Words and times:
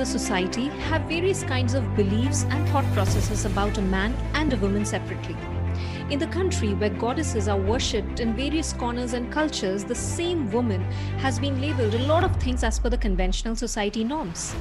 a 0.00 0.06
society 0.06 0.68
have 0.88 1.02
various 1.02 1.42
kinds 1.42 1.74
of 1.74 1.94
beliefs 1.94 2.44
and 2.48 2.68
thought 2.70 2.90
processes 2.94 3.44
about 3.44 3.76
a 3.76 3.82
man 3.82 4.14
and 4.34 4.52
a 4.52 4.56
woman 4.56 4.84
separately. 4.84 5.36
In 6.10 6.18
the 6.18 6.26
country 6.26 6.74
where 6.74 6.90
goddesses 6.90 7.48
are 7.48 7.58
worshipped 7.58 8.18
in 8.18 8.34
various 8.34 8.72
corners 8.72 9.12
and 9.12 9.30
cultures, 9.30 9.84
the 9.84 9.94
same 9.94 10.50
woman 10.50 10.80
has 11.18 11.38
been 11.38 11.60
labeled 11.60 11.94
a 11.94 12.06
lot 12.06 12.24
of 12.24 12.34
things 12.36 12.64
as 12.64 12.78
per 12.80 12.88
the 12.88 12.98
conventional 12.98 13.54
society 13.54 14.02
norms. 14.02 14.54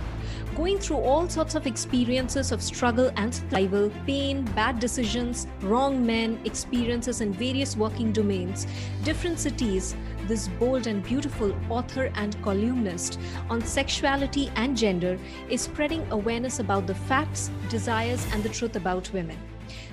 Going 0.55 0.77
through 0.77 0.97
all 0.97 1.27
sorts 1.29 1.55
of 1.55 1.65
experiences 1.65 2.51
of 2.51 2.61
struggle 2.61 3.11
and 3.15 3.33
survival, 3.33 3.91
pain, 4.05 4.43
bad 4.55 4.79
decisions, 4.79 5.47
wrong 5.61 6.05
men, 6.05 6.39
experiences 6.43 7.21
in 7.21 7.33
various 7.33 7.77
working 7.77 8.11
domains, 8.11 8.67
different 9.03 9.39
cities, 9.39 9.95
this 10.29 10.47
bold 10.59 10.85
and 10.85 11.03
beautiful 11.03 11.53
author 11.69 12.11
and 12.13 12.39
columnist 12.43 13.19
on 13.49 13.61
sexuality 13.61 14.51
and 14.55 14.77
gender 14.77 15.17
is 15.49 15.61
spreading 15.61 16.05
awareness 16.11 16.59
about 16.59 16.85
the 16.85 16.93
facts, 16.93 17.49
desires, 17.67 18.25
and 18.31 18.43
the 18.43 18.49
truth 18.49 18.75
about 18.75 19.11
women. 19.11 19.37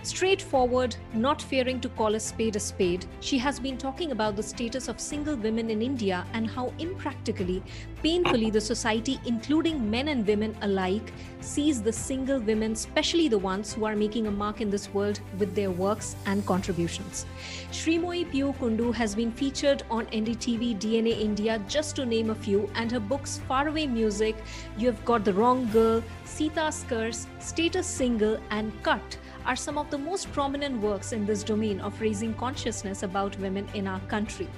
Straightforward, 0.03 0.97
not 1.13 1.43
fearing 1.43 1.81
to 1.81 1.89
call 1.91 2.15
a 2.15 2.21
spade 2.21 2.57
a 2.57 2.61
spade, 2.61 3.07
she 3.21 3.39
has 3.39 3.59
been 3.59 3.77
talking 3.77 4.13
about 4.13 4.37
the 4.37 4.43
status 4.43 4.89
of 4.89 5.01
single 5.01 5.37
women 5.37 5.71
in 5.71 5.83
India 5.83 6.27
and 6.33 6.49
how 6.49 6.73
impractically, 6.79 7.63
painfully, 8.03 8.51
the 8.51 8.61
society, 8.61 9.19
including 9.27 9.91
men 9.91 10.09
and 10.09 10.27
women 10.27 10.57
alike, 10.63 11.13
sees 11.41 11.83
the 11.83 11.93
single 11.93 12.41
women, 12.41 12.73
especially 12.73 13.29
the 13.29 13.39
ones 13.39 13.73
who 13.73 13.85
are 13.85 13.97
making 13.97 14.27
a 14.27 14.31
mark 14.31 14.61
in 14.61 14.71
this 14.71 14.93
world 14.93 15.21
with 15.39 15.55
their 15.55 15.71
works 15.71 16.17
and 16.27 16.45
contributions. 16.47 17.27
Srimoyee 17.71 18.31
Piyu 18.31 18.57
Kundu 18.59 18.95
has 18.95 19.15
been 19.15 19.33
featured 19.33 19.83
on 19.91 20.07
NDTV 20.07 20.79
DNA 20.79 21.21
India, 21.21 21.61
just 21.69 21.97
to 21.97 22.07
name 22.07 22.31
a 22.31 22.35
few, 22.35 22.71
and 22.75 22.91
her 22.91 23.01
books 23.01 23.41
Faraway 23.49 23.87
Music, 23.87 24.37
You 24.79 24.87
Have 24.89 25.05
Got 25.05 25.25
the 25.25 25.33
Wrong 25.33 25.71
Girl, 25.71 26.03
Sita's 26.25 26.85
Curse, 26.89 27.27
Status 27.39 27.87
Single, 27.87 28.39
and 28.51 28.73
Cut 28.83 29.19
are 29.47 29.57
some 29.57 29.79
of 29.79 29.89
the 29.91 29.99
most 29.99 30.31
prominent 30.33 30.81
works 30.83 31.13
in 31.13 31.25
this 31.25 31.45
domain 31.45 31.81
of 31.81 32.01
raising 32.01 32.35
consciousness 32.35 33.05
about 33.05 33.39
women 33.39 33.69
in 33.75 33.87
our 33.87 34.01
country. 34.01 34.49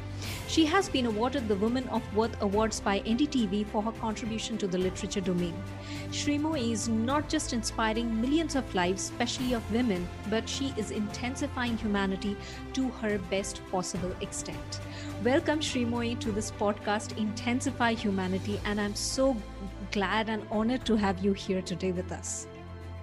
She 0.49 0.65
has 0.65 0.89
been 0.89 1.07
awarded 1.07 1.47
the 1.47 1.57
Women 1.57 1.87
of 1.89 2.03
Worth 2.17 2.41
Awards 2.41 2.81
by 2.81 3.01
NDTV 3.01 3.67
for 3.67 3.83
her 3.83 3.93
contribution 3.93 4.57
to 4.59 4.67
the 4.67 4.79
literature 4.79 5.21
domain. 5.21 5.55
Srimoyee 6.11 6.73
is 6.73 6.89
not 6.89 7.29
just 7.29 7.53
inspiring 7.53 8.21
millions 8.21 8.57
of 8.57 8.75
lives, 8.75 9.11
especially 9.11 9.53
of 9.53 9.73
women, 9.73 10.09
but 10.31 10.49
she 10.49 10.73
is 10.79 10.91
intensifying 10.91 11.77
humanity 11.77 12.35
to 12.73 12.89
her 13.03 13.19
best 13.31 13.61
possible 13.71 14.15
extent. 14.23 14.81
Welcome, 15.23 15.61
Srimoyee, 15.61 16.19
to 16.21 16.33
this 16.33 16.51
podcast, 16.51 17.17
Intensify 17.19 17.93
Humanity, 17.93 18.59
and 18.65 18.81
I'm 18.81 18.95
so 18.95 19.37
glad 19.93 20.31
and 20.31 20.47
honored 20.51 20.87
to 20.87 20.97
have 20.97 21.23
you 21.23 21.35
here 21.35 21.61
today 21.61 21.93
with 21.93 22.11
us. 22.11 22.47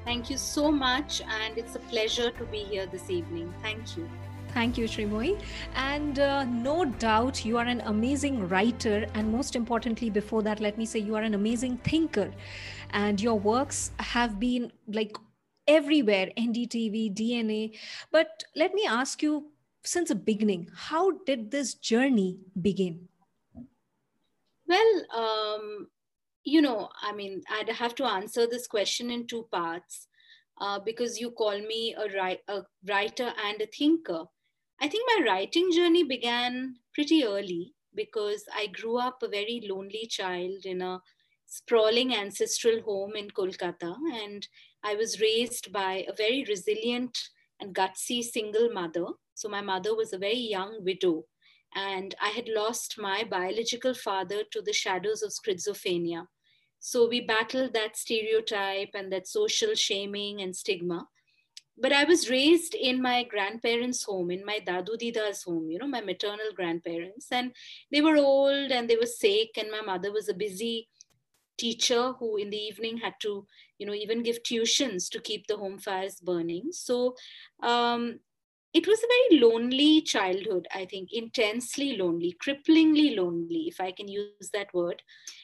Thank 0.05 0.29
you 0.29 0.37
so 0.37 0.71
much, 0.71 1.21
and 1.21 1.57
it's 1.57 1.75
a 1.75 1.79
pleasure 1.79 2.29
to 2.29 2.45
be 2.45 2.59
here 2.59 2.85
this 2.85 3.09
evening. 3.09 3.51
Thank 3.63 3.97
you. 3.97 4.07
Thank 4.53 4.77
you, 4.77 4.85
Srimoyee. 4.85 5.41
And 5.75 6.19
uh, 6.19 6.43
no 6.45 6.85
doubt 6.85 7.43
you 7.43 7.57
are 7.57 7.65
an 7.65 7.81
amazing 7.81 8.47
writer. 8.47 9.07
And 9.15 9.31
most 9.31 9.55
importantly, 9.55 10.09
before 10.09 10.43
that, 10.43 10.59
let 10.59 10.77
me 10.77 10.85
say 10.85 10.99
you 10.99 11.15
are 11.15 11.23
an 11.23 11.33
amazing 11.33 11.77
thinker. 11.77 12.31
And 12.91 13.19
your 13.19 13.37
works 13.37 13.91
have 13.99 14.39
been 14.39 14.71
like 14.87 15.17
everywhere 15.67 16.29
NDTV, 16.37 17.13
DNA. 17.13 17.77
But 18.11 18.43
let 18.55 18.73
me 18.73 18.85
ask 18.87 19.21
you 19.23 19.47
since 19.83 20.09
the 20.09 20.15
beginning, 20.15 20.69
how 20.73 21.17
did 21.25 21.51
this 21.51 21.73
journey 21.73 22.37
begin? 22.61 23.09
Well, 24.67 25.05
um, 25.13 25.87
you 26.45 26.61
know, 26.61 26.89
I 27.01 27.11
mean, 27.11 27.41
I'd 27.49 27.69
have 27.69 27.95
to 27.95 28.05
answer 28.05 28.45
this 28.47 28.67
question 28.67 29.09
in 29.09 29.27
two 29.27 29.47
parts 29.51 30.07
uh, 30.61 30.79
because 30.79 31.19
you 31.19 31.31
call 31.31 31.59
me 31.59 31.95
a, 31.97 32.07
ri- 32.07 32.41
a 32.47 32.63
writer 32.87 33.33
and 33.43 33.61
a 33.61 33.65
thinker. 33.65 34.25
I 34.79 34.87
think 34.87 35.09
my 35.15 35.25
writing 35.25 35.71
journey 35.71 36.03
began 36.03 36.75
pretty 36.93 37.25
early 37.25 37.73
because 37.95 38.45
I 38.53 38.67
grew 38.67 38.97
up 38.97 39.23
a 39.23 39.27
very 39.27 39.67
lonely 39.67 40.05
child 40.07 40.65
in 40.65 40.81
a 40.81 41.01
sprawling 41.47 42.13
ancestral 42.13 42.81
home 42.81 43.15
in 43.15 43.29
Kolkata. 43.31 43.95
And 44.13 44.47
I 44.83 44.95
was 44.95 45.19
raised 45.21 45.71
by 45.71 46.05
a 46.07 46.13
very 46.15 46.45
resilient 46.47 47.17
and 47.59 47.73
gutsy 47.73 48.21
single 48.21 48.71
mother. 48.71 49.05
So 49.33 49.49
my 49.49 49.61
mother 49.61 49.95
was 49.95 50.13
a 50.13 50.17
very 50.19 50.37
young 50.37 50.83
widow. 50.83 51.25
And 51.73 52.15
I 52.21 52.29
had 52.29 52.47
lost 52.47 52.97
my 52.99 53.23
biological 53.23 53.93
father 53.93 54.43
to 54.51 54.61
the 54.61 54.73
shadows 54.73 55.23
of 55.23 55.31
schizophrenia. 55.31 56.27
So 56.85 57.09
we 57.09 57.19
battled 57.21 57.73
that 57.73 57.97
stereotype 57.97 58.91
and 58.93 59.11
that 59.11 59.27
social 59.27 59.73
shaming 59.73 60.41
and 60.41 60.55
stigma. 60.55 61.07
But 61.79 61.91
I 61.91 62.03
was 62.03 62.29
raised 62.29 62.75
in 62.75 63.01
my 63.01 63.23
grandparents' 63.23 64.03
home, 64.03 64.29
in 64.29 64.45
my 64.45 64.59
Dadu 64.63 64.95
Dida's 64.95 65.41
home, 65.41 65.71
you 65.71 65.79
know, 65.79 65.87
my 65.87 66.01
maternal 66.01 66.51
grandparents. 66.55 67.31
And 67.31 67.53
they 67.91 68.01
were 68.01 68.17
old 68.17 68.69
and 68.69 68.87
they 68.87 68.97
were 68.97 69.07
sick. 69.07 69.57
And 69.57 69.71
my 69.71 69.81
mother 69.81 70.11
was 70.11 70.29
a 70.29 70.35
busy 70.35 70.87
teacher 71.57 72.13
who 72.19 72.37
in 72.37 72.51
the 72.51 72.63
evening 72.69 72.97
had 72.97 73.15
to, 73.21 73.47
you 73.79 73.87
know, 73.87 73.95
even 73.95 74.21
give 74.21 74.43
tuitions 74.43 75.09
to 75.09 75.19
keep 75.19 75.47
the 75.47 75.57
home 75.57 75.79
fires 75.79 76.19
burning. 76.19 76.67
So 76.69 77.15
um, 77.63 78.19
it 78.75 78.85
was 78.85 78.99
a 78.99 79.13
very 79.15 79.41
lonely 79.41 80.01
childhood, 80.01 80.67
I 80.71 80.85
think, 80.85 81.09
intensely 81.11 81.97
lonely, 81.97 82.37
cripplingly 82.45 83.17
lonely, 83.17 83.69
if 83.69 83.81
I 83.81 83.91
can 83.91 84.07
use 84.07 84.51
that 84.53 84.71
word. 84.71 85.01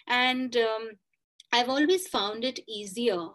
And 0.07 0.55
um, 0.55 0.91
I've 1.51 1.69
always 1.69 2.07
found 2.07 2.45
it 2.45 2.59
easier 2.67 3.27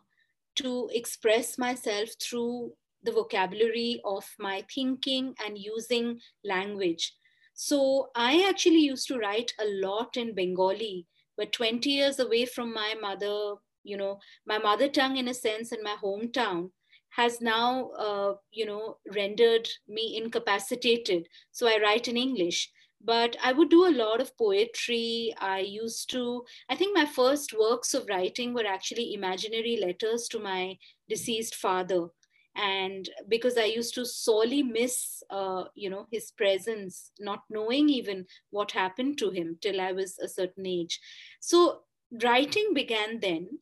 to 0.56 0.88
express 0.92 1.58
myself 1.58 2.08
through 2.20 2.72
the 3.02 3.12
vocabulary 3.12 4.00
of 4.04 4.24
my 4.38 4.64
thinking 4.74 5.34
and 5.44 5.58
using 5.58 6.18
language. 6.42 7.12
So 7.54 8.08
I 8.14 8.46
actually 8.48 8.80
used 8.80 9.06
to 9.08 9.18
write 9.18 9.52
a 9.60 9.66
lot 9.66 10.16
in 10.16 10.34
Bengali, 10.34 11.06
but 11.36 11.52
20 11.52 11.90
years 11.90 12.18
away 12.18 12.46
from 12.46 12.72
my 12.72 12.94
mother, 13.00 13.54
you 13.84 13.96
know, 13.96 14.18
my 14.46 14.58
mother 14.58 14.88
tongue 14.88 15.18
in 15.18 15.28
a 15.28 15.34
sense 15.34 15.72
in 15.72 15.82
my 15.82 15.96
hometown 16.02 16.70
has 17.10 17.40
now, 17.40 17.90
uh, 17.98 18.34
you 18.50 18.66
know, 18.66 18.98
rendered 19.14 19.68
me 19.88 20.20
incapacitated. 20.22 21.26
So 21.50 21.66
I 21.66 21.78
write 21.82 22.08
in 22.08 22.16
English 22.16 22.70
but 23.00 23.36
I 23.42 23.52
would 23.52 23.68
do 23.68 23.86
a 23.86 23.96
lot 23.96 24.20
of 24.20 24.36
poetry. 24.36 25.34
I 25.38 25.60
used 25.60 26.10
to, 26.10 26.44
I 26.68 26.76
think 26.76 26.96
my 26.96 27.06
first 27.06 27.52
works 27.58 27.94
of 27.94 28.06
writing 28.08 28.54
were 28.54 28.66
actually 28.66 29.14
imaginary 29.14 29.78
letters 29.80 30.28
to 30.28 30.38
my 30.38 30.78
deceased 31.08 31.54
father. 31.54 32.08
And 32.56 33.08
because 33.28 33.58
I 33.58 33.64
used 33.64 33.94
to 33.94 34.06
sorely 34.06 34.62
miss, 34.62 35.22
uh, 35.28 35.64
you 35.74 35.90
know, 35.90 36.06
his 36.10 36.30
presence, 36.30 37.12
not 37.20 37.42
knowing 37.50 37.90
even 37.90 38.26
what 38.50 38.72
happened 38.72 39.18
to 39.18 39.30
him 39.30 39.58
till 39.60 39.78
I 39.80 39.92
was 39.92 40.18
a 40.18 40.28
certain 40.28 40.66
age. 40.66 40.98
So 41.40 41.82
writing 42.22 42.72
began 42.72 43.20
then. 43.20 43.58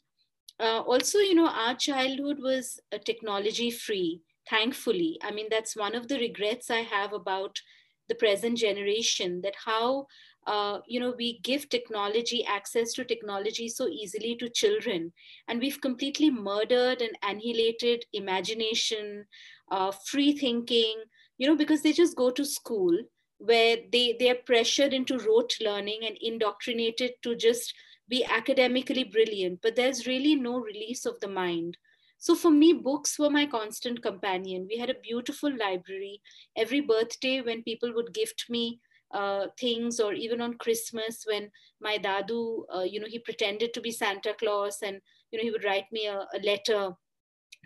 Uh, 0.60 0.80
also, 0.82 1.18
you 1.18 1.34
know, 1.34 1.48
our 1.48 1.74
childhood 1.74 2.38
was 2.40 2.78
uh, 2.92 2.98
technology 2.98 3.70
free, 3.70 4.22
thankfully. 4.48 5.18
I 5.22 5.32
mean, 5.32 5.48
that's 5.50 5.74
one 5.74 5.96
of 5.96 6.06
the 6.06 6.18
regrets 6.18 6.70
I 6.70 6.82
have 6.82 7.12
about 7.12 7.60
the 8.08 8.14
present 8.14 8.58
generation 8.58 9.40
that 9.42 9.54
how 9.64 10.06
uh, 10.46 10.78
you 10.86 11.00
know 11.00 11.14
we 11.16 11.38
give 11.40 11.68
technology 11.68 12.44
access 12.44 12.92
to 12.92 13.04
technology 13.04 13.68
so 13.68 13.88
easily 13.88 14.36
to 14.36 14.48
children. 14.48 15.12
And 15.48 15.60
we've 15.60 15.80
completely 15.80 16.30
murdered 16.30 17.00
and 17.00 17.16
annihilated 17.22 18.04
imagination 18.12 19.26
uh, 19.70 19.92
free 20.06 20.36
thinking 20.36 20.96
you 21.38 21.48
know 21.48 21.56
because 21.56 21.82
they 21.82 21.92
just 21.92 22.16
go 22.16 22.30
to 22.30 22.44
school 22.44 22.96
where 23.38 23.76
they 23.92 24.16
they 24.18 24.30
are 24.30 24.42
pressured 24.46 24.92
into 24.92 25.18
rote 25.18 25.54
learning 25.60 26.00
and 26.06 26.16
indoctrinated 26.20 27.12
to 27.22 27.34
just 27.34 27.74
be 28.08 28.24
academically 28.24 29.04
brilliant. 29.04 29.60
But 29.62 29.76
there's 29.76 30.06
really 30.06 30.34
no 30.34 30.58
release 30.58 31.06
of 31.06 31.20
the 31.20 31.28
mind 31.28 31.78
so 32.24 32.34
for 32.34 32.50
me, 32.50 32.72
books 32.72 33.18
were 33.18 33.28
my 33.28 33.44
constant 33.44 34.00
companion. 34.02 34.66
We 34.66 34.78
had 34.78 34.88
a 34.88 34.94
beautiful 34.94 35.54
library. 35.54 36.22
Every 36.56 36.80
birthday, 36.80 37.42
when 37.42 37.62
people 37.62 37.92
would 37.94 38.14
gift 38.14 38.46
me 38.48 38.80
uh, 39.12 39.48
things, 39.60 40.00
or 40.00 40.14
even 40.14 40.40
on 40.40 40.54
Christmas, 40.54 41.24
when 41.26 41.50
my 41.82 41.98
dadu, 41.98 42.62
uh, 42.74 42.80
you 42.80 42.98
know, 42.98 43.06
he 43.06 43.18
pretended 43.18 43.74
to 43.74 43.82
be 43.82 43.90
Santa 43.90 44.32
Claus, 44.38 44.78
and 44.82 45.02
you 45.30 45.38
know, 45.38 45.44
he 45.44 45.50
would 45.50 45.64
write 45.64 45.84
me 45.92 46.06
a, 46.06 46.20
a 46.34 46.38
letter 46.42 46.94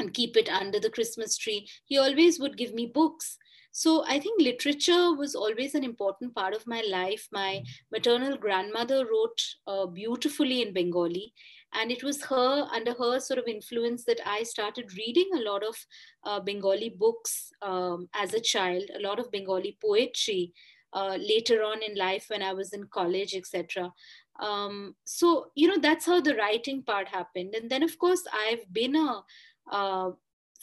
and 0.01 0.13
keep 0.13 0.37
it 0.37 0.49
under 0.49 0.81
the 0.81 0.91
Christmas 0.91 1.37
tree. 1.37 1.69
He 1.85 1.97
always 1.97 2.41
would 2.41 2.57
give 2.57 2.75
me 2.75 2.87
books. 2.87 3.39
So 3.71 4.05
I 4.09 4.19
think 4.19 4.41
literature 4.43 5.15
was 5.15 5.37
always 5.37 5.77
an 5.77 5.85
important 5.85 6.35
part 6.35 6.53
of 6.53 6.67
my 6.67 6.83
life. 6.91 7.29
My 7.31 7.63
maternal 7.93 8.37
grandmother 8.37 9.07
wrote 9.07 9.41
uh, 9.69 9.87
beautifully 9.87 10.63
in 10.63 10.73
Bengali, 10.73 11.33
and 11.75 11.91
it 11.91 12.03
was 12.03 12.23
her 12.25 12.67
under 12.73 12.95
her 12.95 13.21
sort 13.21 13.39
of 13.39 13.47
influence 13.47 14.05
that 14.05 14.21
i 14.27 14.43
started 14.43 14.97
reading 14.97 15.29
a 15.35 15.51
lot 15.51 15.63
of 15.63 15.77
uh, 16.25 16.41
bengali 16.41 16.91
books 16.91 17.51
um, 17.63 18.09
as 18.15 18.35
a 18.35 18.41
child 18.41 18.85
a 18.95 19.01
lot 19.01 19.19
of 19.19 19.31
bengali 19.31 19.77
poetry 19.81 20.53
uh, 20.93 21.17
later 21.21 21.63
on 21.63 21.83
in 21.83 21.95
life 21.97 22.27
when 22.29 22.43
I 22.43 22.55
was 22.55 22.73
in 22.73 22.85
college, 22.85 23.35
etc. 23.35 23.93
Um, 24.41 24.95
so, 25.05 25.47
you 25.55 25.69
know, 25.69 25.79
that's 25.79 26.07
how 26.07 26.21
the 26.21 26.35
writing 26.37 26.83
part 26.83 27.09
happened. 27.09 27.55
And 27.55 27.69
then, 27.71 27.83
of 27.83 27.99
course, 27.99 28.23
I've 28.33 28.73
been 28.73 28.97
a, 28.97 30.13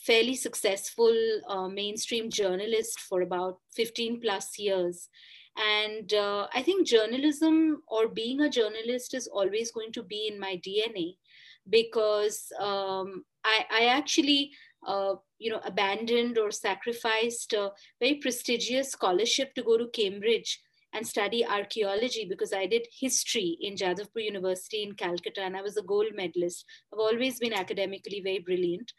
fairly 0.06 0.36
successful 0.36 1.16
uh, 1.48 1.68
mainstream 1.68 2.30
journalist 2.30 3.00
for 3.00 3.22
about 3.22 3.58
15 3.75 4.22
plus 4.22 4.60
years. 4.60 5.10
And 5.57 6.13
uh, 6.13 6.48
I 6.54 6.62
think 6.62 6.88
journalism 6.88 7.81
or 7.88 8.07
being 8.07 8.42
a 8.42 8.50
journalist 8.50 9.13
is 9.13 9.28
always 9.28 9.72
going 9.72 9.94
to 9.94 10.04
be 10.04 10.30
in 10.31 10.40
my 10.40 10.60
DNA 10.66 11.16
because 11.69 12.52
um, 12.60 13.24
I, 13.44 13.66
I, 13.72 13.86
actually, 13.86 14.52
uh, 14.86 15.16
you 15.40 15.52
know, 15.52 15.62
abandoned 15.63 16.38
or 16.38 16.52
sacrificed 16.52 17.54
a 17.54 17.72
very 18.00 18.16
prestigious 18.16 18.92
scholarship 18.92 19.56
to 19.56 19.63
go 19.63 19.78
to 19.78 19.88
Cambridge 19.88 20.60
and 20.94 21.06
study 21.06 21.46
archaeology 21.46 22.25
because 22.30 22.54
I 22.54 22.66
did 22.68 22.88
history 23.00 23.58
in 23.62 23.75
Jadavpur 23.75 24.24
University 24.24 24.84
in 24.84 24.94
Calcutta 24.94 25.42
and 25.42 25.58
I 25.58 25.62
was 25.62 25.78
a 25.78 25.81
gold 25.81 26.08
medalist. 26.16 26.66
I've 26.94 27.00
always 27.00 27.40
been 27.40 27.54
academically 27.54 28.22
very 28.22 28.40
brilliant. 28.40 28.94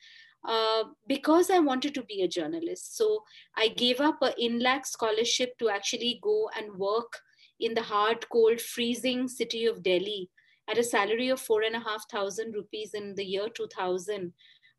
Uh, 0.47 0.85
because 1.09 1.51
I 1.51 1.59
wanted 1.59 1.93
to 1.95 2.05
be 2.05 2.23
a 2.23 2.29
journalist. 2.29 2.97
So 2.97 3.25
I 3.57 3.67
gave 3.67 4.01
up 4.01 4.19
an 4.23 4.33
Inlaks 4.41 4.87
scholarship 4.87 5.59
to 5.59 5.69
actually 5.69 6.21
go 6.23 6.49
and 6.57 6.73
work 6.79 7.19
in 7.59 7.75
the 7.75 7.83
hard, 7.83 8.29
cold, 8.31 8.61
freezing 8.61 9.27
city 9.27 9.67
of 9.67 9.83
Delhi 9.83 10.31
at 10.69 10.79
a 10.79 10.85
salary 10.85 11.31
of 11.31 11.41
four 11.41 11.63
and 11.63 11.75
a 11.75 11.81
half 11.81 12.09
thousand 12.11 12.55
rupees 12.55 12.95
in 12.95 13.15
the 13.17 13.25
year 13.25 13.49
2000, 13.49 14.33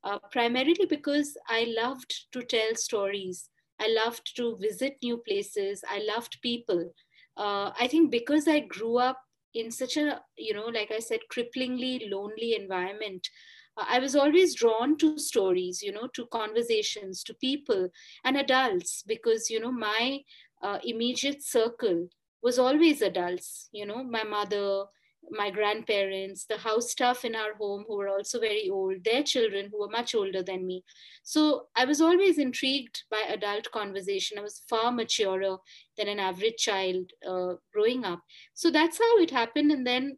uh, 0.06 0.19
primarily 0.31 0.86
because 0.88 1.38
I 1.50 1.74
loved 1.78 2.14
to 2.31 2.44
tell 2.44 2.75
stories. 2.75 3.50
I 3.80 3.90
loved 3.90 4.36
to 4.38 4.58
visit 4.62 4.98
new 5.04 5.18
places. 5.18 5.84
I 5.90 6.00
loved 6.00 6.38
people. 6.42 6.94
Uh, 7.36 7.72
I 7.80 7.88
think 7.88 8.10
because 8.10 8.48
I 8.48 8.62
grew 8.62 8.98
up 8.98 9.19
in 9.54 9.72
such 9.72 9.98
a, 9.98 10.22
you 10.38 10.54
know, 10.54 10.68
like 10.68 10.92
I 10.92 11.00
said, 11.00 11.19
cripplingly 11.31 12.10
lonely 12.10 12.56
environment, 12.56 13.28
I 13.77 14.00
was 14.00 14.15
always 14.15 14.56
drawn 14.56 14.97
to 14.97 15.19
stories, 15.19 15.81
you 15.81 15.91
know, 15.91 16.07
to 16.13 16.25
conversations, 16.27 17.24
to 17.24 17.33
people 17.35 17.89
and 18.24 18.38
adults, 18.38 19.03
because, 19.06 19.50
you 19.50 19.59
know, 19.59 19.71
my 19.71 20.21
uh, 20.62 20.79
immediate 20.83 21.44
circle 21.44 22.09
was 22.41 22.59
always 22.59 23.01
adults, 23.01 23.69
you 23.71 23.85
know, 23.85 24.03
my 24.03 24.24
mother, 24.24 24.85
my 25.29 25.50
grandparents, 25.50 26.45
the 26.45 26.57
house 26.57 26.91
staff 26.91 27.25
in 27.25 27.35
our 27.35 27.53
home 27.56 27.83
who 27.88 27.97
were 27.97 28.07
also 28.07 28.39
very 28.39 28.69
old, 28.69 29.03
their 29.03 29.24
children 29.24 29.69
who 29.71 29.80
were 29.80 29.89
much 29.89 30.15
older 30.15 30.41
than 30.41 30.65
me. 30.65 30.83
So 31.23 31.68
I 31.75 31.85
was 31.85 32.01
always 32.01 32.38
intrigued 32.38 33.03
by 33.12 33.23
adult 33.27 33.69
conversation. 33.71 34.38
I 34.38 34.44
was 34.44 34.62
far 34.69 34.91
maturer 34.91 35.57
than 35.97 36.07
an 36.07 36.19
average 36.19 36.57
child 36.57 37.12
uh, 37.27 37.56
growing 37.73 38.06
up. 38.06 38.21
So 38.53 38.71
that's 38.71 38.97
how 38.97 39.19
it 39.19 39.31
happened. 39.31 39.71
And 39.71 39.85
then 39.85 40.18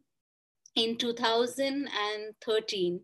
in 0.76 0.96
2013, 0.96 3.00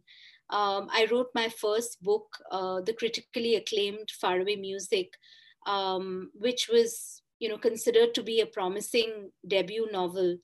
um, 0.51 0.89
I 0.93 1.09
wrote 1.11 1.31
my 1.35 1.49
first 1.49 2.03
book, 2.03 2.27
uh, 2.51 2.81
the 2.81 2.93
critically 2.93 3.57
acclaimed 3.57 4.11
Faraway 4.11 4.57
Music, 4.57 5.13
um, 5.67 6.31
which 6.35 6.69
was 6.69 7.23
you 7.39 7.49
know 7.49 7.59
considered 7.59 8.15
to 8.15 8.23
be 8.23 8.41
a 8.41 8.47
promising 8.47 9.31
debut 9.47 9.89
novel. 9.91 10.39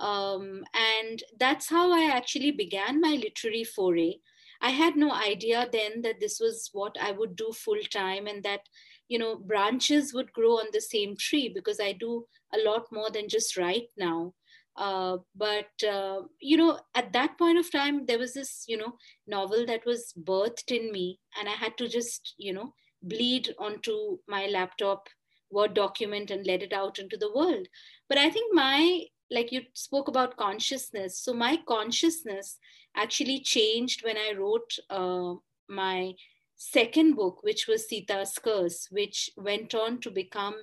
Um, 0.00 0.64
and 0.74 1.22
that's 1.38 1.68
how 1.68 1.92
I 1.92 2.10
actually 2.10 2.50
began 2.50 3.00
my 3.00 3.10
literary 3.10 3.64
foray. 3.64 4.14
I 4.62 4.70
had 4.70 4.96
no 4.96 5.12
idea 5.12 5.68
then 5.70 6.02
that 6.02 6.20
this 6.20 6.40
was 6.40 6.70
what 6.72 6.96
I 7.00 7.12
would 7.12 7.36
do 7.36 7.52
full 7.52 7.82
time 7.92 8.26
and 8.26 8.42
that 8.44 8.60
you 9.08 9.18
know 9.18 9.36
branches 9.36 10.14
would 10.14 10.32
grow 10.32 10.52
on 10.52 10.66
the 10.72 10.80
same 10.80 11.16
tree 11.16 11.52
because 11.54 11.78
I 11.78 11.92
do 11.92 12.24
a 12.54 12.58
lot 12.58 12.86
more 12.90 13.10
than 13.10 13.28
just 13.28 13.58
write 13.58 13.88
now. 13.98 14.32
Uh, 14.76 15.18
but 15.36 15.70
uh, 15.86 16.22
you 16.40 16.56
know 16.56 16.78
at 16.94 17.12
that 17.12 17.36
point 17.38 17.58
of 17.58 17.70
time 17.70 18.06
there 18.06 18.18
was 18.18 18.32
this 18.32 18.64
you 18.66 18.76
know 18.76 18.94
novel 19.26 19.66
that 19.66 19.84
was 19.84 20.14
birthed 20.24 20.74
in 20.74 20.90
me 20.90 21.20
and 21.38 21.46
i 21.46 21.52
had 21.52 21.76
to 21.76 21.86
just 21.86 22.34
you 22.38 22.54
know 22.54 22.72
bleed 23.02 23.54
onto 23.58 24.16
my 24.26 24.46
laptop 24.46 25.08
word 25.50 25.74
document 25.74 26.30
and 26.30 26.46
let 26.46 26.62
it 26.62 26.72
out 26.72 26.98
into 26.98 27.16
the 27.16 27.32
world. 27.34 27.66
But 28.08 28.18
i 28.18 28.30
think 28.30 28.54
my 28.54 29.02
like 29.30 29.50
you 29.50 29.62
spoke 29.72 30.08
about 30.08 30.36
consciousness 30.36 31.18
so 31.18 31.32
my 31.32 31.58
consciousness 31.66 32.58
actually 32.96 33.40
changed 33.40 34.04
when 34.04 34.16
i 34.16 34.34
wrote 34.36 34.76
uh, 34.90 35.34
my 35.68 36.12
second 36.56 37.16
book 37.16 37.42
which 37.42 37.66
was 37.66 37.88
sita's 37.88 38.38
curse 38.44 38.88
which 38.90 39.30
went 39.36 39.74
on 39.74 39.98
to 40.00 40.10
become 40.10 40.54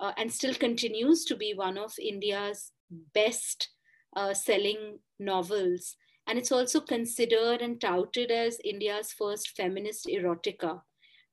uh, 0.00 0.12
and 0.16 0.32
still 0.32 0.54
continues 0.54 1.24
to 1.24 1.36
be 1.36 1.52
one 1.54 1.76
of 1.76 1.92
india's 2.00 2.72
best 3.14 3.68
uh, 4.16 4.34
selling 4.34 4.98
novels. 5.18 5.96
And 6.26 6.38
it's 6.38 6.52
also 6.52 6.80
considered 6.80 7.62
and 7.62 7.80
touted 7.80 8.30
as 8.30 8.58
India's 8.64 9.12
first 9.12 9.50
feminist 9.56 10.06
erotica 10.06 10.80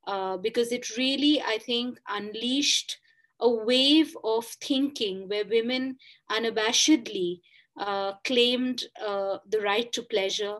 uh, 0.06 0.38
because 0.38 0.72
it 0.72 0.98
really, 0.98 1.42
I 1.42 1.58
think, 1.58 2.00
unleashed 2.08 3.00
a 3.40 3.50
wave 3.50 4.16
of 4.24 4.46
thinking 4.46 5.28
where 5.28 5.46
women 5.46 5.98
unabashedly 6.32 7.42
uh, 7.80 8.14
claimed 8.24 8.84
uh, 9.06 9.38
the 9.50 9.62
right 9.62 9.92
to 9.94 10.04
pleasure, 10.04 10.58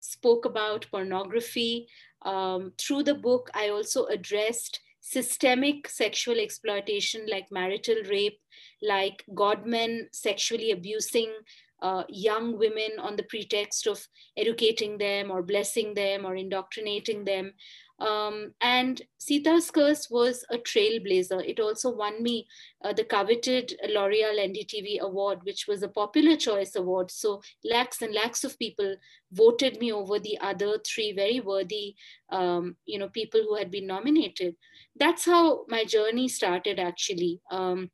spoke 0.00 0.44
about 0.44 0.86
pornography. 0.90 1.88
Um, 2.22 2.72
through 2.78 3.04
the 3.04 3.14
book, 3.14 3.50
I 3.54 3.68
also 3.68 4.06
addressed 4.06 4.80
systemic 5.10 5.88
sexual 5.88 6.38
exploitation 6.38 7.24
like 7.30 7.46
marital 7.50 7.96
rape, 8.10 8.38
like 8.82 9.24
godmen 9.34 10.06
sexually 10.12 10.70
abusing 10.70 11.32
uh, 11.80 12.02
young 12.08 12.58
women 12.58 12.90
on 13.00 13.16
the 13.16 13.22
pretext 13.22 13.86
of 13.86 14.06
educating 14.36 14.98
them 14.98 15.30
or 15.30 15.42
blessing 15.42 15.94
them 15.94 16.26
or 16.26 16.36
indoctrinating 16.36 17.24
them. 17.24 17.52
Um, 17.98 18.52
and 18.60 19.02
Sita's 19.18 19.70
Curse 19.70 20.08
was 20.10 20.44
a 20.50 20.58
trailblazer. 20.58 21.44
It 21.46 21.58
also 21.58 21.90
won 21.90 22.22
me 22.22 22.46
uh, 22.84 22.92
the 22.92 23.04
coveted 23.04 23.74
L'Oreal 23.88 24.38
NDTV 24.38 25.00
award, 25.00 25.40
which 25.42 25.66
was 25.66 25.82
a 25.82 25.88
popular 25.88 26.36
choice 26.36 26.76
award. 26.76 27.10
So 27.10 27.42
lakhs 27.64 28.00
and 28.02 28.14
lakhs 28.14 28.44
of 28.44 28.58
people 28.58 28.96
voted 29.32 29.80
me 29.80 29.92
over 29.92 30.18
the 30.18 30.38
other 30.40 30.78
three 30.86 31.12
very 31.12 31.40
worthy, 31.40 31.96
um, 32.30 32.76
you 32.86 32.98
know, 32.98 33.08
people 33.08 33.40
who 33.40 33.56
had 33.56 33.70
been 33.70 33.86
nominated. 33.86 34.54
That's 34.94 35.24
how 35.24 35.64
my 35.68 35.84
journey 35.84 36.28
started, 36.28 36.78
actually. 36.78 37.40
Um, 37.50 37.90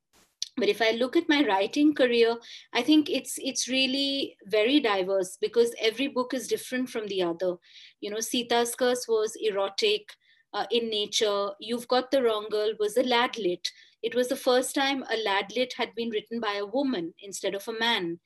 but 0.57 0.69
if 0.69 0.81
i 0.81 0.91
look 0.93 1.17
at 1.17 1.29
my 1.29 1.45
writing 1.47 1.95
career 1.95 2.37
i 2.73 2.83
think 2.83 3.11
it's 3.11 3.35
it's 3.39 3.69
really 3.69 4.37
very 4.47 4.81
diverse 4.81 5.37
because 5.41 5.75
every 5.81 6.09
book 6.09 6.33
is 6.35 6.47
different 6.49 6.89
from 6.89 7.07
the 7.09 7.23
other. 7.23 7.57
You 8.01 8.11
know 8.11 8.21
sita's 8.21 8.75
curse 8.75 9.07
was 9.09 9.37
erotic 9.41 10.11
uh, 10.55 10.67
in 10.71 10.89
nature. 10.89 11.51
You've 11.59 11.89
got 11.89 12.11
the 12.11 12.23
wrong 12.23 12.47
girl 12.51 12.73
was 12.79 12.97
a 12.97 13.03
ladlit 13.03 13.67
it 14.05 14.15
was 14.15 14.29
the 14.29 14.45
first 14.49 14.75
time 14.75 15.03
a 15.05 15.17
ladlit 15.27 15.73
had 15.77 15.95
been 15.95 16.11
written 16.11 16.41
by 16.41 16.55
a 16.55 16.67
woman 16.67 17.13
instead 17.21 17.55
of 17.55 17.67
a 17.69 17.79
man 17.79 18.19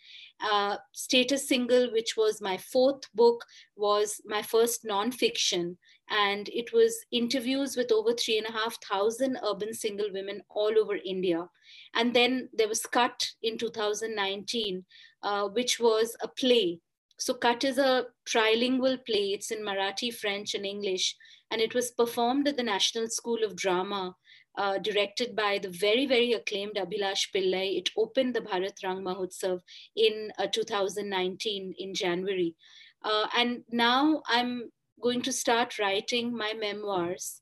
uh, 0.50 0.76
status 0.92 1.48
single 1.48 1.90
which 1.92 2.16
was 2.16 2.40
my 2.40 2.56
fourth 2.56 3.02
book 3.14 3.44
was 3.76 4.20
my 4.26 4.42
first 4.42 4.84
non-fiction 4.84 5.76
and 6.10 6.48
it 6.48 6.72
was 6.72 7.04
interviews 7.12 7.76
with 7.76 7.92
over 7.92 8.12
three 8.12 8.38
and 8.38 8.46
a 8.46 8.52
half 8.52 8.76
thousand 8.82 9.38
urban 9.44 9.74
single 9.74 10.10
women 10.12 10.42
all 10.48 10.72
over 10.78 10.96
India. 11.04 11.46
And 11.94 12.14
then 12.14 12.48
there 12.52 12.68
was 12.68 12.80
Cut 12.80 13.28
in 13.42 13.58
2019, 13.58 14.84
uh, 15.22 15.48
which 15.48 15.78
was 15.78 16.16
a 16.22 16.28
play. 16.28 16.80
So 17.18 17.34
Cut 17.34 17.64
is 17.64 17.78
a 17.78 18.06
trilingual 18.26 19.04
play. 19.04 19.32
It's 19.32 19.50
in 19.50 19.64
Marathi, 19.64 20.14
French, 20.14 20.54
and 20.54 20.64
English, 20.64 21.16
and 21.50 21.60
it 21.60 21.74
was 21.74 21.90
performed 21.90 22.48
at 22.48 22.56
the 22.56 22.62
National 22.62 23.08
School 23.08 23.44
of 23.44 23.56
Drama. 23.56 24.14
Uh, 24.58 24.76
directed 24.76 25.36
by 25.36 25.56
the 25.56 25.68
very, 25.68 26.04
very 26.04 26.32
acclaimed 26.32 26.74
Abhilash 26.74 27.28
Pillai. 27.32 27.78
It 27.78 27.90
opened 27.96 28.34
the 28.34 28.40
Bharat 28.40 28.82
Rang 28.82 29.04
Mahotsav 29.04 29.60
in 29.94 30.32
uh, 30.36 30.48
2019 30.48 31.74
in 31.78 31.94
January. 31.94 32.56
Uh, 33.04 33.28
and 33.36 33.62
now 33.70 34.20
I'm 34.26 34.72
going 35.00 35.22
to 35.22 35.32
start 35.32 35.78
writing 35.78 36.36
my 36.36 36.54
memoirs 36.58 37.40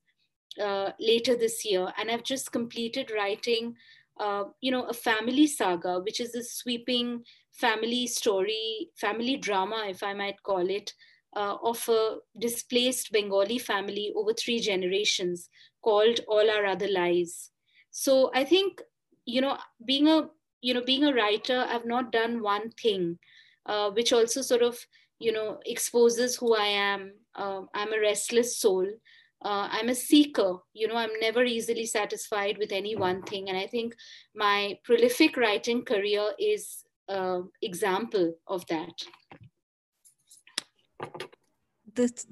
uh, 0.62 0.90
later 1.00 1.34
this 1.34 1.64
year. 1.64 1.88
And 1.96 2.10
I've 2.10 2.22
just 2.22 2.52
completed 2.52 3.10
writing, 3.10 3.76
uh, 4.20 4.44
you 4.60 4.70
know, 4.70 4.82
a 4.82 4.92
family 4.92 5.46
saga, 5.46 6.00
which 6.00 6.20
is 6.20 6.34
a 6.34 6.44
sweeping 6.44 7.24
family 7.52 8.06
story, 8.08 8.90
family 8.94 9.38
drama, 9.38 9.86
if 9.88 10.02
I 10.02 10.12
might 10.12 10.42
call 10.42 10.68
it, 10.68 10.92
uh, 11.34 11.56
of 11.62 11.88
a 11.88 12.16
displaced 12.38 13.12
Bengali 13.12 13.58
family 13.58 14.12
over 14.14 14.32
three 14.32 14.60
generations 14.60 15.48
called 15.86 16.20
All 16.26 16.50
Our 16.56 16.66
Other 16.66 16.88
Lies. 16.88 17.50
So 17.90 18.30
I 18.34 18.44
think, 18.44 18.82
you 19.24 19.40
know, 19.40 19.56
being 19.84 20.08
a, 20.08 20.28
you 20.60 20.74
know, 20.74 20.84
being 20.92 21.04
a 21.04 21.14
writer, 21.14 21.64
I've 21.68 21.86
not 21.86 22.12
done 22.12 22.42
one 22.42 22.70
thing, 22.82 23.18
uh, 23.66 23.90
which 23.90 24.12
also 24.12 24.42
sort 24.42 24.62
of, 24.62 24.78
you 25.26 25.32
know, 25.32 25.58
exposes 25.64 26.36
who 26.36 26.54
I 26.54 26.66
am 26.66 27.12
uh, 27.36 27.62
I'm 27.74 27.92
a 27.92 28.00
restless 28.00 28.58
soul. 28.58 28.86
uh, 29.44 29.68
i'm 29.76 29.90
a 29.90 29.94
seeker 29.94 30.50
you 30.72 30.88
know 30.88 30.96
i'm 30.96 31.14
never 31.20 31.42
easily 31.44 31.84
satisfied 31.86 32.56
with 32.58 32.72
any 32.72 32.96
one 32.96 33.18
thing 33.30 33.48
and 33.50 33.58
i 33.58 33.66
think 33.66 33.94
my 34.34 34.78
prolific 34.88 35.36
writing 35.36 35.84
career 35.90 36.24
is 36.38 36.84
an 37.08 37.50
example 37.68 38.34
of 38.46 38.66
that 38.72 39.04
this 42.00 42.26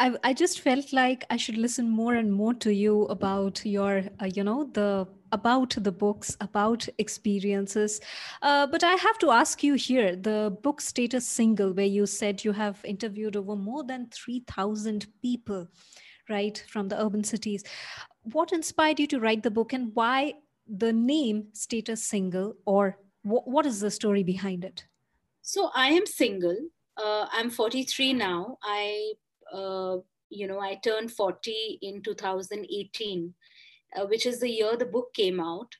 I, 0.00 0.16
I 0.24 0.32
just 0.32 0.60
felt 0.60 0.94
like 0.94 1.26
I 1.28 1.36
should 1.36 1.58
listen 1.58 1.90
more 1.90 2.14
and 2.14 2.32
more 2.32 2.54
to 2.54 2.72
you 2.72 3.02
about 3.04 3.64
your, 3.66 4.02
uh, 4.18 4.30
you 4.34 4.42
know, 4.42 4.64
the 4.72 5.06
about 5.32 5.76
the 5.78 5.92
books, 5.92 6.36
about 6.40 6.88
experiences. 6.98 8.00
Uh, 8.40 8.66
but 8.66 8.82
I 8.82 8.94
have 8.94 9.18
to 9.18 9.30
ask 9.30 9.62
you 9.62 9.74
here 9.74 10.16
the 10.16 10.56
book 10.62 10.80
status 10.80 11.28
single, 11.28 11.72
where 11.72 11.86
you 11.86 12.06
said 12.06 12.42
you 12.42 12.52
have 12.52 12.80
interviewed 12.82 13.36
over 13.36 13.54
more 13.54 13.84
than 13.84 14.08
3,000 14.10 15.06
people, 15.22 15.68
right, 16.30 16.64
from 16.66 16.88
the 16.88 17.00
urban 17.00 17.22
cities. 17.22 17.62
What 18.22 18.52
inspired 18.52 18.98
you 18.98 19.06
to 19.08 19.20
write 19.20 19.42
the 19.42 19.50
book 19.50 19.74
and 19.74 19.94
why 19.94 20.34
the 20.66 20.94
name 20.94 21.48
status 21.52 22.02
single, 22.02 22.54
or 22.64 22.98
wh- 23.22 23.46
what 23.46 23.66
is 23.66 23.80
the 23.80 23.90
story 23.90 24.22
behind 24.22 24.64
it? 24.64 24.86
So 25.42 25.70
I 25.74 25.88
am 25.88 26.06
single. 26.06 26.56
Uh, 26.96 27.26
I'm 27.30 27.50
43 27.50 28.14
now. 28.14 28.56
I 28.62 29.12
you 30.30 30.46
know, 30.46 30.60
I 30.60 30.76
turned 30.76 31.12
40 31.12 31.78
in 31.82 32.02
2018, 32.02 33.34
uh, 33.96 34.06
which 34.06 34.26
is 34.26 34.40
the 34.40 34.48
year 34.48 34.76
the 34.76 34.86
book 34.86 35.12
came 35.14 35.40
out. 35.40 35.74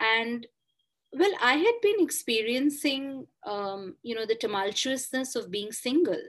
And 0.00 0.46
well, 1.12 1.32
I 1.42 1.54
had 1.54 1.74
been 1.82 2.00
experiencing, 2.00 3.26
um, 3.46 3.96
you 4.02 4.14
know, 4.14 4.26
the 4.26 4.36
tumultuousness 4.36 5.36
of 5.36 5.50
being 5.50 5.72
single. 5.72 6.20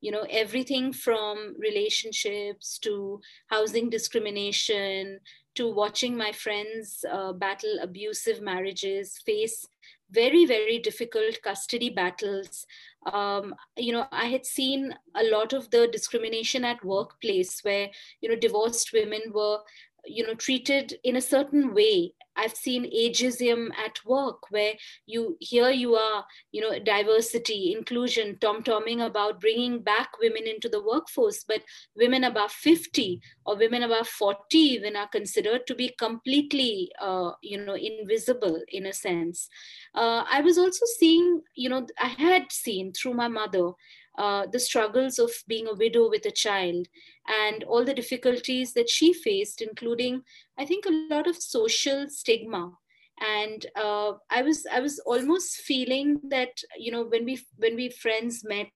You 0.00 0.10
know, 0.12 0.26
everything 0.30 0.92
from 0.92 1.54
relationships 1.58 2.78
to 2.80 3.20
housing 3.48 3.90
discrimination 3.90 5.20
to 5.56 5.72
watching 5.72 6.16
my 6.16 6.32
friends 6.32 7.04
uh, 7.10 7.32
battle 7.32 7.78
abusive 7.82 8.40
marriages, 8.40 9.18
face 9.24 9.66
very, 10.10 10.46
very 10.46 10.78
difficult 10.78 11.40
custody 11.42 11.90
battles, 11.90 12.66
um, 13.12 13.54
you 13.76 13.92
know, 13.92 14.06
I 14.12 14.26
had 14.26 14.46
seen 14.46 14.94
a 15.14 15.24
lot 15.24 15.52
of 15.52 15.70
the 15.70 15.88
discrimination 15.88 16.64
at 16.64 16.84
workplace 16.84 17.60
where, 17.62 17.88
you 18.20 18.28
know, 18.28 18.36
divorced 18.36 18.92
women 18.92 19.20
were, 19.32 19.60
you 20.04 20.26
know, 20.26 20.34
treated 20.34 20.94
in 21.04 21.16
a 21.16 21.20
certain 21.20 21.74
way 21.74 22.12
I've 22.36 22.54
seen 22.54 22.84
ageism 22.92 23.70
at 23.76 24.04
work 24.04 24.50
where 24.50 24.74
you 25.06 25.36
here 25.40 25.70
you 25.70 25.94
are, 25.94 26.24
you 26.52 26.60
know, 26.60 26.78
diversity, 26.78 27.74
inclusion, 27.76 28.38
tom-tomming 28.40 29.00
about 29.00 29.40
bringing 29.40 29.82
back 29.82 30.10
women 30.20 30.46
into 30.46 30.68
the 30.68 30.82
workforce, 30.82 31.44
but 31.44 31.62
women 31.96 32.24
above 32.24 32.52
50 32.52 33.20
or 33.44 33.56
women 33.56 33.82
above 33.82 34.08
40 34.08 34.58
even 34.58 34.96
are 34.96 35.08
considered 35.08 35.66
to 35.66 35.74
be 35.74 35.94
completely, 35.98 36.90
uh, 37.00 37.32
you 37.42 37.64
know, 37.64 37.74
invisible 37.74 38.60
in 38.68 38.86
a 38.86 38.92
sense. 38.92 39.48
Uh, 39.94 40.24
I 40.30 40.40
was 40.40 40.58
also 40.58 40.84
seeing, 40.98 41.42
you 41.54 41.68
know, 41.68 41.86
I 41.98 42.08
had 42.08 42.52
seen 42.52 42.92
through 42.92 43.14
my 43.14 43.28
mother 43.28 43.72
uh, 44.18 44.46
the 44.46 44.60
struggles 44.60 45.18
of 45.18 45.30
being 45.46 45.66
a 45.66 45.74
widow 45.74 46.08
with 46.08 46.24
a 46.26 46.30
child 46.30 46.88
and 47.26 47.64
all 47.64 47.84
the 47.84 47.94
difficulties 47.94 48.72
that 48.72 48.88
she 48.88 49.12
faced, 49.12 49.60
including, 49.60 50.22
I 50.58 50.64
think, 50.64 50.86
a 50.86 51.14
lot 51.14 51.26
of 51.26 51.36
social 51.36 52.08
stigma 52.08 52.72
and 53.20 53.66
uh, 53.76 54.12
i 54.30 54.42
was 54.42 54.66
i 54.72 54.80
was 54.80 54.98
almost 55.06 55.56
feeling 55.56 56.20
that 56.28 56.50
you 56.78 56.92
know 56.92 57.04
when 57.04 57.24
we 57.24 57.38
when 57.56 57.74
we 57.74 57.88
friends 57.88 58.44
met 58.44 58.68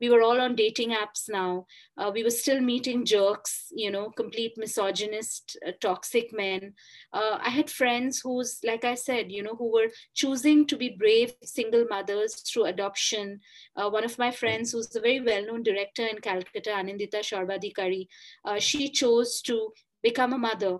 we 0.00 0.10
were 0.10 0.22
all 0.22 0.40
on 0.40 0.54
dating 0.54 0.90
apps 0.90 1.28
now. 1.28 1.66
Uh, 1.96 2.10
we 2.12 2.24
were 2.24 2.30
still 2.30 2.60
meeting 2.60 3.04
jerks 3.04 3.68
you 3.74 3.90
know 3.90 4.10
complete 4.10 4.52
misogynist 4.56 5.56
uh, 5.66 5.72
toxic 5.80 6.32
men. 6.32 6.72
Uh, 7.12 7.38
i 7.40 7.48
had 7.48 7.70
friends 7.70 8.20
who's 8.20 8.58
like 8.64 8.84
i 8.84 8.94
said 8.94 9.30
you 9.30 9.42
know 9.42 9.54
who 9.54 9.72
were 9.72 9.88
choosing 10.14 10.66
to 10.66 10.76
be 10.76 10.96
brave 10.98 11.32
single 11.42 11.86
mothers 11.88 12.34
through 12.40 12.64
adoption. 12.64 13.40
Uh, 13.76 13.88
one 13.88 14.04
of 14.04 14.18
my 14.18 14.30
friends 14.30 14.72
who's 14.72 14.94
a 14.96 15.00
very 15.00 15.20
well-known 15.20 15.62
director 15.62 16.06
in 16.06 16.18
calcutta 16.18 16.70
anindita 16.70 17.20
Sarbadhicari 17.20 18.06
uh, 18.44 18.58
she 18.58 18.88
chose 18.88 19.40
to 19.42 19.72
become 20.02 20.32
a 20.32 20.38
mother 20.38 20.78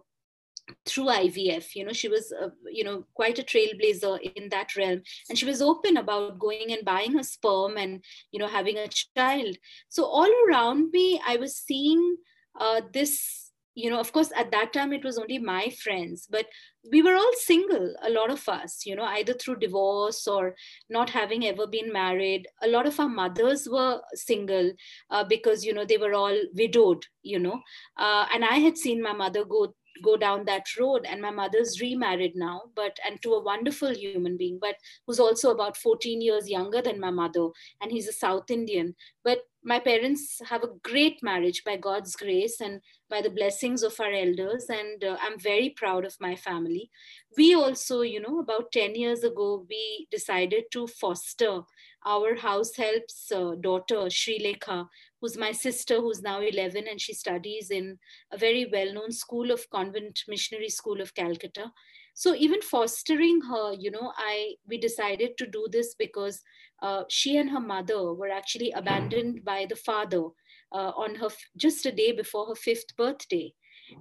through 0.86 1.06
IVF. 1.06 1.74
You 1.74 1.84
know, 1.84 1.92
she 1.92 2.08
was, 2.08 2.32
uh, 2.32 2.48
you 2.70 2.84
know, 2.84 3.04
quite 3.14 3.38
a 3.38 3.42
trailblazer 3.42 4.20
in 4.36 4.48
that 4.50 4.76
realm. 4.76 5.02
And 5.28 5.38
she 5.38 5.46
was 5.46 5.62
open 5.62 5.96
about 5.96 6.38
going 6.38 6.72
and 6.72 6.84
buying 6.84 7.18
a 7.18 7.24
sperm 7.24 7.76
and, 7.76 8.02
you 8.30 8.38
know, 8.38 8.48
having 8.48 8.78
a 8.78 8.88
child. 8.88 9.56
So 9.88 10.04
all 10.04 10.30
around 10.48 10.90
me, 10.92 11.20
I 11.26 11.36
was 11.36 11.56
seeing 11.56 12.16
uh, 12.58 12.82
this, 12.92 13.50
you 13.74 13.90
know, 13.90 13.98
of 13.98 14.12
course, 14.12 14.30
at 14.36 14.52
that 14.52 14.72
time, 14.72 14.92
it 14.92 15.04
was 15.04 15.18
only 15.18 15.38
my 15.38 15.68
friends, 15.82 16.28
but 16.30 16.46
we 16.92 17.02
were 17.02 17.14
all 17.14 17.32
single, 17.38 17.94
a 18.02 18.10
lot 18.10 18.30
of 18.30 18.48
us, 18.48 18.86
you 18.86 18.94
know, 18.94 19.02
either 19.04 19.32
through 19.32 19.56
divorce 19.56 20.28
or 20.28 20.54
not 20.88 21.10
having 21.10 21.44
ever 21.44 21.66
been 21.66 21.92
married. 21.92 22.46
A 22.62 22.68
lot 22.68 22.86
of 22.86 23.00
our 23.00 23.08
mothers 23.08 23.68
were 23.68 24.00
single 24.14 24.72
uh, 25.10 25.24
because, 25.24 25.64
you 25.64 25.74
know, 25.74 25.84
they 25.84 25.96
were 25.96 26.14
all 26.14 26.36
widowed, 26.54 27.04
you 27.22 27.40
know. 27.40 27.60
Uh, 27.96 28.26
and 28.32 28.44
I 28.44 28.58
had 28.58 28.78
seen 28.78 29.02
my 29.02 29.12
mother 29.12 29.44
go 29.44 29.74
go 30.02 30.16
down 30.16 30.44
that 30.44 30.66
road. 30.78 31.06
And 31.08 31.20
my 31.20 31.30
mother's 31.30 31.80
remarried 31.80 32.36
now 32.36 32.62
but 32.74 32.98
and 33.06 33.20
to 33.22 33.34
a 33.34 33.42
wonderful 33.42 33.94
human 33.94 34.36
being 34.36 34.58
but 34.60 34.76
who's 35.06 35.20
also 35.20 35.50
about 35.50 35.76
14 35.76 36.20
years 36.20 36.48
younger 36.48 36.82
than 36.82 37.00
my 37.00 37.10
mother. 37.10 37.48
And 37.80 37.90
he's 37.90 38.08
a 38.08 38.12
south 38.12 38.50
indian. 38.50 38.94
But 39.22 39.40
my 39.64 39.78
parents 39.78 40.40
have 40.46 40.62
a 40.62 40.74
great 40.82 41.22
marriage 41.22 41.62
by 41.64 41.76
god's 41.76 42.14
grace 42.16 42.60
and 42.60 42.80
by 43.08 43.22
the 43.22 43.30
blessings 43.30 43.82
of 43.82 43.98
our 43.98 44.12
elders 44.12 44.66
and 44.68 45.02
uh, 45.02 45.16
i'm 45.22 45.38
very 45.38 45.70
proud 45.70 46.04
of 46.04 46.16
my 46.20 46.36
family 46.36 46.90
we 47.36 47.54
also 47.54 48.02
you 48.02 48.20
know 48.20 48.40
about 48.40 48.70
10 48.72 48.94
years 48.94 49.24
ago 49.24 49.66
we 49.68 50.06
decided 50.10 50.64
to 50.70 50.86
foster 50.86 51.60
our 52.06 52.34
house 52.36 52.76
help's 52.76 53.32
uh, 53.32 53.54
daughter 53.60 54.10
Sri 54.10 54.38
Lekha, 54.38 54.86
who's 55.20 55.36
my 55.38 55.52
sister, 55.52 56.00
who's 56.00 56.20
now 56.20 56.40
11, 56.40 56.84
and 56.86 57.00
she 57.00 57.14
studies 57.14 57.70
in 57.70 57.98
a 58.30 58.36
very 58.36 58.66
well 58.70 58.92
known 58.92 59.10
school 59.10 59.50
of 59.50 59.68
convent 59.70 60.22
missionary 60.28 60.68
school 60.68 61.00
of 61.00 61.14
Calcutta. 61.14 61.72
So 62.14 62.34
even 62.34 62.62
fostering 62.62 63.40
her, 63.42 63.74
you 63.74 63.90
know, 63.90 64.12
I 64.16 64.54
we 64.68 64.78
decided 64.78 65.36
to 65.38 65.46
do 65.46 65.66
this 65.70 65.94
because 65.94 66.40
uh, 66.82 67.04
she 67.08 67.36
and 67.36 67.50
her 67.50 67.60
mother 67.60 68.14
were 68.14 68.30
actually 68.30 68.70
abandoned 68.70 69.44
by 69.44 69.66
the 69.68 69.76
father 69.76 70.22
uh, 70.72 70.92
on 70.96 71.16
her 71.16 71.28
just 71.56 71.86
a 71.86 71.92
day 71.92 72.12
before 72.12 72.46
her 72.46 72.54
fifth 72.54 72.96
birthday, 72.96 73.52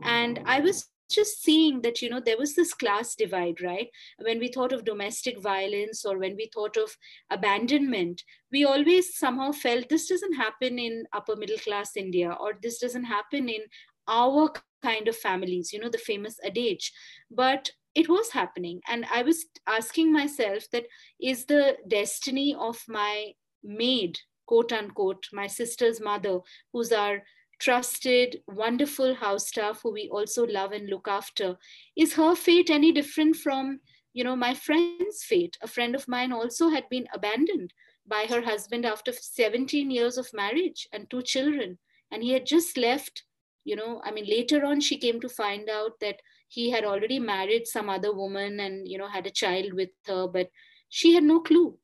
and 0.03 0.39
I 0.46 0.60
was 0.60 0.89
just 1.12 1.43
seeing 1.43 1.82
that 1.82 2.01
you 2.01 2.10
know 2.10 2.20
there 2.20 2.38
was 2.38 2.55
this 2.55 2.74
class 2.74 3.15
divide 3.15 3.62
right? 3.62 3.89
When 4.20 4.39
we 4.39 4.48
thought 4.48 4.72
of 4.72 4.86
domestic 4.86 5.41
violence 5.41 6.05
or 6.05 6.17
when 6.17 6.36
we 6.36 6.50
thought 6.53 6.77
of 6.77 6.96
abandonment 7.29 8.24
we 8.51 8.63
always 8.63 9.17
somehow 9.17 9.51
felt 9.51 9.89
this 9.89 10.08
doesn't 10.08 10.34
happen 10.34 10.79
in 10.79 11.03
upper 11.13 11.36
middle 11.36 11.58
class 11.58 11.91
india 11.98 12.36
or 12.39 12.53
this 12.62 12.79
doesn't 12.79 13.03
happen 13.03 13.50
in 13.50 13.62
our 14.08 14.51
kind 14.82 15.08
of 15.08 15.15
families 15.15 15.72
you 15.74 15.79
know 15.79 15.89
the 15.89 15.98
famous 15.98 16.38
adage. 16.43 16.91
But 17.32 17.72
it 17.96 18.10
was 18.10 18.32
happening 18.32 18.82
and 18.88 19.06
i 19.12 19.22
was 19.22 19.46
asking 19.68 20.12
myself 20.12 20.64
that 20.72 20.86
is 21.22 21.46
the 21.46 21.78
destiny 21.88 22.56
of 22.60 22.82
my 22.88 23.32
maid 23.64 24.18
quote 24.46 24.72
unquote 24.72 25.26
my 25.32 25.48
sister's 25.48 26.02
mother 26.02 26.40
who's 26.72 26.92
our 26.92 27.24
trusted, 27.64 28.42
wonderful 28.48 29.16
house 29.16 29.48
staff 29.48 29.82
who 29.82 29.94
we 29.94 30.10
also 30.10 30.46
love 30.46 30.74
and 30.74 30.90
look 30.90 31.08
after. 31.08 31.58
Is 31.96 32.14
her 32.16 32.36
fate 32.36 32.70
any 32.70 32.92
different 32.92 33.38
from, 33.38 33.80
you 34.14 34.26
know, 34.26 34.36
my 34.36 34.54
friend's 34.54 35.24
fate? 35.24 35.58
A 35.62 35.68
friend 35.68 35.96
of 35.96 36.06
mine 36.08 36.34
also 36.34 36.68
had 36.68 36.90
been 36.90 37.08
abandoned 37.14 37.74
by 38.06 38.26
her 38.28 38.42
husband 38.42 38.86
after 38.86 39.14
17 39.14 39.90
years 39.90 40.18
of 40.18 40.34
marriage 40.34 40.90
and 40.92 41.10
two 41.10 41.22
children. 41.22 41.78
And 42.12 42.22
he 42.22 42.34
had 42.34 42.46
just 42.46 42.76
left, 42.78 43.24
you 43.63 43.75
know, 43.75 44.01
I 44.03 44.12
mean, 44.12 44.25
later 44.25 44.65
on, 44.65 44.82
she 44.82 44.98
came 44.98 45.20
to 45.22 45.29
find 45.29 45.70
out 45.70 46.00
that 46.01 46.22
he 46.48 46.70
had 46.70 46.86
already 46.86 47.20
married 47.20 47.67
some 47.67 47.89
other 47.89 48.13
woman 48.13 48.60
and, 48.60 48.88
you 48.88 48.98
know, 48.98 49.08
had 49.08 49.25
a 49.25 49.32
child 49.32 49.74
with 49.74 49.89
her, 50.05 50.27
but 50.27 50.50
she 50.89 51.13
had 51.13 51.24
no 51.24 51.39
clue. 51.39 51.77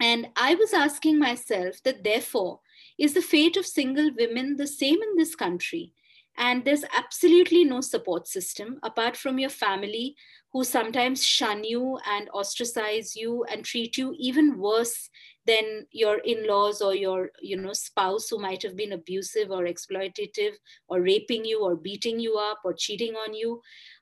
And 0.00 0.28
I 0.36 0.54
was 0.54 0.74
asking 0.74 1.18
myself 1.18 1.82
that, 1.84 2.04
therefore, 2.04 2.60
is 2.98 3.14
the 3.14 3.22
fate 3.22 3.56
of 3.56 3.66
single 3.66 4.10
women 4.18 4.56
the 4.56 4.66
same 4.66 5.02
in 5.02 5.16
this 5.16 5.34
country? 5.34 5.94
And 6.36 6.64
there's 6.64 6.84
absolutely 6.94 7.64
no 7.64 7.80
support 7.80 8.28
system 8.28 8.78
apart 8.82 9.16
from 9.16 9.38
your 9.38 9.50
family, 9.50 10.16
who 10.52 10.64
sometimes 10.64 11.24
shun 11.24 11.64
you 11.64 11.98
and 12.06 12.28
ostracize 12.30 13.16
you 13.16 13.44
and 13.44 13.64
treat 13.64 13.96
you 13.96 14.14
even 14.18 14.58
worse 14.58 15.08
than 15.46 15.86
your 15.90 16.18
in-laws 16.18 16.80
or 16.80 16.94
your 16.94 17.30
you 17.40 17.56
know 17.56 17.72
spouse 17.72 18.28
who 18.28 18.38
might 18.38 18.62
have 18.62 18.76
been 18.76 18.92
abusive 18.92 19.50
or 19.50 19.64
exploitative 19.64 20.52
or 20.88 21.00
raping 21.00 21.44
you 21.44 21.62
or 21.62 21.76
beating 21.76 22.18
you 22.20 22.36
up 22.36 22.58
or 22.64 22.72
cheating 22.72 23.14
on 23.14 23.34
you 23.34 23.60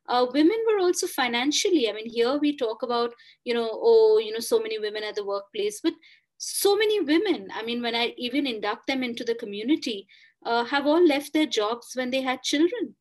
uh, 0.08 0.26
women 0.32 0.58
were 0.66 0.80
also 0.80 1.06
financially 1.06 1.88
i 1.88 1.92
mean 1.92 2.08
here 2.08 2.38
we 2.38 2.56
talk 2.56 2.82
about 2.82 3.12
you 3.44 3.54
know 3.54 3.68
oh 3.72 4.18
you 4.18 4.32
know 4.32 4.40
so 4.40 4.60
many 4.60 4.78
women 4.78 5.02
at 5.02 5.14
the 5.14 5.24
workplace 5.24 5.80
but 5.82 5.94
so 6.36 6.76
many 6.76 7.00
women 7.00 7.48
i 7.54 7.62
mean 7.62 7.80
when 7.80 7.94
i 7.94 8.12
even 8.18 8.46
induct 8.46 8.86
them 8.86 9.02
into 9.02 9.24
the 9.24 9.34
community 9.36 10.06
uh, 10.44 10.64
have 10.64 10.86
all 10.86 11.04
left 11.04 11.32
their 11.32 11.46
jobs 11.46 11.92
when 11.94 12.10
they 12.10 12.20
had 12.20 12.42
children. 12.42 12.94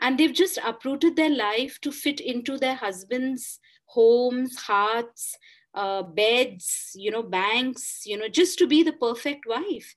And 0.00 0.18
they've 0.18 0.32
just 0.32 0.58
uprooted 0.64 1.16
their 1.16 1.30
life 1.30 1.78
to 1.82 1.92
fit 1.92 2.20
into 2.20 2.56
their 2.56 2.76
husbands' 2.76 3.58
homes, 3.86 4.56
hearts, 4.56 5.36
uh, 5.74 6.02
beds, 6.02 6.92
you 6.94 7.10
know, 7.10 7.22
banks, 7.22 8.02
you 8.04 8.16
know, 8.16 8.28
just 8.28 8.58
to 8.58 8.66
be 8.66 8.82
the 8.82 8.92
perfect 8.92 9.46
wife. 9.46 9.94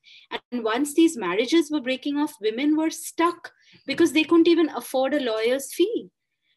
And 0.50 0.64
once 0.64 0.94
these 0.94 1.16
marriages 1.16 1.70
were 1.70 1.80
breaking 1.80 2.16
off, 2.16 2.34
women 2.40 2.76
were 2.76 2.90
stuck 2.90 3.52
because 3.86 4.12
they 4.12 4.24
couldn't 4.24 4.48
even 4.48 4.68
afford 4.70 5.14
a 5.14 5.20
lawyer's 5.20 5.72
fee 5.72 6.10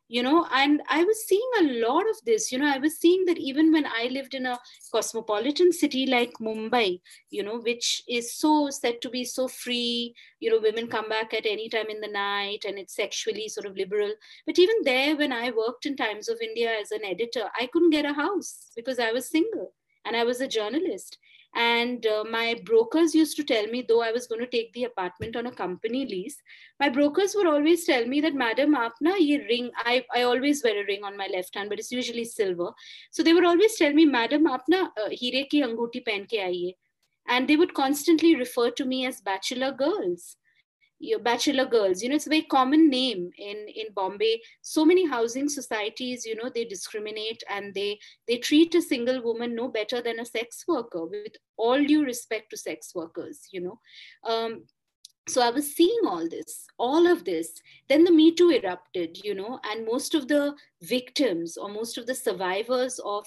you 0.08 0.22
know 0.22 0.46
and 0.54 0.82
i 0.90 1.04
was 1.04 1.26
seeing 1.28 1.52
a 1.60 1.64
lot 1.88 2.08
of 2.10 2.16
this 2.26 2.52
you 2.52 2.60
know 2.60 2.72
i 2.72 2.78
was 2.78 2.98
seeing 2.98 3.26
that 3.26 3.38
even 3.38 3.72
when 3.72 3.86
i 3.86 4.08
lived 4.12 4.36
in 4.36 4.46
a 4.46 4.60
cosmopolitan 4.92 5.72
city 5.72 6.06
like 6.06 6.32
mumbai 6.40 7.00
you 7.32 7.42
know 7.44 7.60
which 7.60 8.04
is 8.08 8.34
so 8.38 8.70
said 8.70 9.02
to 9.02 9.10
be 9.10 9.24
so 9.24 9.48
free 9.48 10.14
you 10.40 10.50
know 10.50 10.60
women 10.62 10.88
come 10.88 11.10
back 11.10 11.34
at 11.34 11.46
any 11.46 11.68
time 11.70 11.90
in 11.90 12.02
the 12.02 12.08
night 12.08 12.66
and 12.68 12.78
it's 12.78 12.96
sexually 12.96 13.48
sort 13.48 13.66
of 13.66 13.76
liberal. 13.76 14.12
But 14.46 14.60
even 14.60 14.76
there 14.84 15.16
when 15.16 15.32
i 15.32 15.52
worked 15.52 15.86
in 15.86 15.96
times 15.96 16.30
of 16.30 16.42
india 16.42 16.72
as 16.80 16.92
an 16.92 17.04
editor 17.04 17.50
i 17.60 17.68
couldn't 17.68 17.90
get 17.90 18.06
a 18.06 18.14
house 18.14 18.72
because 18.76 19.00
i 19.00 19.12
was 19.12 19.30
single 19.30 19.74
and 20.06 20.16
i 20.16 20.24
was 20.24 20.40
a 20.40 20.48
journalist 20.48 21.18
and 21.56 22.06
uh, 22.06 22.26
my 22.30 22.60
brokers 22.66 23.16
used 23.16 23.38
to 23.38 23.44
tell 23.44 23.66
me, 23.68 23.86
though 23.88 24.02
I 24.02 24.12
was 24.12 24.28
going 24.28 24.42
to 24.42 24.48
take 24.48 24.74
the 24.74 24.84
apartment 24.84 25.38
on 25.38 25.46
a 25.46 25.52
company 25.52 26.06
lease, 26.06 26.36
my 26.80 26.90
brokers 26.90 27.34
would 27.34 27.48
always 27.48 27.86
tell 27.86 28.06
me 28.06 28.20
that, 28.22 28.36
Madam, 28.36 28.76
aapna 28.76 29.18
ye 29.18 29.38
ring, 29.38 29.72
I, 29.78 30.04
I 30.14 30.24
always 30.24 30.64
wear 30.64 30.82
a 30.82 30.86
ring 30.86 31.06
on 31.06 31.16
my 31.16 31.28
left 31.32 31.56
hand, 31.56 31.70
but 31.70 31.80
it's 31.80 31.94
usually 31.94 32.26
silver. 32.26 32.72
So 33.12 33.24
they 33.24 33.34
would 33.34 33.46
always 33.46 33.78
tell 33.78 33.94
me, 33.94 34.06
Madam, 34.06 34.46
aapna 34.46 34.90
uh, 34.98 35.10
hire 35.10 35.46
ki 35.50 35.64
anguti 35.64 36.02
pen 36.02 36.26
ke 36.26 36.42
aiye. 36.50 36.76
And 37.28 37.48
they 37.48 37.56
would 37.56 37.74
constantly 37.74 38.36
refer 38.36 38.70
to 38.72 38.86
me 38.86 39.06
as 39.06 39.22
bachelor 39.22 39.72
girls 39.72 40.36
your 41.00 41.20
bachelor 41.20 41.66
girls. 41.66 42.02
You 42.02 42.10
know 42.10 42.16
it's 42.16 42.28
a 42.28 42.30
very 42.30 42.44
common 42.44 42.90
name 42.90 43.30
in 43.38 43.68
in 43.68 43.94
bombay. 43.96 44.42
So 44.62 44.86
many 44.86 45.08
housing 45.08 45.50
societies 45.50 46.26
you 46.26 46.36
know 46.36 46.50
they 46.54 46.66
discriminate 46.66 47.44
and 47.50 47.74
they 47.74 48.00
they 48.28 48.38
treat 48.38 48.76
a 48.76 48.82
single 48.82 49.22
woman 49.22 49.56
no 49.56 49.68
better 49.68 50.02
than 50.02 50.20
a 50.20 50.26
sex 50.26 50.64
worker 50.68 51.06
with 51.06 51.34
all 51.58 51.84
due 51.84 52.04
respect 52.04 52.50
to 52.52 52.58
sex 52.58 52.94
workers 52.96 53.48
you 53.52 53.62
know. 53.62 53.80
Um, 54.24 54.64
so 55.28 55.42
i 55.42 55.50
was 55.50 55.76
seeing 55.76 56.02
all 56.06 56.30
this 56.30 56.68
all 56.78 57.08
of 57.08 57.26
this. 57.26 57.50
Then 57.90 58.04
the 58.04 58.12
me 58.12 58.34
too 58.34 58.52
erupted 58.52 59.18
you 59.24 59.36
know 59.36 59.60
and 59.66 59.86
most 59.86 60.16
of 60.16 60.28
the 60.28 60.54
victims 60.82 61.58
or 61.58 61.70
most 61.70 61.98
of 61.98 62.06
the 62.06 62.16
survivors 62.16 63.00
of 63.04 63.26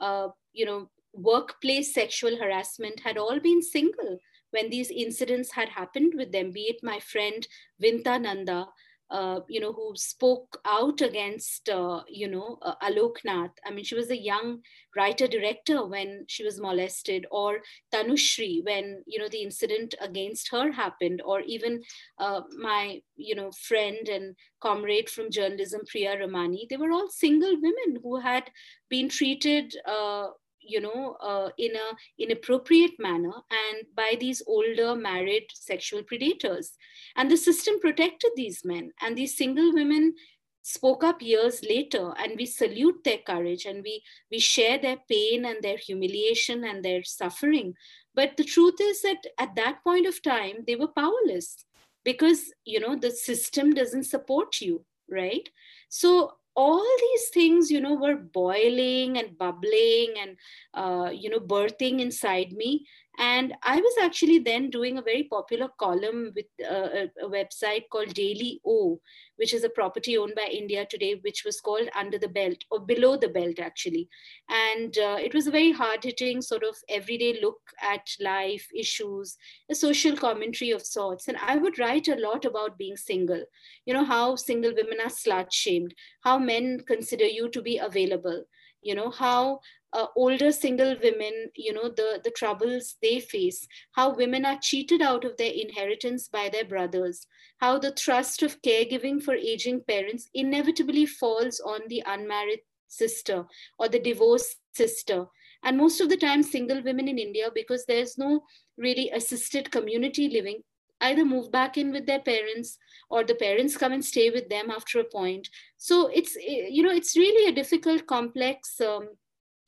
uh, 0.00 0.28
you 0.52 0.66
know 0.66 0.88
workplace 1.14 1.94
sexual 1.94 2.36
harassment 2.36 3.00
had 3.00 3.16
all 3.16 3.40
been 3.40 3.62
single 3.62 4.18
when 4.50 4.70
these 4.70 4.90
incidents 4.90 5.52
had 5.52 5.68
happened 5.68 6.14
with 6.16 6.32
them, 6.32 6.50
be 6.52 6.62
it 6.62 6.76
my 6.82 6.98
friend 7.00 7.46
Vinta 7.82 8.20
Nanda, 8.20 8.66
uh, 9.10 9.40
you 9.48 9.58
know, 9.58 9.72
who 9.72 9.92
spoke 9.94 10.60
out 10.66 11.00
against, 11.00 11.68
uh, 11.70 12.02
you 12.08 12.28
know, 12.28 12.58
uh, 12.60 12.74
Alok 12.82 13.24
Nath. 13.24 13.52
I 13.64 13.70
mean, 13.70 13.84
she 13.84 13.94
was 13.94 14.10
a 14.10 14.16
young 14.16 14.60
writer 14.94 15.26
director 15.26 15.86
when 15.86 16.26
she 16.28 16.44
was 16.44 16.60
molested, 16.60 17.26
or 17.30 17.60
Tanushri 17.92 18.62
when, 18.64 19.02
you 19.06 19.18
know, 19.18 19.28
the 19.28 19.42
incident 19.42 19.94
against 20.00 20.50
her 20.50 20.70
happened, 20.72 21.22
or 21.24 21.40
even 21.40 21.82
uh, 22.18 22.42
my, 22.58 23.00
you 23.16 23.34
know, 23.34 23.50
friend 23.52 24.08
and 24.08 24.36
comrade 24.60 25.08
from 25.08 25.30
journalism, 25.30 25.80
Priya 25.90 26.18
Ramani. 26.18 26.66
They 26.68 26.76
were 26.76 26.92
all 26.92 27.08
single 27.08 27.54
women 27.54 28.00
who 28.02 28.20
had 28.20 28.50
been 28.90 29.08
treated 29.08 29.74
uh, 29.86 30.28
you 30.68 30.80
know 30.80 31.16
uh, 31.20 31.50
in 31.58 31.74
a 31.74 32.22
inappropriate 32.22 32.98
manner 32.98 33.32
and 33.50 33.86
by 33.96 34.16
these 34.20 34.42
older 34.46 34.94
married 34.94 35.46
sexual 35.52 36.02
predators. 36.02 36.72
And 37.16 37.30
the 37.30 37.36
system 37.36 37.80
protected 37.80 38.32
these 38.36 38.64
men. 38.64 38.92
And 39.00 39.16
these 39.16 39.36
single 39.36 39.72
women 39.72 40.14
spoke 40.62 41.02
up 41.02 41.22
years 41.22 41.62
later 41.62 42.12
and 42.18 42.32
we 42.36 42.44
salute 42.44 43.02
their 43.04 43.18
courage 43.18 43.64
and 43.64 43.82
we 43.82 44.02
we 44.30 44.38
share 44.38 44.78
their 44.78 44.98
pain 45.08 45.44
and 45.44 45.62
their 45.62 45.78
humiliation 45.78 46.64
and 46.64 46.84
their 46.84 47.02
suffering. 47.02 47.74
But 48.14 48.36
the 48.36 48.44
truth 48.44 48.80
is 48.80 49.02
that 49.02 49.24
at 49.38 49.54
that 49.56 49.82
point 49.82 50.06
of 50.06 50.22
time 50.22 50.64
they 50.66 50.76
were 50.76 50.88
powerless 50.88 51.64
because 52.04 52.52
you 52.64 52.80
know 52.80 52.96
the 52.96 53.10
system 53.10 53.74
doesn't 53.74 54.04
support 54.04 54.60
you 54.60 54.84
right? 55.10 55.48
So 55.88 56.32
all 56.58 56.84
these 57.00 57.28
things 57.32 57.70
you 57.70 57.80
know 57.80 57.94
were 57.94 58.16
boiling 58.16 59.16
and 59.16 59.38
bubbling 59.38 60.14
and 60.22 60.36
uh, 60.74 61.10
you 61.10 61.30
know 61.30 61.38
birthing 61.38 62.00
inside 62.00 62.52
me 62.52 62.84
and 63.18 63.52
I 63.64 63.76
was 63.80 63.94
actually 64.00 64.38
then 64.38 64.70
doing 64.70 64.96
a 64.96 65.02
very 65.02 65.24
popular 65.24 65.68
column 65.76 66.32
with 66.36 66.46
uh, 66.64 66.88
a, 67.00 67.10
a, 67.24 67.28
website 67.28 67.88
called 67.90 68.14
Daily 68.14 68.60
O, 68.64 69.00
which 69.36 69.52
is 69.52 69.64
a 69.64 69.68
property 69.68 70.16
owned 70.16 70.34
by 70.36 70.48
India 70.52 70.86
Today, 70.88 71.18
which 71.22 71.44
was 71.44 71.60
called 71.60 71.88
Under 71.96 72.16
the 72.16 72.28
Belt 72.28 72.58
or 72.70 72.78
Below 72.78 73.16
the 73.16 73.28
Belt, 73.28 73.58
actually. 73.58 74.08
And 74.48 74.96
uh, 74.98 75.16
it 75.20 75.34
was 75.34 75.48
a 75.48 75.50
very 75.50 75.72
hard 75.72 76.04
hitting, 76.04 76.40
sort 76.40 76.62
of 76.62 76.76
everyday 76.88 77.40
look 77.42 77.58
at 77.82 78.08
life, 78.20 78.68
issues, 78.72 79.36
a 79.68 79.74
social 79.74 80.16
commentary 80.16 80.70
of 80.70 80.86
sorts. 80.86 81.26
And 81.26 81.38
I 81.38 81.56
would 81.56 81.80
write 81.80 82.06
a 82.06 82.20
lot 82.20 82.44
about 82.44 82.78
being 82.78 82.96
single, 82.96 83.42
you 83.84 83.94
know, 83.94 84.04
how 84.04 84.36
single 84.36 84.72
women 84.76 84.98
are 85.00 85.10
slut 85.10 85.52
shamed, 85.52 85.92
how 86.20 86.38
men 86.38 86.84
consider 86.86 87.26
you 87.26 87.48
to 87.48 87.60
be 87.62 87.78
available 87.78 88.44
you 88.82 88.94
know 88.94 89.10
how 89.10 89.60
uh, 89.92 90.06
older 90.16 90.52
single 90.52 90.94
women 91.02 91.32
you 91.56 91.72
know 91.72 91.88
the 91.88 92.20
the 92.24 92.30
troubles 92.30 92.96
they 93.02 93.18
face 93.20 93.66
how 93.92 94.14
women 94.14 94.44
are 94.44 94.58
cheated 94.60 95.00
out 95.00 95.24
of 95.24 95.36
their 95.36 95.52
inheritance 95.52 96.28
by 96.28 96.48
their 96.48 96.64
brothers 96.64 97.26
how 97.60 97.78
the 97.78 97.92
thrust 97.92 98.42
of 98.42 98.60
caregiving 98.62 99.22
for 99.22 99.34
aging 99.34 99.80
parents 99.88 100.28
inevitably 100.34 101.06
falls 101.06 101.60
on 101.60 101.80
the 101.88 102.02
unmarried 102.06 102.60
sister 102.88 103.44
or 103.78 103.88
the 103.88 103.98
divorced 103.98 104.56
sister. 104.72 105.26
And 105.62 105.76
most 105.76 106.00
of 106.00 106.08
the 106.08 106.16
time 106.16 106.42
single 106.42 106.82
women 106.82 107.08
in 107.08 107.18
india 107.18 107.50
because 107.52 107.84
there's 107.84 108.16
no 108.16 108.44
really 108.76 109.10
assisted 109.10 109.70
community 109.72 110.28
living 110.28 110.62
either 111.00 111.24
move 111.24 111.50
back 111.52 111.76
in 111.76 111.92
with 111.92 112.06
their 112.06 112.20
parents 112.20 112.78
or 113.10 113.24
the 113.24 113.34
parents 113.34 113.76
come 113.76 113.92
and 113.92 114.04
stay 114.04 114.30
with 114.30 114.48
them 114.48 114.70
after 114.70 115.00
a 115.00 115.04
point. 115.04 115.48
So 115.76 116.08
it's 116.08 116.36
you 116.36 116.82
know 116.82 116.90
it's 116.90 117.16
really 117.16 117.48
a 117.48 117.54
difficult 117.54 118.06
complex 118.06 118.80
um, 118.80 119.08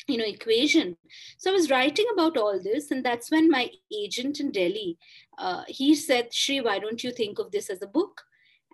you 0.07 0.17
know 0.17 0.25
equation. 0.25 0.97
So 1.39 1.51
i 1.51 1.55
was 1.55 1.71
writing 1.71 2.07
about 2.13 2.37
all 2.37 2.61
this 2.63 2.91
and 2.91 3.05
that's 3.05 3.31
when 3.31 3.51
my 3.51 3.71
agent 3.93 4.41
in 4.41 4.51
delhi 4.51 4.99
uh, 5.39 5.63
he 5.69 5.95
said 5.95 6.33
shri 6.33 6.61
why 6.61 6.79
don't 6.79 7.05
you 7.05 7.13
think 7.13 7.39
of 7.39 7.51
this 7.53 7.71
as 7.71 7.83
a 7.83 7.87
book? 7.87 8.23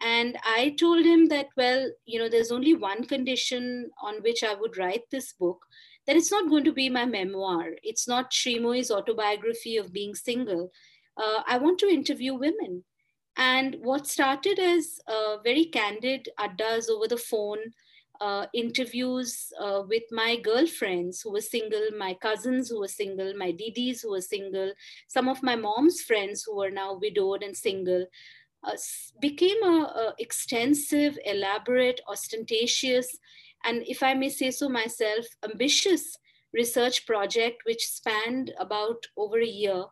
And 0.03 0.37
i 0.45 0.75
told 0.79 1.05
him 1.07 1.29
that 1.29 1.49
well 1.57 1.91
you 2.05 2.19
know 2.19 2.29
there's 2.29 2.53
only 2.53 2.75
one 2.75 3.05
condition 3.05 3.91
on 4.03 4.17
which 4.23 4.43
i 4.45 4.55
would 4.55 4.77
write 4.77 5.05
this 5.11 5.33
book 5.33 5.65
that 6.07 6.17
it's 6.17 6.31
not 6.31 6.49
going 6.49 6.65
to 6.65 6.73
be 6.73 6.89
my 6.89 7.05
memoir. 7.05 7.73
It's 7.83 8.07
not 8.07 8.31
Srimoyee's 8.31 8.91
autobiography 8.91 9.77
of 9.77 9.93
being 9.93 10.15
single. 10.15 10.71
Uh, 11.17 11.43
I 11.47 11.59
want 11.59 11.79
to 11.81 11.89
interview 11.89 12.35
women. 12.35 12.85
And 13.37 13.77
what 13.83 14.07
started 14.07 14.59
as 14.59 14.99
uh, 15.07 15.39
very 15.45 15.67
candid 15.67 16.29
addas 16.39 16.89
over 16.89 17.07
the 17.07 17.19
phone, 17.19 17.59
uh, 18.21 18.47
interviews 18.55 19.53
uh, 19.61 19.83
with 19.89 20.03
my 20.11 20.37
girlfriends 20.37 21.23
who 21.23 21.33
were 21.33 21.41
single, 21.41 21.89
my 21.99 22.15
cousins 22.15 22.69
who 22.69 22.81
were 22.81 22.89
single, 22.89 23.35
my 23.37 23.53
didis 23.53 24.03
who 24.03 24.11
were 24.11 24.21
single, 24.21 24.73
some 25.09 25.29
of 25.29 25.43
my 25.43 25.57
mom's 25.57 26.01
friends 26.03 26.43
who 26.43 26.61
are 26.63 26.71
now 26.71 26.99
widowed 27.01 27.43
and 27.43 27.57
single, 27.57 28.07
uh, 28.65 28.77
became 29.21 29.63
a, 29.63 29.77
a 30.03 30.15
extensive, 30.19 31.19
elaborate, 31.25 32.01
ostentatious, 32.09 33.17
and 33.65 33.83
if 33.87 34.03
I 34.03 34.15
may 34.15 34.29
say 34.29 34.51
so 34.51 34.69
myself, 34.69 35.27
ambitious 35.45 36.17
research 36.53 37.07
project 37.07 37.63
which 37.67 37.87
spanned 37.87 38.53
about 38.59 39.07
over 39.17 39.41
a 39.41 39.47
year 39.47 39.85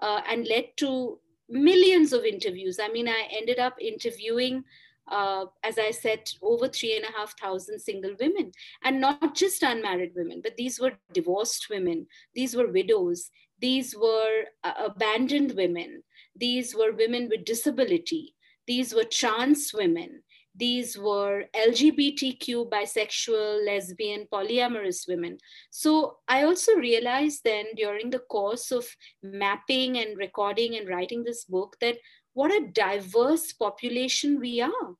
uh, 0.00 0.20
and 0.28 0.46
led 0.46 0.76
to 0.78 1.18
millions 1.48 2.12
of 2.12 2.24
interviews. 2.24 2.78
I 2.80 2.88
mean, 2.88 3.08
I 3.08 3.28
ended 3.30 3.58
up 3.58 3.74
interviewing, 3.80 4.64
uh, 5.08 5.46
as 5.62 5.78
I 5.78 5.90
said, 5.90 6.30
over 6.42 6.68
three 6.68 6.96
and 6.96 7.04
a 7.04 7.16
half 7.16 7.38
thousand 7.38 7.80
single 7.80 8.14
women, 8.18 8.52
and 8.82 9.00
not 9.00 9.34
just 9.34 9.62
unmarried 9.62 10.12
women, 10.14 10.40
but 10.42 10.56
these 10.56 10.80
were 10.80 10.92
divorced 11.12 11.68
women, 11.70 12.06
these 12.34 12.56
were 12.56 12.70
widows, 12.70 13.30
these 13.60 13.96
were 13.96 14.44
uh, 14.64 14.72
abandoned 14.78 15.52
women, 15.56 16.02
these 16.34 16.74
were 16.74 16.92
women 16.92 17.28
with 17.30 17.44
disability, 17.44 18.34
these 18.66 18.94
were 18.94 19.04
trans 19.04 19.72
women, 19.72 20.22
these 20.58 20.96
were 20.96 21.44
LGBTQ, 21.54 22.70
bisexual, 22.70 23.66
lesbian, 23.66 24.26
polyamorous 24.32 25.06
women. 25.06 25.36
So 25.70 26.18
I 26.28 26.44
also 26.44 26.74
realized 26.74 27.42
then 27.44 27.66
during 27.76 28.08
the 28.10 28.20
course 28.20 28.72
of 28.72 28.86
mapping 29.22 29.98
and 29.98 30.16
recording 30.16 30.76
and 30.76 30.88
writing 30.88 31.24
this 31.24 31.44
book 31.44 31.76
that 31.80 31.96
what 32.36 32.52
a 32.52 32.66
diverse 32.66 33.54
population 33.54 34.38
we 34.38 34.60
are. 34.60 34.94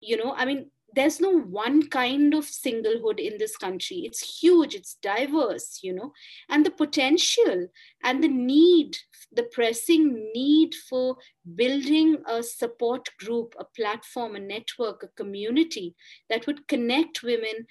You 0.00 0.16
know, 0.16 0.34
I 0.36 0.44
mean, 0.44 0.68
there's 0.96 1.20
no 1.20 1.30
one 1.30 1.88
kind 1.88 2.34
of 2.34 2.44
singlehood 2.44 3.20
in 3.20 3.38
this 3.38 3.56
country. 3.56 3.98
It's 3.98 4.40
huge 4.40 4.74
it's 4.74 4.98
diverse 5.00 5.78
you 5.80 5.92
know. 5.94 6.12
And 6.48 6.66
the 6.66 6.72
potential 6.72 7.68
and 8.02 8.22
the 8.22 8.28
need 8.28 8.96
the 9.30 9.44
pressing 9.44 10.30
need 10.34 10.74
for 10.74 11.16
building 11.54 12.16
a 12.26 12.42
support 12.42 13.08
group 13.20 13.54
a 13.60 13.64
platform 13.76 14.34
a 14.34 14.40
network 14.40 15.04
a 15.04 15.08
community 15.22 15.94
that 16.28 16.48
would 16.48 16.66
connect 16.66 17.22
women 17.22 17.66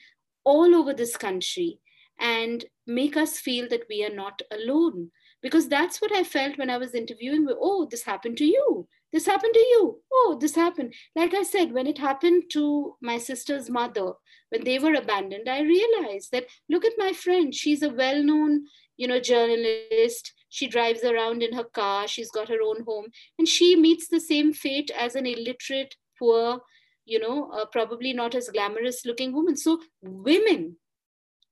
all 0.45 0.73
over 0.73 0.93
this 0.93 1.17
country 1.17 1.79
and 2.17 2.63
make 2.87 3.17
us 3.17 3.39
feel 3.39 3.67
that 3.67 3.83
we 3.89 4.05
are 4.05 4.15
not 4.15 4.41
alone. 4.51 5.11
Because 5.41 5.67
that's 5.67 5.99
what 6.01 6.15
i 6.15 6.23
felt 6.23 6.57
when 6.57 6.69
i 6.69 6.77
was 6.77 6.95
interviewing 6.95 7.45
oh 7.49 7.85
this 7.91 8.03
happened 8.03 8.37
to 8.37 8.45
you 8.45 8.87
this 9.11 9.25
happened 9.25 9.53
to 9.53 9.59
you. 9.59 10.01
Oh 10.13 10.37
this 10.39 10.55
happened. 10.55 10.93
Like 11.15 11.33
i 11.33 11.43
said 11.43 11.73
when 11.73 11.87
it 11.87 11.97
happened 11.97 12.43
to 12.53 12.95
my 13.01 13.17
sister's 13.17 13.69
mother 13.69 14.13
when 14.49 14.63
they 14.63 14.79
were 14.79 14.93
abandoned 14.93 15.47
i 15.47 15.61
realized 15.61 16.31
that 16.31 16.45
look 16.69 16.85
at 16.85 16.93
my 16.97 17.13
friend. 17.13 17.53
She's 17.53 17.83
a 17.83 17.89
well-known 17.89 18.65
you 18.97 19.07
know 19.07 19.19
journalist. 19.19 20.33
She 20.49 20.67
drives 20.67 21.03
around 21.03 21.41
in 21.43 21.53
her 21.53 21.63
car. 21.63 22.07
She's 22.07 22.29
got 22.29 22.49
her 22.49 22.61
own 22.61 22.83
home. 22.83 23.05
And 23.39 23.47
she 23.47 23.75
meets 23.75 24.07
the 24.07 24.19
same 24.19 24.51
fate 24.53 24.91
as 24.97 25.15
an 25.15 25.25
illiterate 25.25 25.95
poor 26.19 26.61
you 27.05 27.19
know 27.19 27.49
uh, 27.51 27.65
probably 27.65 28.13
not 28.13 28.35
as 28.35 28.49
glamorous 28.49 29.05
looking 29.05 29.33
woman. 29.33 29.57
So 29.57 29.81
women 30.01 30.77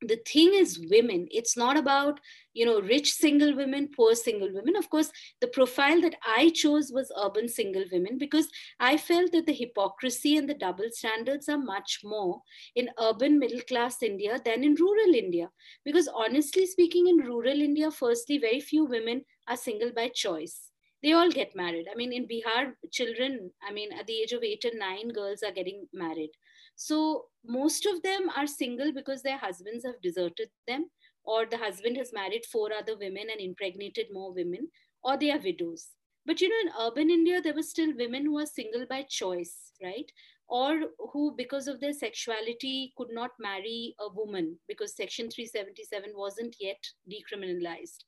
the 0.01 0.19
thing 0.25 0.53
is 0.53 0.79
women. 0.89 1.27
It's 1.29 1.57
not 1.57 1.77
about 1.77 2.19
you 2.53 2.65
know 2.65 2.81
rich 2.81 3.13
single 3.13 3.55
women 3.55 3.89
poor 3.95 4.15
single 4.15 4.51
women. 4.53 4.75
Of 4.75 4.89
course 4.89 5.11
the 5.41 5.47
profile 5.47 6.01
that 6.01 6.15
i 6.25 6.49
chose 6.49 6.91
was 6.91 7.11
urban 7.21 7.47
single 7.47 7.83
women 7.91 8.17
because 8.17 8.47
i 8.79 8.97
felt 8.97 9.31
that 9.31 9.45
the 9.45 9.53
hypocrisy 9.53 10.37
and 10.37 10.49
the 10.49 10.53
double 10.53 10.89
standards 10.91 11.49
are 11.49 11.57
much 11.57 11.99
more 12.03 12.41
in 12.75 12.89
urban 12.99 13.39
middle 13.39 13.61
class 13.61 14.01
india 14.01 14.39
than 14.45 14.63
in 14.63 14.75
rural 14.75 15.13
india. 15.13 15.49
Because 15.83 16.07
honestly 16.07 16.65
speaking 16.65 17.07
in 17.07 17.17
rural 17.17 17.61
india 17.61 17.91
firstly 17.91 18.37
very 18.37 18.59
few 18.59 18.85
women 18.85 19.25
are 19.47 19.57
single 19.57 19.91
by 19.91 20.09
choice. 20.09 20.71
They 21.01 21.13
all 21.13 21.31
get 21.31 21.55
married. 21.55 21.87
I 21.91 21.95
mean 21.95 22.13
in 22.13 22.27
bihar 22.27 22.73
children 22.91 23.51
i 23.67 23.73
mean 23.73 23.91
at 23.91 24.07
the 24.07 24.21
age 24.21 24.31
of 24.31 24.43
8 24.43 24.65
and 24.65 24.79
9 24.79 25.09
girls 25.09 25.43
are 25.43 25.51
getting 25.51 25.87
married. 25.93 26.31
So 26.75 27.25
most 27.45 27.85
of 27.85 28.01
them 28.01 28.29
are 28.35 28.47
single 28.47 28.91
because 28.93 29.21
their 29.21 29.37
husbands 29.37 29.85
have 29.85 30.01
deserted 30.01 30.49
them, 30.67 30.89
or 31.23 31.45
the 31.45 31.57
husband 31.57 31.97
has 31.97 32.13
married 32.13 32.45
four 32.45 32.71
other 32.73 32.97
women 32.97 33.27
and 33.31 33.39
impregnated 33.39 34.07
more 34.11 34.33
women, 34.33 34.69
or 35.03 35.17
they 35.17 35.31
are 35.31 35.39
widows. 35.39 35.89
But 36.25 36.41
you 36.41 36.49
know, 36.49 36.69
in 36.69 36.87
urban 36.87 37.09
India, 37.09 37.41
there 37.41 37.53
were 37.53 37.63
still 37.63 37.95
women 37.95 38.25
who 38.25 38.37
are 38.39 38.45
single 38.45 38.85
by 38.89 39.03
choice, 39.03 39.71
right? 39.81 40.11
Or 40.47 40.79
who, 41.11 41.33
because 41.37 41.67
of 41.67 41.79
their 41.79 41.93
sexuality, 41.93 42.93
could 42.97 43.09
not 43.11 43.31
marry 43.39 43.95
a 43.99 44.09
woman 44.11 44.57
because 44.67 44.95
Section 44.95 45.29
377 45.29 46.11
wasn't 46.15 46.55
yet 46.59 46.83
decriminalized. 47.09 48.03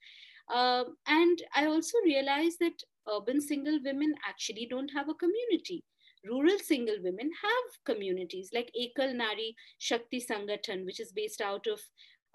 Um, 0.53 0.97
and 1.07 1.41
I 1.55 1.65
also 1.65 1.97
realized 2.03 2.59
that 2.59 2.83
urban 3.09 3.39
single 3.39 3.79
women 3.83 4.13
actually 4.27 4.67
don't 4.69 4.89
have 4.89 5.07
a 5.07 5.13
community 5.13 5.83
rural 6.27 6.57
single 6.59 6.97
women 7.03 7.29
have 7.41 7.85
communities 7.85 8.49
like 8.53 8.71
Ekal 8.79 9.15
Nari 9.15 9.55
Shakti 9.79 10.19
Sangathan, 10.21 10.85
which 10.85 10.99
is 10.99 11.11
based 11.11 11.41
out 11.41 11.65
of 11.67 11.79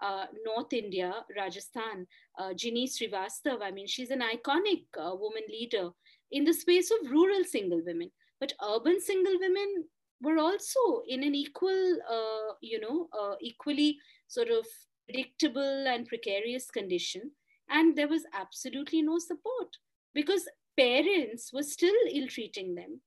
uh, 0.03 0.27
North 0.45 0.73
India, 0.73 1.25
Rajasthan. 1.37 2.07
Uh, 2.39 2.53
Ginny 2.55 2.87
Srivastav, 2.87 3.63
I 3.63 3.71
mean, 3.71 3.87
she's 3.87 4.11
an 4.11 4.21
iconic 4.21 4.85
uh, 4.99 5.15
woman 5.15 5.43
leader 5.49 5.91
in 6.31 6.45
the 6.45 6.53
space 6.53 6.91
of 6.91 7.11
rural 7.11 7.45
single 7.45 7.83
women. 7.85 8.11
But 8.41 8.53
urban 8.63 9.01
single 9.01 9.39
women 9.41 9.85
were 10.21 10.39
also 10.39 11.03
in 11.09 11.23
an 11.23 11.35
equal, 11.35 11.99
uh, 12.11 12.55
you 12.61 12.81
know, 12.81 13.09
uh, 13.19 13.37
equally 13.41 13.99
sort 14.29 14.49
of 14.49 14.67
predictable 15.09 15.87
and 15.87 16.07
precarious 16.07 16.71
condition. 16.71 17.31
And 17.71 17.97
there 17.97 18.09
was 18.09 18.25
absolutely 18.35 19.03
no 19.03 19.19
support 19.19 19.77
because 20.15 20.49
parents 20.79 21.53
were 21.53 21.63
still 21.63 21.95
ill 22.13 22.29
treating 22.29 22.75
them 22.75 23.01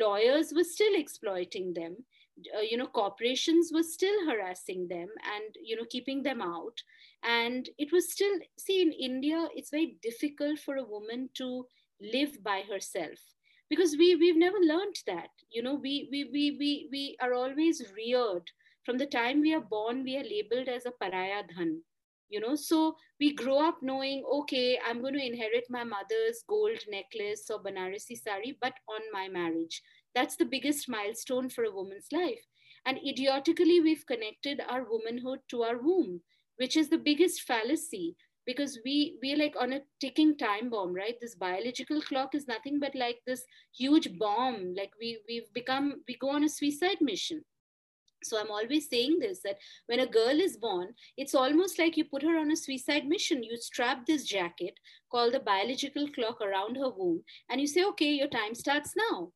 lawyers 0.00 0.52
were 0.54 0.64
still 0.64 0.94
exploiting 0.94 1.74
them. 1.74 1.96
Uh, 2.56 2.60
you 2.60 2.76
know 2.78 2.86
corporations 2.86 3.70
were 3.72 3.82
still 3.82 4.26
harassing 4.26 4.88
them 4.88 5.08
and 5.34 5.56
you 5.62 5.76
know 5.76 5.84
keeping 5.88 6.22
them 6.22 6.40
out. 6.40 6.82
And 7.22 7.68
it 7.78 7.92
was 7.92 8.10
still 8.10 8.38
see 8.58 8.80
in 8.82 8.92
india 8.92 9.48
it's 9.54 9.70
very 9.70 9.96
difficult 10.02 10.58
for 10.58 10.76
a 10.76 10.84
woman 10.84 11.28
to 11.34 11.66
live 12.00 12.42
by 12.42 12.62
herself 12.62 13.20
because 13.68 13.96
we 13.96 14.16
we've 14.16 14.36
never 14.36 14.58
learned 14.58 14.96
that. 15.06 15.30
You 15.50 15.62
know 15.62 15.74
we 15.74 16.08
we 16.10 16.24
we 16.32 16.56
we, 16.58 16.88
we 16.90 17.16
are 17.20 17.34
always 17.34 17.82
reared. 17.94 18.50
From 18.84 18.98
the 18.98 19.06
time 19.06 19.40
we 19.40 19.54
are 19.54 19.60
born 19.60 20.02
we 20.02 20.16
are 20.16 20.24
labeled 20.24 20.68
as 20.68 20.86
a 20.86 20.92
paraya 21.02 21.42
dhan 21.52 21.80
you 22.32 22.40
know. 22.40 22.54
So 22.56 22.96
we 23.20 23.34
grow 23.34 23.58
up 23.68 23.78
knowing 23.82 24.24
okay 24.38 24.78
i'm 24.84 25.00
going 25.00 25.14
to 25.14 25.24
inherit 25.24 25.66
my 25.70 25.84
mother's 25.84 26.42
gold 26.48 26.80
necklace 26.88 27.44
or 27.50 27.62
banarasi 27.62 28.16
sari 28.20 28.56
but 28.60 28.74
on 28.88 29.00
my 29.12 29.28
marriage. 29.28 29.82
That's 30.14 30.36
the 30.36 30.44
biggest 30.44 30.88
milestone 30.88 31.48
for 31.48 31.64
a 31.64 31.70
woman's 31.70 32.08
life. 32.12 32.44
And 32.84 32.98
idiotically 33.06 33.80
we've 33.80 34.04
connected 34.06 34.60
our 34.68 34.84
womanhood 34.90 35.40
to 35.50 35.62
our 35.62 35.78
womb 35.78 36.20
which 36.56 36.76
is 36.76 36.88
the 36.88 36.98
biggest 36.98 37.42
fallacy 37.42 38.16
because 38.46 38.78
we 38.84 39.18
we're 39.22 39.38
like 39.38 39.54
on 39.58 39.72
a 39.72 39.80
ticking 40.00 40.36
time 40.36 40.70
bomb 40.70 40.92
right? 40.94 41.16
This 41.20 41.34
biological 41.34 42.02
clock 42.02 42.34
is 42.34 42.48
nothing 42.48 42.80
but 42.80 42.94
like 42.94 43.20
this 43.26 43.44
huge 43.76 44.18
bomb. 44.18 44.74
Like 44.76 44.92
we 45.00 45.20
we've 45.28 45.52
become 45.54 46.02
we 46.08 46.16
go 46.16 46.30
on 46.30 46.44
a 46.44 46.48
suicide 46.48 47.00
mission 47.00 47.44
so 48.24 48.38
i'm 48.38 48.50
always 48.50 48.88
saying 48.88 49.18
this 49.18 49.40
that 49.42 49.58
when 49.86 50.00
a 50.00 50.06
girl 50.06 50.40
is 50.40 50.56
born 50.56 50.88
it's 51.16 51.34
almost 51.34 51.78
like 51.78 51.96
you 51.96 52.04
put 52.04 52.22
her 52.22 52.36
on 52.38 52.50
a 52.50 52.56
suicide 52.56 53.06
mission. 53.06 53.42
You 53.42 53.56
strap 53.56 54.06
this 54.06 54.24
jacket 54.24 54.74
called 55.10 55.34
the 55.34 55.40
biological 55.40 56.08
clock 56.08 56.40
around 56.40 56.76
her 56.76 56.90
womb 56.90 57.22
and 57.50 57.60
you 57.60 57.66
say 57.66 57.84
okay 57.84 58.12
your 58.12 58.28
time 58.28 58.54
starts 58.54 58.94
now. 58.96 59.32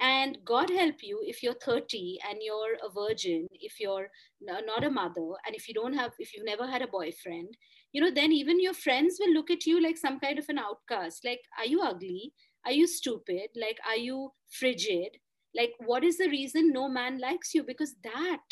And 0.00 0.38
god 0.44 0.70
help 0.70 0.96
you 1.02 1.20
if 1.22 1.42
you're 1.42 1.54
30 1.54 2.18
and 2.28 2.38
you're 2.40 2.76
a 2.84 2.90
virgin 2.90 3.46
if 3.52 3.78
you're 3.78 4.08
not 4.40 4.84
a 4.84 4.90
mother 4.90 5.28
and 5.46 5.54
if 5.54 5.68
you 5.68 5.74
don't 5.74 5.94
have 5.94 6.12
if 6.18 6.34
you've 6.34 6.46
never 6.46 6.66
had 6.66 6.82
a 6.82 6.88
boyfriend 6.88 7.56
you 7.92 8.00
know 8.00 8.10
then 8.10 8.32
even 8.32 8.60
your 8.60 8.74
friends 8.74 9.18
will 9.20 9.32
look 9.32 9.50
at 9.50 9.66
you 9.66 9.82
like 9.82 9.98
some 9.98 10.18
kind 10.18 10.38
of 10.38 10.46
an 10.48 10.58
outcast 10.58 11.24
like 11.24 11.40
are 11.58 11.66
you 11.66 11.82
ugly? 11.82 12.32
Are 12.64 12.72
you 12.72 12.86
stupid? 12.86 13.48
Like 13.54 13.78
are 13.86 13.96
you 13.96 14.32
frigid 14.50 15.18
like 15.56 15.72
what 15.78 16.04
is 16.04 16.18
the 16.18 16.28
reason 16.28 16.72
no 16.72 16.88
man 16.88 17.18
likes 17.18 17.54
you? 17.54 17.62
Because 17.62 17.94
that 18.04 18.42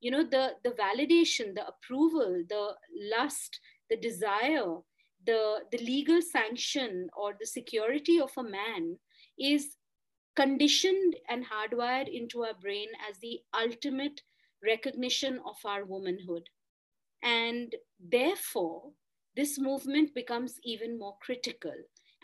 you 0.00 0.10
know 0.10 0.24
the 0.24 0.52
the 0.62 0.70
validation 0.70 1.54
the 1.54 1.66
approval 1.66 2.42
the 2.48 2.74
lust 3.16 3.60
the 3.88 3.96
desire 3.96 4.76
the 5.26 5.60
the 5.72 5.78
legal 5.78 6.20
sanction 6.20 7.08
or 7.16 7.34
the 7.40 7.46
security 7.46 8.20
of 8.20 8.30
a 8.36 8.42
man 8.42 8.98
is 9.38 9.76
conditioned 10.36 11.16
and 11.28 11.44
hardwired 11.46 12.08
into 12.12 12.42
our 12.44 12.54
brain 12.60 12.88
as 13.08 13.18
the 13.18 13.40
ultimate 13.54 14.20
recognition 14.62 15.40
of 15.46 15.56
our 15.64 15.84
womanhood. 15.84 16.48
And 17.22 17.74
therefore 17.98 18.90
this 19.36 19.58
movement 19.58 20.14
becomes 20.14 20.58
even 20.64 20.98
more 20.98 21.16
critical 21.20 21.74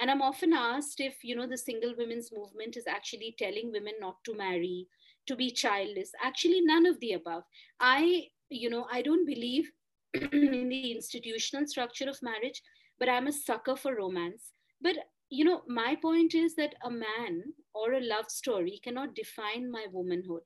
and 0.00 0.10
i'm 0.10 0.22
often 0.22 0.52
asked 0.52 1.00
if 1.00 1.22
you 1.22 1.36
know 1.36 1.46
the 1.46 1.56
single 1.58 1.94
women's 1.96 2.30
movement 2.32 2.76
is 2.76 2.86
actually 2.86 3.34
telling 3.38 3.70
women 3.72 3.94
not 4.00 4.16
to 4.24 4.34
marry 4.34 4.86
to 5.26 5.36
be 5.36 5.50
childless 5.50 6.10
actually 6.24 6.60
none 6.62 6.86
of 6.86 6.98
the 7.00 7.12
above. 7.12 7.44
I 7.78 8.28
you 8.48 8.70
know 8.70 8.86
i 8.90 9.02
don't 9.02 9.26
believe 9.26 9.70
in 10.14 10.68
the 10.68 10.92
institutional 10.92 11.66
structure 11.66 12.08
of 12.08 12.22
marriage 12.22 12.62
but 12.98 13.08
i'm 13.08 13.26
a 13.28 13.32
sucker 13.32 13.76
for 13.76 13.94
romance. 13.94 14.52
But 14.82 14.96
you 15.28 15.44
know 15.44 15.62
my 15.68 15.96
point 16.02 16.34
is 16.34 16.56
that 16.56 16.74
a 16.84 16.90
man 16.90 17.42
or 17.74 17.92
a 17.92 18.00
love 18.00 18.28
story 18.28 18.80
cannot 18.82 19.14
define 19.14 19.70
my 19.70 19.86
womanhood. 19.92 20.42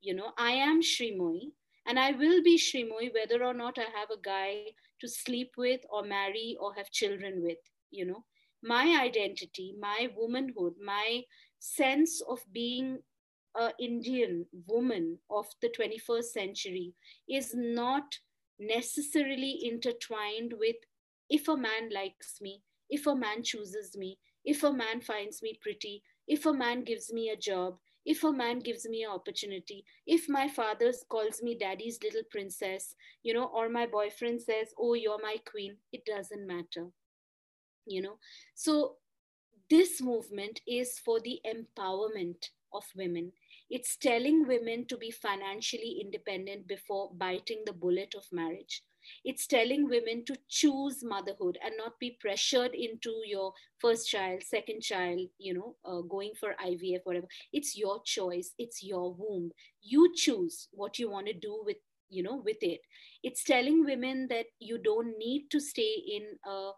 You 0.00 0.14
know 0.14 0.32
i 0.36 0.52
am 0.52 0.82
shrimoy 0.82 1.38
and 1.86 1.98
i 1.98 2.12
will 2.12 2.42
be 2.42 2.58
shrimoy 2.58 3.12
whether 3.14 3.42
or 3.44 3.54
not 3.54 3.78
i 3.78 3.88
have 3.98 4.10
a 4.10 4.20
guy 4.22 4.66
to 5.00 5.08
sleep 5.08 5.52
with 5.56 5.80
or 5.90 6.02
marry 6.04 6.56
or 6.60 6.74
have 6.74 6.90
children 6.90 7.42
with 7.42 7.58
you 7.90 8.04
know 8.04 8.24
my 8.62 9.00
identity, 9.00 9.74
my 9.78 10.08
womanhood, 10.16 10.74
my 10.84 11.22
sense 11.58 12.20
of 12.28 12.40
being 12.52 12.98
an 13.54 13.72
Indian 13.78 14.46
woman 14.66 15.18
of 15.30 15.46
the 15.60 15.68
21st 15.68 16.24
century 16.24 16.94
is 17.28 17.54
not 17.54 18.18
necessarily 18.58 19.60
intertwined 19.62 20.54
with 20.58 20.76
if 21.30 21.48
a 21.48 21.56
man 21.56 21.90
likes 21.92 22.40
me, 22.40 22.62
if 22.90 23.06
a 23.06 23.14
man 23.14 23.42
chooses 23.42 23.96
me, 23.96 24.18
if 24.44 24.62
a 24.62 24.72
man 24.72 25.00
finds 25.00 25.42
me 25.42 25.58
pretty, 25.60 26.02
if 26.26 26.46
a 26.46 26.52
man 26.52 26.84
gives 26.84 27.12
me 27.12 27.30
a 27.30 27.36
job, 27.36 27.78
if 28.04 28.24
a 28.24 28.32
man 28.32 28.60
gives 28.60 28.88
me 28.88 29.04
an 29.04 29.10
opportunity, 29.10 29.84
if 30.06 30.28
my 30.28 30.48
father 30.48 30.92
calls 31.08 31.42
me 31.42 31.56
daddy's 31.58 31.98
little 32.02 32.22
princess, 32.30 32.94
you 33.22 33.34
know, 33.34 33.50
or 33.54 33.68
my 33.68 33.86
boyfriend 33.86 34.40
says, 34.40 34.68
oh, 34.78 34.94
you're 34.94 35.20
my 35.22 35.36
queen, 35.44 35.76
it 35.92 36.04
doesn't 36.06 36.46
matter 36.46 36.88
you 37.88 38.02
know 38.02 38.18
so 38.54 38.96
this 39.70 40.00
movement 40.00 40.60
is 40.66 40.98
for 40.98 41.20
the 41.20 41.40
empowerment 41.46 42.50
of 42.72 42.84
women 42.96 43.32
It's 43.70 43.96
telling 43.96 44.46
women 44.48 44.86
to 44.90 44.96
be 44.96 45.10
financially 45.10 45.98
independent 46.02 46.66
before 46.66 47.10
biting 47.14 47.64
the 47.66 47.72
bullet 47.74 48.14
of 48.16 48.24
marriage. 48.32 48.82
It's 49.24 49.46
telling 49.46 49.88
women 49.90 50.24
to 50.24 50.36
choose 50.48 51.02
motherhood 51.04 51.58
and 51.62 51.74
not 51.76 51.98
be 52.00 52.16
pressured 52.20 52.74
into 52.74 53.12
your 53.26 53.52
first 53.78 54.08
child, 54.08 54.42
second 54.42 54.80
child, 54.82 55.28
you 55.38 55.52
know, 55.54 55.76
uh, 55.84 56.00
going 56.14 56.32
for 56.40 56.54
IVF, 56.70 57.02
whatever. 57.04 57.28
It's 57.52 57.76
your 57.76 58.00
choice. 58.04 58.54
It's 58.58 58.82
your 58.82 59.12
womb. 59.14 59.50
You 59.82 60.12
choose 60.14 60.68
what 60.72 60.98
you 60.98 61.10
want 61.10 61.26
to 61.28 61.34
do 61.34 61.60
with, 61.64 61.76
you 62.08 62.22
know, 62.22 62.36
with 62.36 62.62
it. 62.62 62.80
It's 63.22 63.44
telling 63.44 63.84
women 63.84 64.26
that 64.30 64.46
you 64.60 64.78
don't 64.78 65.16
need 65.18 65.48
to 65.50 65.60
stay 65.60 65.94
in 66.16 66.24
a 66.46 66.70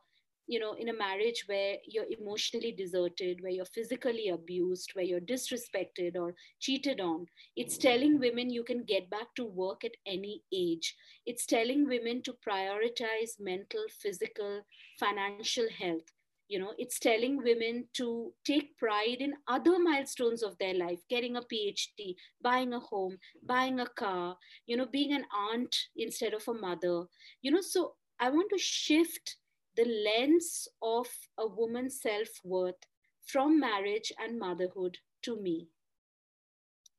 you 0.50 0.58
know 0.58 0.74
in 0.74 0.88
a 0.88 0.98
marriage 1.00 1.44
where 1.46 1.76
you're 1.86 2.10
emotionally 2.18 2.72
deserted 2.72 3.40
where 3.42 3.52
you're 3.52 3.74
physically 3.76 4.28
abused 4.30 4.90
where 4.94 5.04
you're 5.04 5.28
disrespected 5.32 6.16
or 6.16 6.34
cheated 6.58 7.00
on 7.00 7.26
it's 7.56 7.78
telling 7.78 8.18
women 8.18 8.50
you 8.50 8.64
can 8.64 8.82
get 8.84 9.10
back 9.10 9.34
to 9.36 9.44
work 9.44 9.84
at 9.84 9.96
any 10.06 10.42
age. 10.52 10.96
It's 11.26 11.46
telling 11.46 11.86
women 11.86 12.22
to 12.22 12.34
prioritize 12.46 13.38
mental 13.38 13.84
physical 14.00 14.62
financial 14.98 15.68
health. 15.78 16.08
You 16.48 16.58
know 16.58 16.72
it's 16.78 16.98
telling 16.98 17.36
women 17.36 17.84
to 17.94 18.32
take 18.44 18.76
pride 18.76 19.18
in 19.20 19.34
other 19.46 19.78
milestones 19.78 20.42
of 20.42 20.56
their 20.58 20.74
life 20.74 20.98
getting 21.08 21.36
a 21.36 21.42
phd 21.42 22.16
buying 22.42 22.72
a 22.72 22.80
home 22.80 23.18
buying 23.46 23.78
a 23.78 23.86
car 23.86 24.36
you 24.66 24.76
know 24.76 24.86
being 24.86 25.12
an 25.12 25.26
aunt 25.32 25.76
instead 25.96 26.34
of 26.34 26.42
a 26.48 26.54
mother. 26.54 27.04
You 27.40 27.52
know 27.52 27.60
so 27.60 27.94
i 28.18 28.28
want 28.30 28.50
to 28.50 28.58
shift 28.58 29.36
the 29.76 29.84
lens 29.84 30.68
of 30.82 31.06
a 31.38 31.46
woman's 31.46 32.00
self 32.00 32.28
worth 32.44 32.86
from 33.26 33.60
marriage 33.60 34.12
and 34.18 34.38
motherhood 34.38 34.98
to 35.22 35.40
me. 35.40 35.68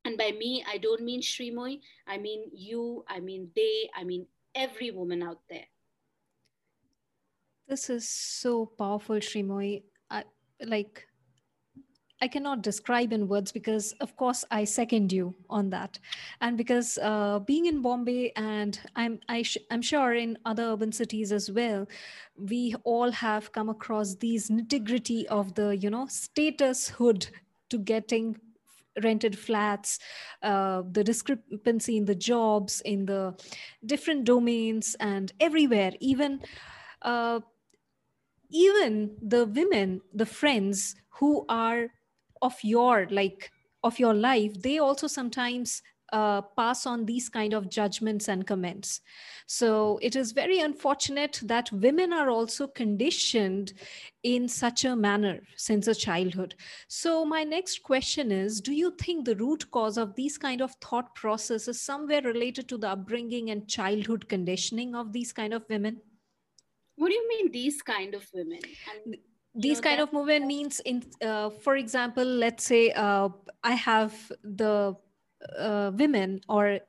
And 0.06 0.18
by 0.18 0.32
me, 0.32 0.64
I 0.68 0.78
don't 0.78 1.04
mean 1.04 1.22
Srimoy, 1.22 1.80
I 2.08 2.18
mean 2.18 2.50
you, 2.54 3.06
I 3.08 3.20
mean 3.20 3.50
they, 3.56 3.90
I 3.96 4.04
mean 4.04 4.26
every 4.56 4.92
woman 4.92 5.22
out 5.22 5.42
there. 5.50 5.66
This 7.68 7.90
is 7.90 8.08
so 8.08 8.66
powerful, 8.66 9.18
Srimoy. 9.18 9.84
I, 10.10 10.24
like 10.66 11.08
I 12.22 12.28
cannot 12.28 12.62
describe 12.62 13.12
in 13.14 13.28
words 13.28 13.52
because, 13.52 13.94
of 13.94 14.16
course, 14.16 14.46
I 14.52 14.64
second 14.66 15.12
you 15.12 15.34
on 15.50 15.72
that, 15.72 15.98
and 16.40 16.56
because 16.56 17.00
uh, 17.02 17.40
being 17.40 17.66
in 17.66 17.82
Bombay 17.82 18.32
and 18.36 18.80
I'm 18.96 19.20
I 19.28 19.42
sh- 19.42 19.58
I'm 19.72 19.82
sure 19.82 20.14
in 20.14 20.38
other 20.46 20.64
urban 20.64 20.92
cities 20.92 21.32
as 21.32 21.50
well, 21.50 21.88
we 22.38 22.76
all 22.84 23.10
have 23.12 23.52
come 23.52 23.70
across 23.70 24.16
these 24.16 24.50
nitty 24.50 24.86
gritty 24.86 25.28
of 25.30 25.56
the 25.56 25.76
you 25.76 25.90
know 25.90 26.06
status 26.08 26.90
hood 26.90 27.28
to 27.70 27.80
getting 27.80 28.38
rented 29.02 29.40
flats, 29.40 29.98
uh, 30.44 30.84
the 30.92 31.04
discrepancy 31.04 31.98
in 31.98 32.06
the 32.06 32.14
jobs, 32.16 32.82
in 32.82 33.06
the 33.08 33.34
different 33.84 34.26
domains, 34.26 34.96
and 35.00 35.34
everywhere, 35.40 35.94
even. 36.00 36.40
Uh, 37.02 37.40
even 38.50 39.16
the 39.22 39.46
women, 39.46 40.02
the 40.14 40.26
friends 40.26 40.96
who 41.20 41.46
are 41.48 41.88
of 42.42 42.56
your 42.64 43.08
like 43.10 43.52
of 43.84 44.00
your 44.00 44.14
life 44.14 44.54
they 44.62 44.78
also 44.80 45.08
sometimes 45.08 45.82
uh, 46.12 46.42
pass 46.42 46.86
on 46.86 47.06
these 47.06 47.30
kind 47.30 47.54
of 47.54 47.70
judgments 47.70 48.28
and 48.28 48.46
comments. 48.46 49.02
So 49.48 50.00
it 50.02 50.16
is 50.16 50.32
very 50.32 50.60
unfortunate 50.60 51.40
that 51.44 51.72
women 51.72 52.14
are 52.14 52.30
also 52.30 52.68
conditioned 52.68 53.74
in 54.24 54.48
such 54.48 54.86
a 54.86 54.96
manner 54.96 55.40
since 55.56 55.88
a 55.88 55.96
childhood. 55.96 56.56
So 56.88 57.26
my 57.26 57.44
next 57.44 57.84
question 57.84 58.32
is 58.32 58.62
do 58.62 58.74
you 58.74 58.94
think 59.00 59.26
the 59.26 59.36
root 59.36 59.70
cause 59.72 59.98
of 59.98 60.16
these 60.16 60.38
kind 60.38 60.62
of 60.62 60.76
thought 60.82 61.16
process 61.16 61.68
is 61.68 61.82
somewhere 61.82 62.22
related 62.22 62.68
to 62.70 62.78
the 62.78 62.90
upbringing 62.90 63.50
and 63.50 63.68
childhood 63.68 64.28
conditioning 64.28 64.96
of 64.96 65.14
these 65.14 65.32
kind 65.32 65.54
of 65.54 65.64
women? 65.70 66.02
What 66.96 67.10
do 67.10 67.16
you 67.16 67.28
mean 67.30 67.52
these 67.52 67.82
kind 67.82 68.14
of 68.14 68.28
women? 68.34 68.60
And 68.94 69.16
these 69.54 69.78
know, 69.78 69.90
kind 69.90 70.02
of 70.02 70.14
movement 70.14 70.46
means 70.46 70.80
in 70.82 71.04
uh, 71.22 71.50
for 71.50 71.76
example 71.76 72.24
let's 72.24 72.64
say 72.64 72.92
uh, 72.92 73.28
i 73.64 73.72
have 73.72 74.32
the 74.44 74.96
uh, 75.60 75.92
women 75.96 76.40
or 76.48 76.80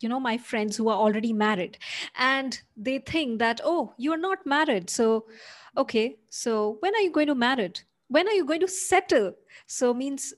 you 0.00 0.08
know 0.08 0.18
my 0.18 0.38
friends 0.38 0.76
who 0.76 0.88
are 0.88 0.96
already 0.96 1.32
married 1.32 1.78
and 2.16 2.62
they 2.76 2.98
think 2.98 3.38
that 3.38 3.60
oh 3.64 3.92
you're 3.98 4.16
not 4.16 4.44
married 4.46 4.88
so 4.88 5.26
okay 5.76 6.16
so 6.30 6.78
when 6.80 6.94
are 6.94 7.00
you 7.00 7.10
going 7.10 7.26
to 7.26 7.34
marry 7.34 7.70
when 8.08 8.28
are 8.28 8.34
you 8.34 8.44
going 8.44 8.60
to 8.60 8.68
settle? 8.68 9.32
So 9.66 9.94
means 9.94 10.34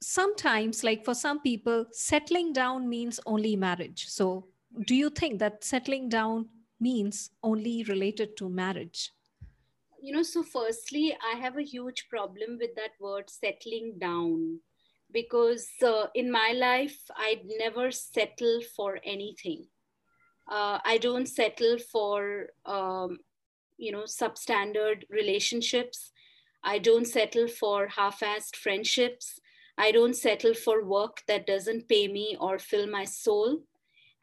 sometimes 0.00 0.84
like 0.84 1.04
for 1.04 1.14
some 1.14 1.40
people 1.40 1.86
settling 1.92 2.52
down 2.52 2.88
means 2.88 3.20
only 3.26 3.56
marriage. 3.56 4.06
So 4.08 4.46
do 4.86 4.94
you 4.94 5.10
think 5.10 5.38
that 5.38 5.64
settling 5.64 6.08
down 6.08 6.48
means 6.80 7.30
only 7.42 7.84
related 7.84 8.36
to 8.38 8.48
marriage 8.48 9.10
you 10.02 10.12
know, 10.12 10.24
so 10.24 10.42
firstly, 10.42 11.16
I 11.32 11.38
have 11.38 11.56
a 11.56 11.62
huge 11.62 12.08
problem 12.10 12.58
with 12.60 12.74
that 12.74 12.90
word 13.00 13.30
settling 13.30 13.94
down 14.00 14.58
because 15.12 15.68
uh, 15.80 16.06
in 16.16 16.30
my 16.30 16.54
life, 16.56 16.98
I'd 17.16 17.42
never 17.44 17.92
settle 17.92 18.60
for 18.76 18.98
anything. 19.04 19.66
Uh, 20.50 20.80
I 20.84 20.98
don't 20.98 21.28
settle 21.28 21.78
for, 21.78 22.48
um, 22.66 23.18
you 23.76 23.92
know, 23.92 24.02
substandard 24.02 25.04
relationships. 25.08 26.10
I 26.64 26.80
don't 26.80 27.06
settle 27.06 27.46
for 27.46 27.86
half 27.86 28.20
assed 28.20 28.56
friendships. 28.56 29.38
I 29.78 29.92
don't 29.92 30.16
settle 30.16 30.54
for 30.54 30.84
work 30.84 31.22
that 31.28 31.46
doesn't 31.46 31.88
pay 31.88 32.08
me 32.08 32.36
or 32.40 32.58
fill 32.58 32.88
my 32.88 33.04
soul. 33.04 33.60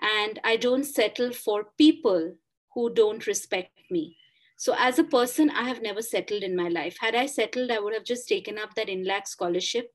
And 0.02 0.40
I 0.44 0.58
don't 0.58 0.84
settle 0.84 1.32
for 1.32 1.70
people 1.78 2.36
who 2.74 2.94
don't 2.94 3.26
respect 3.26 3.80
me. 3.90 4.19
So 4.60 4.76
as 4.78 5.00
a 5.00 5.06
person, 5.06 5.50
I 5.50 5.64
have 5.70 5.82
never 5.82 6.02
settled 6.02 6.44
in 6.44 6.54
my 6.54 6.68
life. 6.68 6.98
Had 7.00 7.16
I 7.16 7.28
settled, 7.28 7.72
I 7.72 7.80
would 7.80 7.94
have 7.94 8.04
just 8.04 8.28
taken 8.28 8.58
up 8.58 8.76
that 8.76 8.90
Inlaks 8.90 9.30
scholarship. 9.30 9.90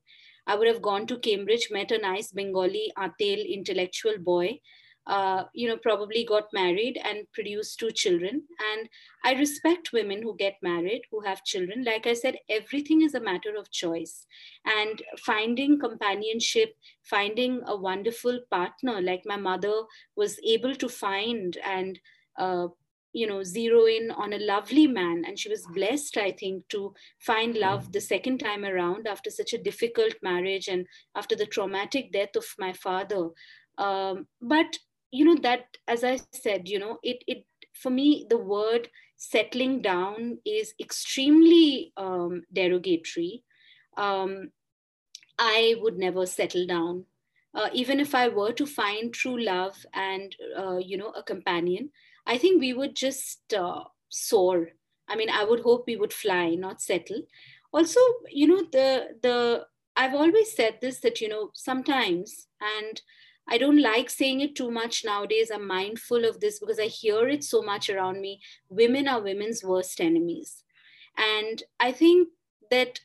I 0.47 0.55
would 0.55 0.67
have 0.67 0.81
gone 0.81 1.05
to 1.05 1.19
Cambridge, 1.19 1.67
met 1.69 1.91
a 1.91 1.99
nice 1.99 2.31
Bengali, 2.31 2.91
Atel, 2.97 3.47
intellectual 3.47 4.17
boy, 4.17 4.59
uh, 5.05 5.43
you 5.53 5.67
know, 5.67 5.77
probably 5.77 6.25
got 6.25 6.45
married 6.51 6.99
and 7.05 7.31
produced 7.31 7.77
two 7.77 7.91
children. 7.91 8.41
And 8.73 8.89
I 9.23 9.33
respect 9.33 9.93
women 9.93 10.23
who 10.23 10.35
get 10.35 10.55
married, 10.63 11.03
who 11.11 11.21
have 11.21 11.43
children. 11.43 11.83
Like 11.83 12.07
I 12.07 12.13
said, 12.13 12.37
everything 12.49 13.03
is 13.03 13.13
a 13.13 13.21
matter 13.21 13.55
of 13.55 13.69
choice. 13.69 14.25
And 14.65 14.99
finding 15.19 15.79
companionship, 15.79 16.73
finding 17.03 17.61
a 17.67 17.77
wonderful 17.77 18.39
partner, 18.49 18.99
like 18.99 19.21
my 19.27 19.37
mother 19.37 19.83
was 20.15 20.39
able 20.43 20.73
to 20.73 20.89
find 20.89 21.55
and 21.63 21.99
uh, 22.39 22.69
you 23.15 23.25
know 23.25 23.41
zero 23.43 23.85
in 23.85 24.11
on 24.11 24.33
a 24.33 24.39
lovely 24.39 24.87
man. 24.87 25.23
And 25.25 25.39
she 25.39 25.49
was 25.49 25.65
blessed 25.73 26.17
i 26.17 26.31
think 26.31 26.67
to 26.69 26.93
find 27.19 27.55
love 27.55 27.91
the 27.91 28.01
second 28.01 28.39
time 28.39 28.65
around 28.65 29.07
after 29.07 29.29
such 29.29 29.53
a 29.53 29.63
difficult 29.69 30.15
marriage 30.21 30.67
and 30.67 30.85
after 31.15 31.35
the 31.35 31.45
traumatic 31.45 32.11
death 32.11 32.35
of 32.35 32.45
my 32.59 32.73
father. 32.73 33.29
Um, 33.77 34.27
but 34.41 34.77
you 35.11 35.23
know 35.25 35.39
that 35.43 35.77
as 35.87 36.03
i 36.03 36.19
said 36.33 36.67
you 36.67 36.79
know 36.79 36.97
it 37.03 37.23
it 37.27 37.45
for 37.73 37.89
me 37.89 38.25
the 38.29 38.37
word 38.37 38.89
settling 39.17 39.81
down 39.81 40.37
is 40.45 40.73
extremely 40.79 41.93
um, 41.95 42.43
derogatory. 42.51 43.43
Um, 43.97 44.51
i 45.39 45.75
would 45.81 45.97
never 45.97 46.25
settle 46.25 46.65
down. 46.67 47.05
Uh, 47.53 47.69
even 47.71 48.01
if 48.01 48.13
i 48.13 48.27
were 48.27 48.51
to 48.51 48.65
find 48.65 49.13
true 49.13 49.37
love 49.41 49.85
and 49.93 50.35
uh, 50.61 50.77
you 50.77 50.97
know 50.97 51.11
a 51.11 51.23
companion 51.23 51.89
I 52.25 52.37
think 52.37 52.59
we 52.59 52.73
would 52.73 52.95
just 52.95 53.53
uh, 53.53 53.85
soar. 54.09 54.69
I 55.07 55.15
mean, 55.15 55.29
I 55.29 55.43
would 55.43 55.61
hope 55.61 55.85
we 55.87 55.95
would 55.95 56.13
fly, 56.13 56.55
not 56.55 56.81
settle. 56.81 57.23
Also, 57.71 57.99
you 58.29 58.47
know, 58.47 58.63
the 58.71 59.17
the 59.21 59.67
I've 59.95 60.13
always 60.13 60.53
said 60.55 60.79
this 60.81 60.99
that 61.01 61.21
you 61.21 61.29
know 61.29 61.51
sometimes, 61.53 62.47
and 62.59 63.01
I 63.47 63.57
don't 63.57 63.81
like 63.81 64.09
saying 64.09 64.41
it 64.41 64.55
too 64.55 64.71
much 64.71 65.05
nowadays. 65.05 65.51
I'm 65.53 65.67
mindful 65.67 66.25
of 66.25 66.39
this 66.39 66.59
because 66.59 66.79
I 66.79 66.87
hear 66.87 67.27
it 67.27 67.43
so 67.43 67.61
much 67.61 67.89
around 67.89 68.21
me. 68.21 68.41
Women 68.69 69.07
are 69.07 69.21
women's 69.21 69.63
worst 69.63 70.01
enemies, 70.01 70.63
and 71.17 71.63
I 71.79 71.91
think 71.91 72.29
that 72.71 73.01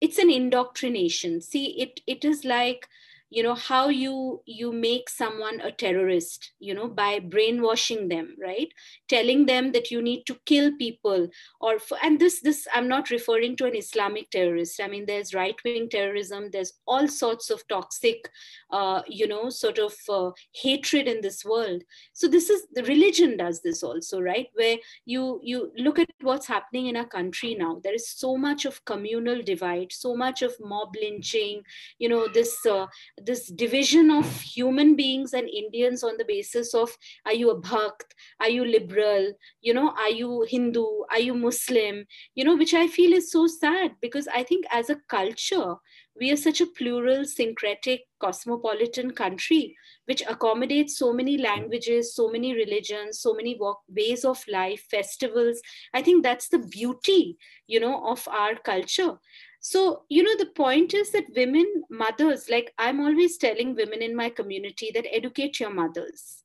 it's 0.00 0.18
an 0.18 0.30
indoctrination. 0.30 1.40
See, 1.40 1.80
it 1.80 2.00
it 2.06 2.24
is 2.24 2.44
like 2.44 2.88
you 3.34 3.42
know 3.42 3.54
how 3.54 3.88
you 3.88 4.40
you 4.46 4.72
make 4.72 5.10
someone 5.10 5.60
a 5.60 5.70
terrorist 5.72 6.52
you 6.60 6.74
know 6.74 6.88
by 6.88 7.18
brainwashing 7.18 8.08
them 8.08 8.34
right? 8.40 8.68
Telling 9.08 9.46
them 9.46 9.72
that 9.72 9.90
you 9.90 10.00
need 10.02 10.24
to 10.26 10.36
kill 10.46 10.72
people 10.76 11.28
or 11.60 11.78
and 12.02 12.20
this 12.20 12.40
this 12.40 12.66
i'm 12.74 12.88
not 12.88 13.10
referring 13.10 13.56
to 13.56 13.66
an 13.66 13.76
islamic 13.76 14.30
terrorist. 14.30 14.80
I 14.80 14.88
mean 14.88 15.06
there's 15.06 15.34
right 15.34 15.56
wing 15.64 15.88
terrorism. 15.88 16.50
There's 16.52 16.74
all 16.86 17.08
sorts 17.08 17.50
of 17.50 17.66
toxic 17.68 18.30
uh, 18.70 19.02
you 19.08 19.26
know 19.26 19.50
sort 19.50 19.78
of 19.78 19.94
uh, 20.08 20.30
hatred 20.52 21.08
in 21.08 21.20
this 21.20 21.44
world. 21.44 21.82
So 22.12 22.28
this 22.28 22.50
is 22.50 22.66
the 22.74 22.84
religion 22.84 23.36
does 23.36 23.60
this 23.62 23.82
also 23.82 24.20
right? 24.20 24.48
Where 24.54 24.78
you 25.04 25.40
you 25.42 25.72
look 25.76 25.98
at 25.98 26.10
what's 26.20 26.46
happening 26.46 26.86
in 26.86 26.96
our 26.96 27.06
country 27.06 27.54
now. 27.54 27.80
There 27.82 27.94
is 27.94 28.08
so 28.08 28.36
much 28.36 28.64
of 28.64 28.84
communal 28.84 29.42
divide 29.42 29.92
so 29.92 30.14
much 30.16 30.42
of 30.42 30.54
mob 30.60 30.94
lynching 31.00 31.62
you 31.98 32.08
know 32.08 32.28
this 32.28 32.54
uh, 32.66 32.86
this 33.24 33.48
division 33.48 34.10
of 34.10 34.40
human 34.40 34.96
beings 34.96 35.32
and 35.32 35.48
Indians 35.48 36.02
on 36.02 36.16
the 36.18 36.24
basis 36.24 36.74
of 36.74 36.96
are 37.24 37.32
you 37.32 37.50
a 37.50 37.60
bhakt, 37.60 38.14
are 38.40 38.48
you 38.48 38.64
liberal, 38.64 39.32
you 39.60 39.74
know, 39.74 39.90
are 39.90 40.10
you 40.10 40.46
Hindu, 40.48 40.84
are 41.10 41.20
you 41.20 41.34
Muslim, 41.34 42.04
you 42.34 42.44
know, 42.44 42.56
which 42.56 42.74
I 42.74 42.86
feel 42.86 43.12
is 43.12 43.30
so 43.30 43.46
sad 43.46 43.92
because 44.00 44.28
I 44.28 44.42
think 44.42 44.64
as 44.70 44.90
a 44.90 45.00
culture, 45.08 45.76
we 46.18 46.30
are 46.30 46.36
such 46.36 46.60
a 46.60 46.66
plural, 46.66 47.24
syncretic, 47.24 48.02
cosmopolitan 48.20 49.10
country 49.10 49.76
which 50.06 50.22
accommodates 50.28 50.98
so 50.98 51.12
many 51.12 51.38
languages, 51.38 52.14
so 52.14 52.28
many 52.28 52.54
religions, 52.54 53.20
so 53.20 53.34
many 53.34 53.58
ways 53.88 54.24
of 54.24 54.44
life, 54.48 54.84
festivals. 54.90 55.60
I 55.92 56.02
think 56.02 56.22
that's 56.22 56.48
the 56.48 56.58
beauty, 56.58 57.38
you 57.66 57.80
know, 57.80 58.04
of 58.06 58.26
our 58.28 58.56
culture. 58.56 59.18
So, 59.66 60.02
you 60.10 60.22
know, 60.22 60.36
the 60.36 60.50
point 60.50 60.92
is 60.92 61.10
that 61.12 61.32
women, 61.34 61.84
mothers, 61.88 62.50
like 62.50 62.74
I'm 62.76 63.00
always 63.00 63.38
telling 63.38 63.74
women 63.74 64.02
in 64.02 64.14
my 64.14 64.28
community 64.28 64.90
that 64.92 65.06
educate 65.10 65.58
your 65.58 65.70
mothers 65.70 66.44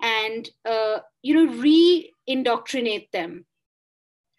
and, 0.00 0.48
uh, 0.64 0.98
you 1.20 1.34
know, 1.34 1.52
re 1.52 2.14
indoctrinate 2.28 3.10
them 3.10 3.44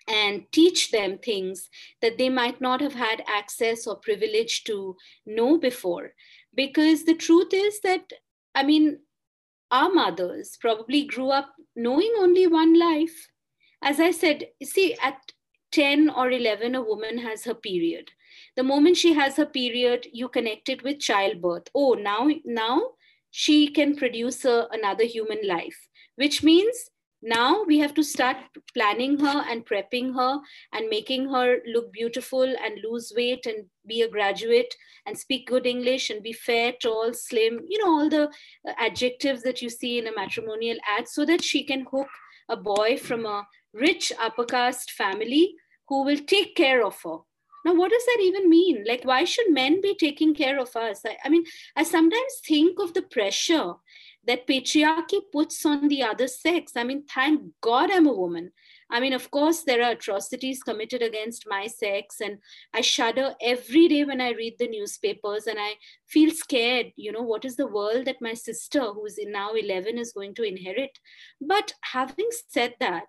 and 0.08 0.46
teach 0.54 0.92
them 0.92 1.18
things 1.18 1.70
that 2.02 2.18
they 2.18 2.30
might 2.30 2.62
not 2.62 2.80
have 2.80 2.94
had 2.94 3.22
access 3.28 3.86
or 3.86 3.98
privilege 3.98 4.64
to 4.64 4.96
know 5.26 5.58
before. 5.58 6.14
Because 6.56 7.04
the 7.04 7.16
truth 7.16 7.50
is 7.52 7.82
that, 7.82 8.14
I 8.56 8.64
mean, 8.64 9.00
our 9.72 9.92
mothers 9.92 10.58
probably 10.62 11.04
grew 11.04 11.32
up 11.32 11.54
knowing 11.76 12.14
only 12.18 12.48
one 12.48 12.80
life. 12.80 13.28
As 13.82 14.00
I 14.00 14.12
said, 14.12 14.46
see, 14.64 14.96
at 15.04 15.34
10 15.71 16.10
or 16.10 16.32
11 16.32 16.75
a 16.75 16.82
woman 16.82 17.17
has 17.19 17.45
her 17.45 17.53
period. 17.53 18.12
The 18.55 18.63
moment 18.63 18.97
she 18.97 19.13
has 19.13 19.38
her 19.38 19.45
period 19.45 20.08
you 20.12 20.29
connect 20.29 20.69
it 20.69 20.84
with 20.84 20.99
childbirth. 20.99 21.69
Oh 21.73 21.93
now 21.93 22.29
now 22.45 22.82
she 23.32 23.67
can 23.67 23.95
produce 23.95 24.43
a, 24.45 24.67
another 24.71 25.03
human 25.03 25.47
life 25.47 25.88
which 26.15 26.43
means 26.43 26.89
now 27.21 27.63
we 27.63 27.79
have 27.79 27.93
to 27.93 28.03
start 28.03 28.38
planning 28.73 29.19
her 29.19 29.43
and 29.49 29.65
prepping 29.65 30.15
her 30.15 30.39
and 30.73 30.89
making 30.89 31.29
her 31.29 31.58
look 31.67 31.91
beautiful 31.91 32.43
and 32.43 32.79
lose 32.84 33.12
weight 33.15 33.45
and 33.45 33.65
be 33.86 34.01
a 34.01 34.10
graduate 34.10 34.73
and 35.05 35.17
speak 35.17 35.47
good 35.47 35.65
english 35.65 36.10
and 36.10 36.23
be 36.23 36.32
fair 36.32 36.71
tall 36.82 37.13
slim 37.13 37.60
you 37.67 37.77
know 37.77 37.91
all 37.91 38.10
the 38.10 38.23
uh, 38.23 38.73
adjectives 38.77 39.41
that 39.41 39.62
you 39.62 39.69
see 39.69 39.97
in 39.99 40.08
a 40.08 40.15
matrimonial 40.15 40.77
ad 40.97 41.08
so 41.08 41.25
that 41.25 41.43
she 41.43 41.63
can 41.63 41.86
hook 41.91 42.08
a 42.47 42.55
boy 42.55 42.97
from 42.97 43.25
a 43.25 43.45
rich 43.73 44.12
upper 44.19 44.45
caste 44.45 44.91
family 44.91 45.55
who 45.88 46.03
will 46.03 46.19
take 46.19 46.55
care 46.55 46.86
of 46.86 47.01
her. 47.03 47.17
Now, 47.65 47.73
what 47.75 47.91
does 47.91 48.05
that 48.05 48.19
even 48.21 48.49
mean? 48.49 48.86
Like, 48.88 49.03
why 49.03 49.25
should 49.25 49.51
men 49.51 49.82
be 49.82 49.95
taking 49.95 50.34
care 50.34 50.60
of 50.60 50.75
us? 50.75 51.01
I, 51.05 51.17
I 51.25 51.29
mean, 51.29 51.43
I 51.75 51.84
sometimes 51.84 52.41
think 52.47 52.79
of 52.79 52.93
the 52.93 53.01
pressure 53.01 53.73
that 54.25 54.47
patriarchy 54.47 55.19
puts 55.32 55.65
on 55.65 55.88
the 55.88 56.03
other 56.03 56.27
sex. 56.27 56.73
I 56.75 56.84
mean, 56.84 57.03
thank 57.03 57.41
God 57.62 57.91
I'm 57.91 58.08
a 58.08 58.13
woman. 58.13 58.51
I 58.91 58.99
mean, 58.99 59.13
of 59.13 59.29
course, 59.29 59.63
there 59.63 59.84
are 59.84 59.91
atrocities 59.91 60.63
committed 60.63 61.01
against 61.01 61.45
my 61.47 61.67
sex, 61.67 62.21
and 62.21 62.39
I 62.73 62.82
shudder 62.82 63.36
every 63.41 63.88
day 63.88 64.03
when 64.03 64.19
I 64.19 64.32
read 64.32 64.55
the 64.58 64.67
newspapers 64.67 65.45
and 65.45 65.58
I 65.60 65.75
feel 66.08 66.32
scared. 66.32 66.88
You 66.95 67.12
know, 67.12 67.21
what 67.21 67.45
is 67.45 67.55
the 67.55 67.67
world 67.67 68.05
that 68.05 68.21
my 68.21 68.34
sister, 68.34 68.82
who's 68.82 69.19
now 69.19 69.53
11, 69.53 69.97
is 69.97 70.13
going 70.13 70.34
to 70.36 70.43
inherit? 70.43 70.97
But 71.39 71.73
having 71.82 72.29
said 72.47 72.75
that, 72.79 73.03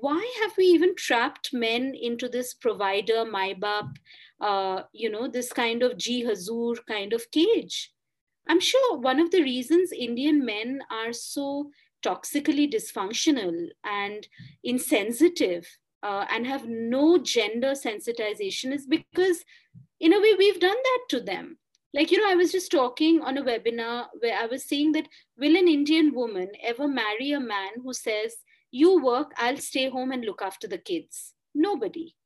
why 0.00 0.22
have 0.42 0.52
we 0.56 0.64
even 0.66 0.94
trapped 0.94 1.52
men 1.52 1.94
into 1.94 2.28
this 2.28 2.54
provider, 2.54 3.24
maibap, 3.24 3.96
uh, 4.40 4.82
you 4.92 5.10
know, 5.10 5.28
this 5.28 5.52
kind 5.52 5.82
of 5.82 5.96
ji 5.96 6.24
hazur 6.24 6.76
kind 6.86 7.12
of 7.12 7.30
cage? 7.30 7.92
I'm 8.48 8.60
sure 8.60 8.98
one 8.98 9.20
of 9.20 9.30
the 9.30 9.42
reasons 9.42 9.90
Indian 9.92 10.44
men 10.44 10.80
are 10.90 11.12
so 11.12 11.70
toxically 12.04 12.70
dysfunctional 12.72 13.68
and 13.84 14.28
insensitive 14.62 15.66
uh, 16.02 16.26
and 16.30 16.46
have 16.46 16.68
no 16.68 17.18
gender 17.18 17.72
sensitization 17.72 18.72
is 18.72 18.86
because, 18.86 19.44
in 20.00 20.12
a 20.12 20.20
way, 20.20 20.34
we've 20.36 20.60
done 20.60 20.76
that 20.76 21.00
to 21.08 21.20
them. 21.20 21.58
Like, 21.94 22.10
you 22.10 22.20
know, 22.20 22.30
I 22.30 22.34
was 22.34 22.52
just 22.52 22.70
talking 22.70 23.22
on 23.22 23.38
a 23.38 23.42
webinar 23.42 24.08
where 24.20 24.38
I 24.38 24.46
was 24.46 24.68
saying 24.68 24.92
that 24.92 25.08
will 25.38 25.56
an 25.56 25.68
Indian 25.68 26.12
woman 26.12 26.48
ever 26.62 26.86
marry 26.88 27.32
a 27.32 27.40
man 27.40 27.70
who 27.82 27.94
says, 27.94 28.36
you 28.74 29.00
work, 29.00 29.32
I'll 29.36 29.58
stay 29.58 29.88
home 29.88 30.10
and 30.10 30.24
look 30.24 30.42
after 30.42 30.66
the 30.66 30.78
kids. 30.78 31.32
Nobody. 31.54 32.16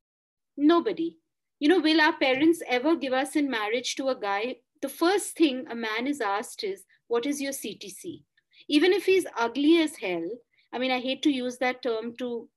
Nobody. 0.57 1.19
You 1.61 1.69
know, 1.69 1.79
will 1.79 2.01
our 2.01 2.17
parents 2.17 2.63
ever 2.67 2.97
give 2.97 3.13
us 3.13 3.37
in 3.37 3.51
marriage 3.51 3.97
to 3.97 4.09
a 4.09 4.19
guy? 4.19 4.57
The 4.81 4.89
first 4.89 5.37
thing 5.37 5.67
a 5.71 5.75
man 5.75 6.07
is 6.07 6.23
asked 6.23 6.65
is, 6.65 6.85
What 7.07 7.27
is 7.27 7.43
your 7.43 7.53
CTC? 7.53 8.23
Even 8.67 8.95
if 8.95 9.05
he's 9.05 9.27
ugly 9.37 9.83
as 9.83 9.97
hell, 9.97 10.27
I 10.73 10.79
mean, 10.79 10.91
I 10.91 11.01
hate 11.01 11.23
to 11.25 11.31
use 11.31 11.59
that 11.59 11.83
term 11.83 12.17
to 12.17 12.49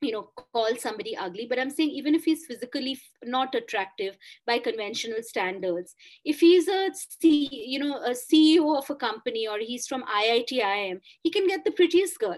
you 0.00 0.12
know 0.12 0.30
call 0.52 0.76
somebody 0.76 1.16
ugly 1.16 1.46
but 1.48 1.58
i'm 1.58 1.70
saying 1.70 1.88
even 1.88 2.14
if 2.14 2.24
he's 2.24 2.44
physically 2.44 2.98
not 3.22 3.54
attractive 3.54 4.18
by 4.46 4.58
conventional 4.58 5.22
standards 5.22 5.94
if 6.24 6.40
he's 6.40 6.68
a 6.68 6.90
C, 6.92 7.48
you 7.50 7.78
know 7.78 7.96
a 7.98 8.10
ceo 8.10 8.76
of 8.76 8.90
a 8.90 8.96
company 8.96 9.48
or 9.48 9.58
he's 9.60 9.86
from 9.86 10.02
iit 10.02 10.52
iim 10.52 11.00
he 11.22 11.30
can 11.30 11.46
get 11.46 11.64
the 11.64 11.70
prettiest 11.70 12.18
girl 12.18 12.36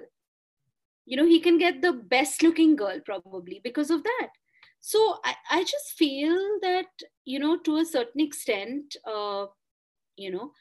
you 1.06 1.16
know 1.16 1.24
he 1.24 1.40
can 1.40 1.56
get 1.56 1.80
the 1.80 1.92
best 1.92 2.42
looking 2.42 2.76
girl 2.76 3.00
probably 3.04 3.60
because 3.62 3.90
of 3.90 4.02
that. 4.02 4.28
So 4.80 5.18
I, 5.24 5.34
I 5.50 5.60
just 5.62 5.92
feel 5.96 6.36
that 6.62 6.86
you 7.24 7.38
know 7.38 7.58
to 7.58 7.78
a 7.78 7.84
certain 7.84 8.20
extent 8.20 8.96
uh, 9.06 9.46
you 10.16 10.30
know 10.30 10.52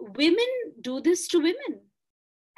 women 0.00 0.46
do 0.80 1.00
this 1.00 1.26
to 1.28 1.38
women. 1.38 1.80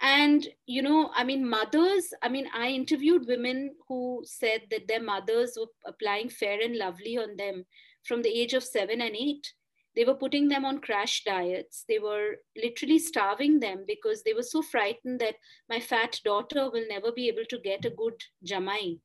And 0.02 0.46
you 0.66 0.82
know 0.82 1.10
i 1.14 1.24
mean 1.24 1.48
mothers 1.48 2.12
i 2.22 2.28
mean 2.28 2.48
i 2.54 2.68
interviewed 2.68 3.26
women 3.26 3.70
who 3.88 4.22
said 4.26 4.64
that 4.70 4.86
their 4.86 5.02
mothers 5.02 5.56
were 5.58 5.70
applying 5.86 6.28
fair 6.28 6.60
and 6.60 6.76
lovely 6.76 7.16
on 7.16 7.34
them 7.38 7.64
from 8.04 8.20
the 8.20 8.28
age 8.28 8.52
of 8.52 8.62
7 8.62 9.00
and 9.00 9.16
8 9.16 9.54
they 9.96 10.04
were 10.04 10.14
putting 10.14 10.48
them 10.48 10.64
on 10.64 10.80
crash 10.80 11.24
diets. 11.24 11.84
They 11.88 11.98
were 11.98 12.36
literally 12.56 12.98
starving 12.98 13.60
them 13.60 13.84
because 13.86 14.22
they 14.22 14.34
were 14.34 14.42
so 14.42 14.62
frightened 14.62 15.20
that 15.20 15.36
my 15.68 15.80
fat 15.80 16.20
daughter 16.24 16.70
will 16.70 16.84
never 16.88 17.10
be 17.12 17.28
able 17.28 17.46
to 17.48 17.58
get 17.58 17.84
a 17.84 17.90
good 17.90 18.22
jamai 18.46 19.00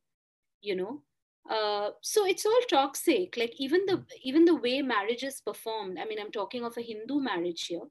you 0.62 0.76
know? 0.76 1.02
Uh, 1.50 1.90
so 2.02 2.26
it's 2.26 2.46
all 2.46 2.62
toxic. 2.70 3.36
Like 3.36 3.54
even 3.58 3.86
the 3.88 4.06
even 4.24 4.46
the 4.46 4.56
way 4.56 4.82
marriage 4.82 5.24
is 5.24 5.42
performed 5.42 5.98
i 6.00 6.06
mean 6.06 6.20
i'm 6.20 6.32
talking 6.32 6.64
of 6.64 6.78
a 6.78 6.82
hindu 6.82 7.20
marriage 7.20 7.66
here 7.66 7.88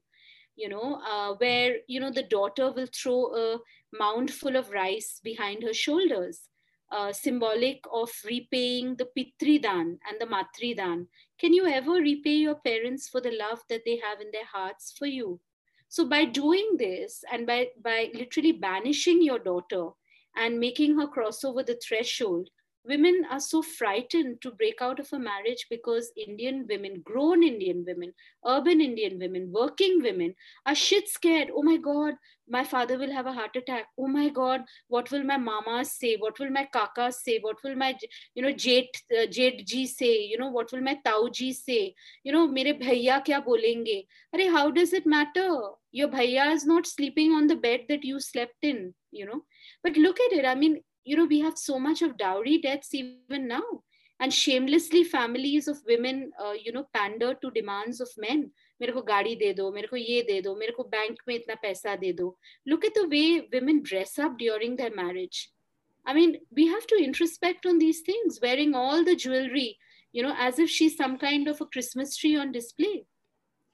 you 0.55 0.69
know 0.69 1.01
uh, 1.05 1.33
where 1.35 1.77
you 1.87 1.99
know 1.99 2.11
the 2.11 2.23
daughter 2.23 2.71
will 2.71 2.87
throw 2.95 3.35
a 3.35 3.59
mound 3.97 4.31
full 4.31 4.55
of 4.55 4.71
rice 4.71 5.19
behind 5.23 5.63
her 5.63 5.73
shoulders 5.73 6.47
uh, 6.91 7.11
symbolic 7.13 7.83
of 7.91 8.11
repaying 8.25 8.95
the 8.97 9.07
pitridan 9.17 9.97
and 10.09 10.19
the 10.19 10.25
matridan 10.25 11.07
can 11.41 11.53
you 11.53 11.65
ever 11.65 11.93
repay 11.93 12.35
your 12.35 12.53
parents 12.53 13.09
for 13.09 13.19
the 13.19 13.31
love 13.31 13.63
that 13.67 13.81
they 13.83 13.97
have 13.97 14.21
in 14.21 14.29
their 14.31 14.45
hearts 14.45 14.93
for 14.95 15.07
you? 15.07 15.39
So 15.89 16.07
by 16.07 16.25
doing 16.25 16.75
this 16.77 17.23
and 17.33 17.47
by, 17.47 17.69
by 17.83 18.11
literally 18.13 18.51
banishing 18.51 19.23
your 19.23 19.39
daughter 19.39 19.87
and 20.35 20.59
making 20.59 20.99
her 20.99 21.07
cross 21.07 21.43
over 21.43 21.63
the 21.63 21.79
threshold, 21.83 22.47
women 22.83 23.25
are 23.29 23.39
so 23.39 23.61
frightened 23.61 24.41
to 24.41 24.51
break 24.51 24.81
out 24.81 24.99
of 24.99 25.11
a 25.13 25.19
marriage 25.19 25.67
because 25.69 26.11
Indian 26.17 26.65
women, 26.67 27.01
grown 27.05 27.43
Indian 27.43 27.83
women, 27.85 28.13
urban 28.45 28.81
Indian 28.81 29.19
women, 29.19 29.51
working 29.51 30.01
women 30.01 30.33
are 30.65 30.75
shit 30.75 31.07
scared. 31.07 31.49
Oh 31.55 31.61
my 31.61 31.77
God, 31.77 32.15
my 32.49 32.63
father 32.63 32.97
will 32.97 33.11
have 33.11 33.27
a 33.27 33.33
heart 33.33 33.55
attack. 33.55 33.85
Oh 33.97 34.07
my 34.07 34.29
God, 34.29 34.61
what 34.87 35.11
will 35.11 35.23
my 35.23 35.37
mamas 35.37 35.91
say? 35.91 36.17
What 36.17 36.39
will 36.39 36.49
my 36.49 36.67
kakas 36.73 37.13
say? 37.23 37.39
What 37.39 37.57
will 37.63 37.75
my, 37.75 37.95
you 38.35 38.41
know, 38.41 38.51
Jade, 38.51 38.89
uh, 39.17 39.27
Jade 39.27 39.63
ji 39.65 39.85
say? 39.85 40.23
You 40.23 40.37
know, 40.37 40.49
what 40.49 40.71
will 40.71 40.81
my 40.81 40.97
Tau 41.05 41.29
ji 41.29 41.53
say? 41.53 41.93
You 42.23 42.33
know, 42.33 42.47
mere 42.47 42.73
bhaiya 42.73 43.23
kya 43.25 43.45
bolenge? 43.45 44.05
Are, 44.33 44.51
how 44.51 44.71
does 44.71 44.93
it 44.93 45.05
matter? 45.05 45.49
Your 45.91 46.07
bhaiya 46.07 46.53
is 46.53 46.65
not 46.65 46.87
sleeping 46.87 47.31
on 47.31 47.47
the 47.47 47.55
bed 47.55 47.81
that 47.89 48.03
you 48.03 48.19
slept 48.19 48.63
in, 48.63 48.93
you 49.11 49.25
know. 49.25 49.43
But 49.83 49.97
look 49.97 50.19
at 50.19 50.33
it. 50.33 50.45
I 50.45 50.55
mean, 50.55 50.81
you 51.04 51.16
know 51.16 51.24
we 51.24 51.40
have 51.40 51.58
so 51.58 51.78
much 51.78 52.02
of 52.02 52.16
dowry 52.16 52.58
deaths 52.58 52.94
even 52.94 53.46
now 53.48 53.62
and 54.18 54.32
shamelessly 54.32 55.04
families 55.04 55.68
of 55.68 55.78
women 55.86 56.30
uh, 56.42 56.52
you 56.52 56.72
know 56.72 56.86
pander 56.94 57.34
to 57.34 57.50
demands 57.50 58.00
of 58.00 58.08
men 58.18 58.50
मेरे 58.80 58.92
को 58.92 59.02
गाड़ी 59.02 59.34
दे 59.36 59.52
दो 59.54 59.70
मेरे 59.72 59.88
को 59.88 59.96
ये 59.96 60.22
दे 60.22 60.40
दो 60.42 60.54
मेरे 60.56 60.72
को 60.72 60.84
बैंक 60.94 61.18
में 61.28 61.34
इतना 61.34 61.54
पैसा 61.62 61.96
दे 61.96 62.12
दो 62.12 62.36
look 62.66 62.84
at 62.84 62.94
the 62.94 63.06
way 63.08 63.48
women 63.52 63.82
dress 63.82 64.18
up 64.18 64.36
during 64.38 64.76
their 64.76 64.94
marriage 64.94 65.50
i 66.04 66.14
mean 66.14 66.36
we 66.58 66.66
have 66.66 66.86
to 66.86 66.96
introspect 67.04 67.66
on 67.66 67.78
these 67.78 68.00
things 68.08 68.38
wearing 68.42 68.74
all 68.74 69.04
the 69.04 69.16
jewelry 69.16 69.78
you 70.12 70.22
know 70.22 70.34
as 70.38 70.58
if 70.58 70.70
she's 70.70 70.96
some 70.96 71.16
kind 71.18 71.48
of 71.48 71.60
a 71.60 71.66
christmas 71.66 72.16
tree 72.16 72.36
on 72.36 72.52
display 72.52 73.06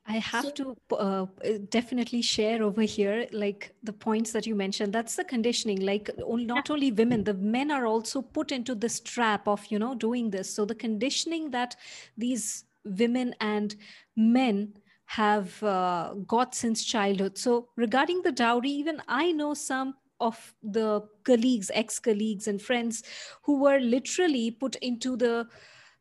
I 0.08 0.20
have 0.20 0.45
so, 0.45 0.51
to 0.89 0.95
uh, 0.95 1.26
definitely 1.70 2.22
share 2.22 2.64
over 2.64 2.82
here, 2.82 3.28
like 3.34 3.76
the 3.84 3.91
points 3.91 4.32
that 4.32 4.47
you 4.47 4.55
mentioned. 4.55 4.93
That's 4.93 5.18
the 5.18 5.26
conditioning. 5.26 5.82
Like, 5.82 6.10
not 6.18 6.70
only 6.70 6.91
women, 6.93 7.26
the 7.26 7.34
men 7.34 7.72
are 7.72 7.86
also 7.86 8.22
put 8.22 8.53
into 8.53 8.74
this 8.74 9.01
trap 9.01 9.47
of, 9.49 9.66
you 9.68 9.80
know, 9.80 9.95
doing 9.95 10.30
this. 10.30 10.53
So 10.53 10.64
the 10.64 10.76
conditioning 10.76 11.51
that 11.51 11.76
these 12.18 12.64
women 12.86 13.36
and 13.41 13.76
men 14.16 14.74
have 15.08 15.62
uh, 15.62 16.14
got 16.26 16.55
since 16.55 16.86
childhood. 16.86 17.38
So, 17.38 17.70
regarding 17.76 18.22
the 18.22 18.32
dowry, 18.32 18.70
even 18.70 19.01
I 19.10 19.34
know 19.34 19.53
some 19.53 19.95
of 20.20 20.53
the 20.64 21.01
colleagues, 21.24 21.70
ex 21.74 21.99
colleagues, 21.99 22.47
and 22.47 22.62
friends 22.62 23.03
who 23.43 23.60
were 23.60 23.80
literally 23.80 24.51
put 24.51 24.76
into 24.78 25.18
the 25.18 25.47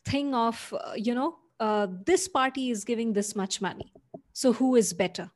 thing 0.04 0.34
of, 0.34 0.72
uh, 0.78 0.92
you 0.94 1.14
know, 1.14 1.38
uh, 1.60 1.86
this 2.04 2.28
party 2.28 2.70
is 2.70 2.84
giving 2.84 3.12
this 3.12 3.34
much 3.34 3.60
money. 3.60 3.92
So, 4.32 4.52
who 4.52 4.76
is 4.76 4.92
better? 4.92 5.30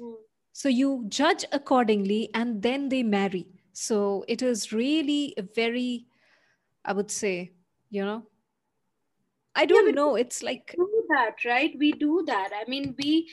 Mm. 0.00 0.14
So, 0.52 0.68
you 0.68 1.04
judge 1.08 1.44
accordingly 1.52 2.30
and 2.34 2.62
then 2.62 2.88
they 2.88 3.02
marry. 3.02 3.46
So, 3.72 4.24
it 4.28 4.42
is 4.42 4.72
really 4.72 5.34
a 5.36 5.42
very, 5.42 6.06
I 6.84 6.92
would 6.92 7.10
say, 7.10 7.52
you 7.90 8.04
know, 8.04 8.26
I 9.54 9.66
don't 9.66 9.88
yeah, 9.88 9.94
know. 9.94 10.16
It's 10.16 10.42
like 10.42 10.74
do 10.76 11.04
that, 11.10 11.44
right? 11.44 11.74
We 11.78 11.92
do 11.92 12.22
that. 12.26 12.50
I 12.54 12.68
mean, 12.68 12.94
we 13.02 13.28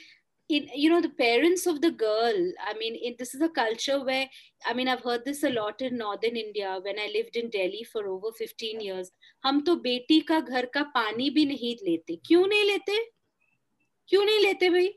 in 0.50 0.66
you 0.74 0.88
know 0.88 1.00
the 1.00 1.08
parents 1.08 1.66
of 1.66 1.80
the 1.80 1.90
girl 1.90 2.36
i 2.66 2.72
mean 2.74 2.94
it, 2.94 3.18
this 3.18 3.34
is 3.34 3.40
a 3.42 3.48
culture 3.48 4.04
where 4.04 4.26
i 4.66 4.72
mean 4.72 4.88
i've 4.88 5.02
heard 5.02 5.24
this 5.24 5.42
a 5.42 5.50
lot 5.50 5.82
in 5.82 5.98
northern 5.98 6.36
india 6.36 6.80
when 6.82 6.98
i 6.98 7.10
lived 7.14 7.36
in 7.36 7.50
delhi 7.50 7.84
for 7.84 8.08
over 8.08 8.32
15 8.32 8.80
years. 8.80 9.10
हम 9.44 9.60
तो 9.60 9.76
बेटी 9.76 10.20
का 10.20 10.40
घर 10.40 10.66
का 10.66 10.82
पानी 10.82 11.30
भी 11.30 11.46
नहीं 11.46 11.76
लेते। 11.82 12.16
क्यों 12.26 12.46
नहीं 12.46 12.64
लेते? 12.64 13.10
क्यों 14.08 14.24
नहीं 14.24 14.38
लेते 14.38 14.70
भाई? 14.70 14.88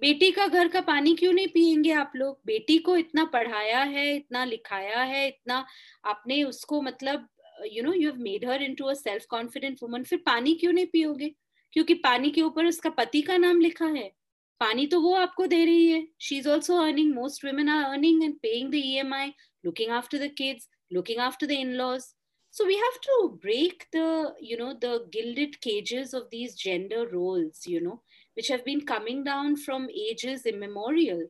बेटी 0.00 0.30
का 0.30 0.46
घर 0.46 0.68
का 0.68 0.80
पानी 0.80 1.14
क्यों 1.14 1.32
नहीं 1.32 1.48
पियेंगे 1.48 1.90
आप 1.90 2.12
लोग? 2.16 2.40
बेटी 2.46 2.78
को 2.78 2.96
इतना 2.96 3.24
पढ़ाया 3.24 3.82
है 3.82 4.16
इतना 4.16 4.44
लिखाया 4.44 5.02
है 5.02 5.28
इतना 5.28 5.66
आपने 6.04 6.42
उसको 6.44 6.82
मतलब 6.82 7.28
you 7.72 7.82
know 7.82 7.92
you 7.92 8.10
have 8.10 8.20
made 8.20 8.44
her 8.44 8.62
into 8.62 8.84
a 8.84 8.94
self 8.94 9.26
confident 9.30 9.78
woman 9.82 10.02
फिर 10.02 10.18
पानी 10.18 10.54
क्यों 10.54 10.72
नहीं 10.72 10.86
पियोगे? 10.86 11.34
क्योंकि 11.72 11.94
पानी 11.94 12.30
के 12.30 12.42
ऊपर 12.42 12.66
उसका 12.66 12.90
पति 12.90 13.22
का 13.22 13.36
नाम 13.36 13.60
लिखा 13.60 13.86
है। 13.86 14.23
पानी 14.59 14.85
तो 14.87 14.99
वो 15.01 15.13
आपको 15.15 15.45
दे 15.47 15.63
रही 15.65 15.87
है 15.89 16.05
she 16.21 16.37
is 16.37 16.47
also 16.47 16.77
earning 16.83 17.13
most 17.15 17.45
women 17.45 17.69
are 17.69 17.83
earning 17.91 18.23
and 18.23 18.35
paying 18.41 18.71
the 18.71 18.75
E 18.75 18.95
M 19.05 19.13
I 19.13 19.31
looking 19.63 19.89
after 19.89 20.17
the 20.19 20.29
kids 20.29 20.67
looking 20.97 21.17
after 21.23 21.47
the 21.47 21.55
in-laws 21.61 22.05
so 22.51 22.65
we 22.65 22.75
have 22.75 22.99
to 23.01 23.39
break 23.41 23.85
the 23.95 24.33
you 24.49 24.57
know 24.57 24.73
the 24.83 25.05
gilded 25.11 25.59
cages 25.61 26.13
of 26.13 26.29
these 26.31 26.55
gender 26.55 27.07
roles 27.07 27.65
you 27.65 27.81
know 27.81 28.01
which 28.35 28.47
have 28.47 28.63
been 28.65 28.85
coming 28.85 29.23
down 29.23 29.55
from 29.55 29.89
ages 29.89 30.45
immemorial 30.45 31.21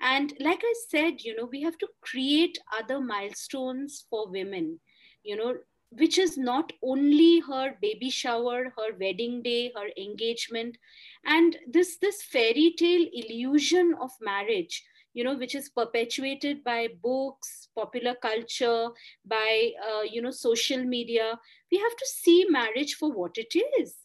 and 0.00 0.34
like 0.48 0.60
i 0.64 0.74
said 0.88 1.14
you 1.20 1.34
know 1.36 1.48
we 1.50 1.62
have 1.62 1.78
to 1.78 1.88
create 2.00 2.58
other 2.78 3.00
milestones 3.00 4.04
for 4.10 4.30
women 4.30 4.78
you 5.24 5.36
know 5.36 5.54
which 5.97 6.17
is 6.17 6.37
not 6.37 6.71
only 6.81 7.39
her 7.39 7.75
baby 7.81 8.09
shower 8.09 8.73
her 8.77 8.89
wedding 8.99 9.41
day 9.41 9.71
her 9.75 9.89
engagement 9.97 10.77
and 11.25 11.57
this 11.67 11.97
this 11.97 12.23
fairy 12.23 12.73
tale 12.77 13.07
illusion 13.13 13.95
of 14.01 14.11
marriage 14.21 14.83
you 15.13 15.23
know 15.23 15.35
which 15.35 15.55
is 15.55 15.69
perpetuated 15.69 16.63
by 16.63 16.87
books 17.01 17.69
popular 17.75 18.15
culture 18.21 18.89
by 19.25 19.71
uh, 19.87 20.01
you 20.01 20.21
know 20.21 20.31
social 20.31 20.83
media. 20.83 21.39
We 21.71 21.77
have 21.77 21.95
to 21.95 22.05
see 22.05 22.45
marriage 22.49 22.95
for 22.95 23.11
what 23.11 23.37
it 23.37 23.55
is. 23.79 23.95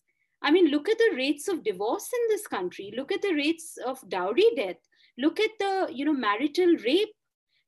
I 0.42 0.50
mean 0.50 0.68
look 0.68 0.88
at 0.88 0.98
the 0.98 1.14
rates 1.16 1.48
of 1.48 1.64
divorce 1.64 2.08
in 2.12 2.28
this 2.28 2.46
country. 2.46 2.92
Look 2.96 3.12
at 3.12 3.22
the 3.22 3.34
rates 3.34 3.78
of 3.84 4.08
dowry 4.08 4.50
death. 4.56 4.76
Look 5.16 5.40
at 5.40 5.50
the 5.58 5.88
you 5.92 6.04
know 6.04 6.12
marital 6.12 6.76
rape 6.84 7.14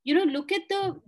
you 0.05 0.15
know 0.15 0.25
look 0.25 0.53
at 0.53 0.63
the 0.69 1.01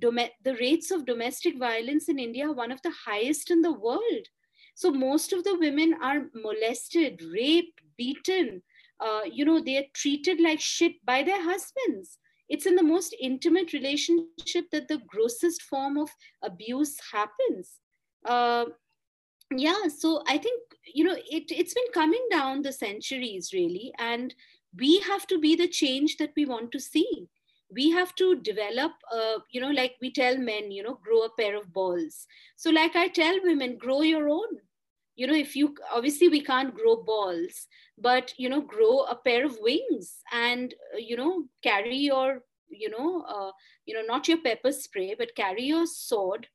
the 0.45 0.57
rates 0.57 0.91
of 0.91 1.07
domestic 1.07 1.59
violence 1.59 2.09
in 2.09 2.19
india 2.19 2.51
one 2.51 2.73
of 2.73 2.83
the 2.83 2.93
highest 3.07 3.51
in 3.51 3.63
the 3.63 3.73
world. 3.73 4.27
So 4.75 4.91
most 4.91 5.35
of 5.35 5.45
the 5.45 5.59
women 5.59 5.95
are 6.03 6.31
molested 6.35 7.23
raped 7.31 7.83
beaten. 7.99 8.63
Uh, 9.01 9.23
you 9.31 9.45
know 9.45 9.61
they 9.61 9.77
are 9.77 9.91
treated 9.95 10.41
like 10.41 10.61
shit 10.61 10.93
by 11.05 11.23
their 11.23 11.43
husbands. 11.43 12.19
It's 12.49 12.67
in 12.67 12.77
the 12.77 12.83
most 12.83 13.15
intimate 13.21 13.73
relationship 13.73 14.67
that 14.73 14.89
the 14.89 15.01
grossest 15.07 15.63
form 15.63 15.99
of 15.99 16.11
abuse 16.43 16.99
happens. 17.13 17.81
Uh, 18.25 18.67
yeah 19.57 19.89
so 19.89 20.23
i 20.29 20.39
think 20.39 20.61
you 20.95 21.05
know 21.05 21.17
it, 21.31 21.45
it's 21.51 21.75
been 21.75 21.93
coming 21.93 22.27
down 22.31 22.63
the 22.63 22.73
centuries 22.73 23.51
really 23.53 23.93
and 23.99 24.35
we 24.79 25.01
have 25.01 25.27
to 25.27 25.39
be 25.39 25.55
the 25.55 25.69
change 25.69 26.17
that 26.17 26.31
we 26.37 26.47
want 26.47 26.73
to 26.73 26.81
see 26.81 27.29
we 27.75 27.91
have 27.91 28.15
to 28.17 28.37
develop 28.37 28.93
uh, 29.13 29.39
you 29.51 29.61
know 29.61 29.71
like 29.71 29.97
we 30.01 30.13
tell 30.13 30.37
men 30.37 30.71
you 30.71 30.83
know 30.83 30.99
grow 31.05 31.23
a 31.23 31.35
pair 31.39 31.57
of 31.57 31.73
balls. 31.73 32.27
So 32.57 32.71
like 32.71 32.97
i 32.97 33.09
tell 33.09 33.39
women 33.43 33.79
grow 33.79 34.03
your 34.03 34.29
own. 34.29 34.61
You 35.17 35.27
know 35.27 35.35
if 35.35 35.55
you 35.57 35.75
obviously 35.95 36.29
we 36.29 36.41
can't 36.41 36.75
grow 36.75 36.97
balls 37.03 37.67
but 37.99 38.33
you 38.39 38.49
know 38.49 38.61
grow 38.61 39.01
a 39.01 39.17
pair 39.17 39.45
of 39.45 39.59
wings 39.61 40.19
and 40.33 40.75
uh, 40.95 40.99
you 40.99 41.17
know 41.17 41.45
carry 41.63 41.97
your 41.97 42.43
you 42.69 42.91
know 42.91 43.23
uh, 43.29 43.53
you 43.87 43.95
know 43.95 44.03
not 44.07 44.29
your 44.29 44.39
pepper 44.39 44.73
spray 44.73 45.15
but 45.17 45.37
carry 45.37 45.65
your 45.65 45.87
sword 45.87 46.47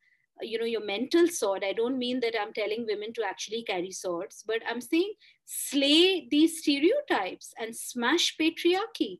uh, 0.42 0.46
you 0.46 0.58
know 0.60 0.66
your 0.66 0.86
mental 0.86 1.28
sword. 1.28 1.64
I 1.64 1.74
don't 1.74 1.98
mean 1.98 2.20
that 2.22 2.36
i'm 2.40 2.54
telling 2.54 2.86
women 2.88 3.14
to 3.14 3.24
actually 3.24 3.64
carry 3.64 3.92
swords 3.92 4.44
but 4.46 4.62
i'm 4.68 4.82
saying 4.82 5.14
slay 5.46 6.28
these 6.30 6.60
stereotypes 6.62 7.54
and 7.60 7.76
smash 7.76 8.36
patriarchy 8.42 9.20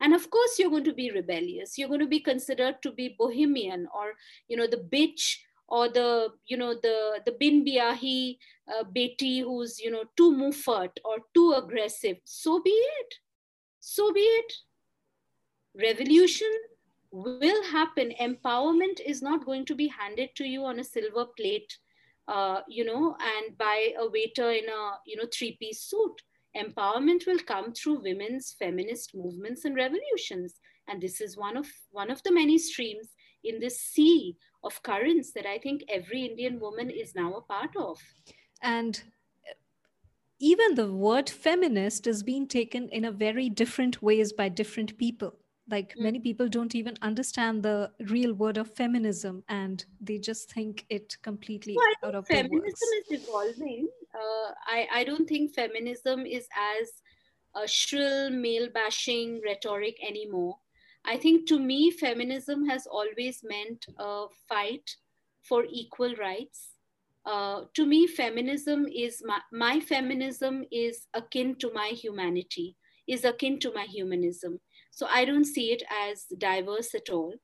and 0.00 0.14
of 0.14 0.30
course 0.30 0.58
you're 0.58 0.70
going 0.70 0.84
to 0.84 0.94
be 0.94 1.10
rebellious. 1.10 1.76
You're 1.76 1.88
going 1.88 2.00
to 2.00 2.06
be 2.06 2.20
considered 2.20 2.82
to 2.82 2.92
be 2.92 3.16
bohemian 3.18 3.88
or 3.94 4.14
you 4.48 4.56
know 4.56 4.66
the 4.66 4.84
bitch 4.92 5.36
or 5.68 5.88
the 5.88 6.28
you 6.46 6.56
know 6.56 6.74
the 6.74 7.20
the 7.26 7.32
bin 7.32 7.64
biahi 7.64 8.38
uh, 8.68 8.84
beti 8.84 9.42
who's 9.42 9.78
you 9.80 9.90
know 9.90 10.04
too 10.16 10.32
muffat 10.32 11.00
or 11.04 11.18
too 11.34 11.54
aggressive. 11.56 12.16
So 12.24 12.62
be 12.62 12.70
it. 12.70 13.14
So 13.80 14.12
be 14.12 14.20
it. 14.20 14.52
Revolution 15.74 16.52
will 17.10 17.62
happen. 17.64 18.12
Empowerment 18.20 19.00
is 19.04 19.22
not 19.22 19.46
going 19.46 19.64
to 19.66 19.74
be 19.74 19.88
handed 19.88 20.34
to 20.36 20.44
you 20.44 20.64
on 20.64 20.78
a 20.78 20.84
silver 20.84 21.26
plate 21.36 21.78
uh, 22.28 22.60
you 22.68 22.84
know 22.84 23.16
and 23.20 23.56
by 23.58 23.92
a 23.98 24.08
waiter 24.08 24.50
in 24.50 24.68
a 24.68 24.90
you 25.06 25.16
know 25.16 25.24
three 25.32 25.56
piece 25.58 25.80
suit 25.80 26.22
empowerment 26.56 27.26
will 27.26 27.38
come 27.40 27.72
through 27.72 28.02
women's 28.02 28.54
feminist 28.58 29.14
movements 29.14 29.64
and 29.64 29.76
revolutions. 29.76 30.60
And 30.88 31.00
this 31.00 31.20
is 31.20 31.36
one 31.36 31.56
of 31.56 31.66
one 31.90 32.10
of 32.10 32.22
the 32.22 32.32
many 32.32 32.58
streams 32.58 33.08
in 33.44 33.60
this 33.60 33.80
sea 33.80 34.36
of 34.64 34.82
currents 34.82 35.32
that 35.32 35.46
i 35.46 35.56
think 35.58 35.82
every 35.88 36.24
indian 36.26 36.58
woman 36.58 36.90
is 36.90 37.14
now 37.14 37.34
a 37.34 37.42
part 37.42 37.70
of. 37.76 37.98
And 38.62 39.00
even 40.40 40.74
the 40.74 40.92
word 40.92 41.28
feminist 41.28 42.06
is 42.06 42.22
being 42.22 42.46
taken 42.46 42.88
in 42.90 43.04
a 43.04 43.12
very 43.12 43.48
different 43.48 44.02
ways 44.02 44.32
by 44.32 44.48
different 44.48 44.96
people. 44.98 45.34
Like 45.70 45.94
mm. 45.94 46.02
many 46.02 46.20
people 46.20 46.48
don't 46.48 46.74
even 46.74 46.96
understand 47.02 47.62
the 47.62 47.90
real 48.08 48.34
word 48.34 48.56
of 48.56 48.74
feminism 48.74 49.44
and 49.48 49.84
they 50.00 50.18
just 50.18 50.52
think 50.52 50.86
it 50.88 51.16
completely 51.22 51.76
well, 51.76 52.10
out 52.10 52.14
of 52.14 52.26
feminism 52.26 52.88
is 53.10 53.22
evolving 53.22 53.88
uh, 54.18 54.52
I, 54.66 54.88
I 54.92 55.04
don't 55.04 55.28
think 55.28 55.54
feminism 55.54 56.26
is 56.26 56.48
as 56.80 56.88
a 57.54 57.66
shrill 57.66 58.30
male 58.30 58.68
bashing 58.72 59.40
rhetoric 59.44 59.96
anymore. 60.06 60.56
I 61.04 61.16
think 61.16 61.48
to 61.48 61.58
me 61.58 61.90
feminism 61.90 62.66
has 62.68 62.86
always 62.86 63.40
meant 63.42 63.86
a 63.98 64.26
fight 64.48 64.90
for 65.42 65.64
equal 65.70 66.14
rights. 66.16 66.70
Uh, 67.24 67.64
to 67.74 67.86
me 67.86 68.06
feminism 68.06 68.86
is 68.86 69.22
my, 69.24 69.40
my 69.52 69.80
feminism 69.80 70.64
is 70.70 71.06
akin 71.14 71.54
to 71.56 71.72
my 71.72 71.88
humanity 71.88 72.76
is 73.08 73.24
akin 73.24 73.58
to 73.60 73.72
my 73.74 73.84
humanism. 73.84 74.60
So 74.90 75.06
I 75.10 75.24
don't 75.24 75.46
see 75.46 75.72
it 75.72 75.82
as 75.90 76.26
diverse 76.36 76.94
at 76.94 77.08
all. 77.10 77.34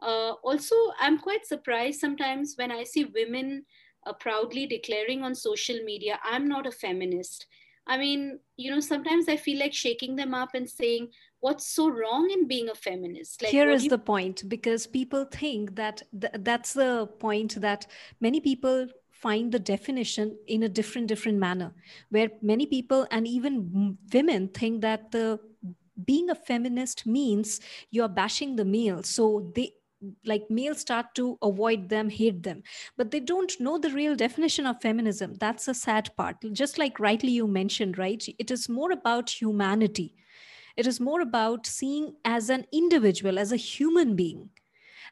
Uh, 0.00 0.32
also, 0.42 0.74
I'm 0.98 1.18
quite 1.18 1.46
surprised 1.46 2.00
sometimes 2.00 2.54
when 2.56 2.72
I 2.72 2.82
see 2.82 3.04
women 3.04 3.64
uh, 4.06 4.12
proudly 4.12 4.66
declaring 4.66 5.22
on 5.22 5.34
social 5.34 5.78
media, 5.84 6.18
I'm 6.24 6.48
not 6.48 6.66
a 6.66 6.72
feminist. 6.72 7.46
I 7.86 7.98
mean, 7.98 8.38
you 8.56 8.70
know, 8.70 8.80
sometimes 8.80 9.28
I 9.28 9.36
feel 9.36 9.58
like 9.58 9.74
shaking 9.74 10.14
them 10.14 10.34
up 10.34 10.50
and 10.54 10.68
saying, 10.68 11.08
what's 11.40 11.66
so 11.66 11.88
wrong 11.88 12.30
in 12.30 12.46
being 12.46 12.68
a 12.68 12.74
feminist? 12.74 13.42
Like, 13.42 13.50
Here 13.50 13.70
is 13.70 13.84
you- 13.84 13.90
the 13.90 13.98
point 13.98 14.48
because 14.48 14.86
people 14.86 15.24
think 15.24 15.74
that 15.74 16.02
th- 16.20 16.32
that's 16.40 16.72
the 16.74 17.08
point 17.18 17.60
that 17.60 17.86
many 18.20 18.40
people 18.40 18.86
find 19.10 19.50
the 19.52 19.58
definition 19.58 20.36
in 20.46 20.62
a 20.64 20.68
different 20.68 21.06
different 21.06 21.38
manner 21.38 21.72
where 22.10 22.28
many 22.40 22.66
people 22.66 23.06
and 23.12 23.26
even 23.26 23.96
women 24.12 24.48
think 24.48 24.80
that 24.82 25.12
the 25.12 25.38
being 26.04 26.28
a 26.30 26.34
feminist 26.34 27.06
means 27.06 27.60
you're 27.92 28.08
bashing 28.08 28.56
the 28.56 28.64
male 28.64 29.00
so 29.04 29.52
they 29.54 29.72
like 30.24 30.50
males 30.50 30.80
start 30.80 31.14
to 31.16 31.38
avoid 31.42 31.88
them 31.88 32.10
hate 32.10 32.42
them. 32.42 32.62
But 32.96 33.10
they 33.10 33.20
don't 33.20 33.52
know 33.60 33.78
the 33.78 33.90
real 33.90 34.16
definition 34.16 34.66
of 34.66 34.80
feminism. 34.82 35.34
That's 35.34 35.68
a 35.68 35.74
sad 35.74 36.14
part. 36.16 36.36
Just 36.52 36.78
like 36.78 36.98
rightly 37.00 37.30
you 37.32 37.46
mentioned 37.46 37.98
right? 37.98 38.24
It 38.38 38.50
is 38.50 38.68
more 38.68 38.92
about 38.92 39.30
humanity. 39.30 40.14
It 40.76 40.86
is 40.86 41.00
more 41.00 41.20
about 41.20 41.66
seeing 41.66 42.16
as 42.24 42.50
an 42.50 42.66
individual 42.72 43.38
as 43.38 43.52
a 43.52 43.56
human 43.56 44.16
being 44.16 44.50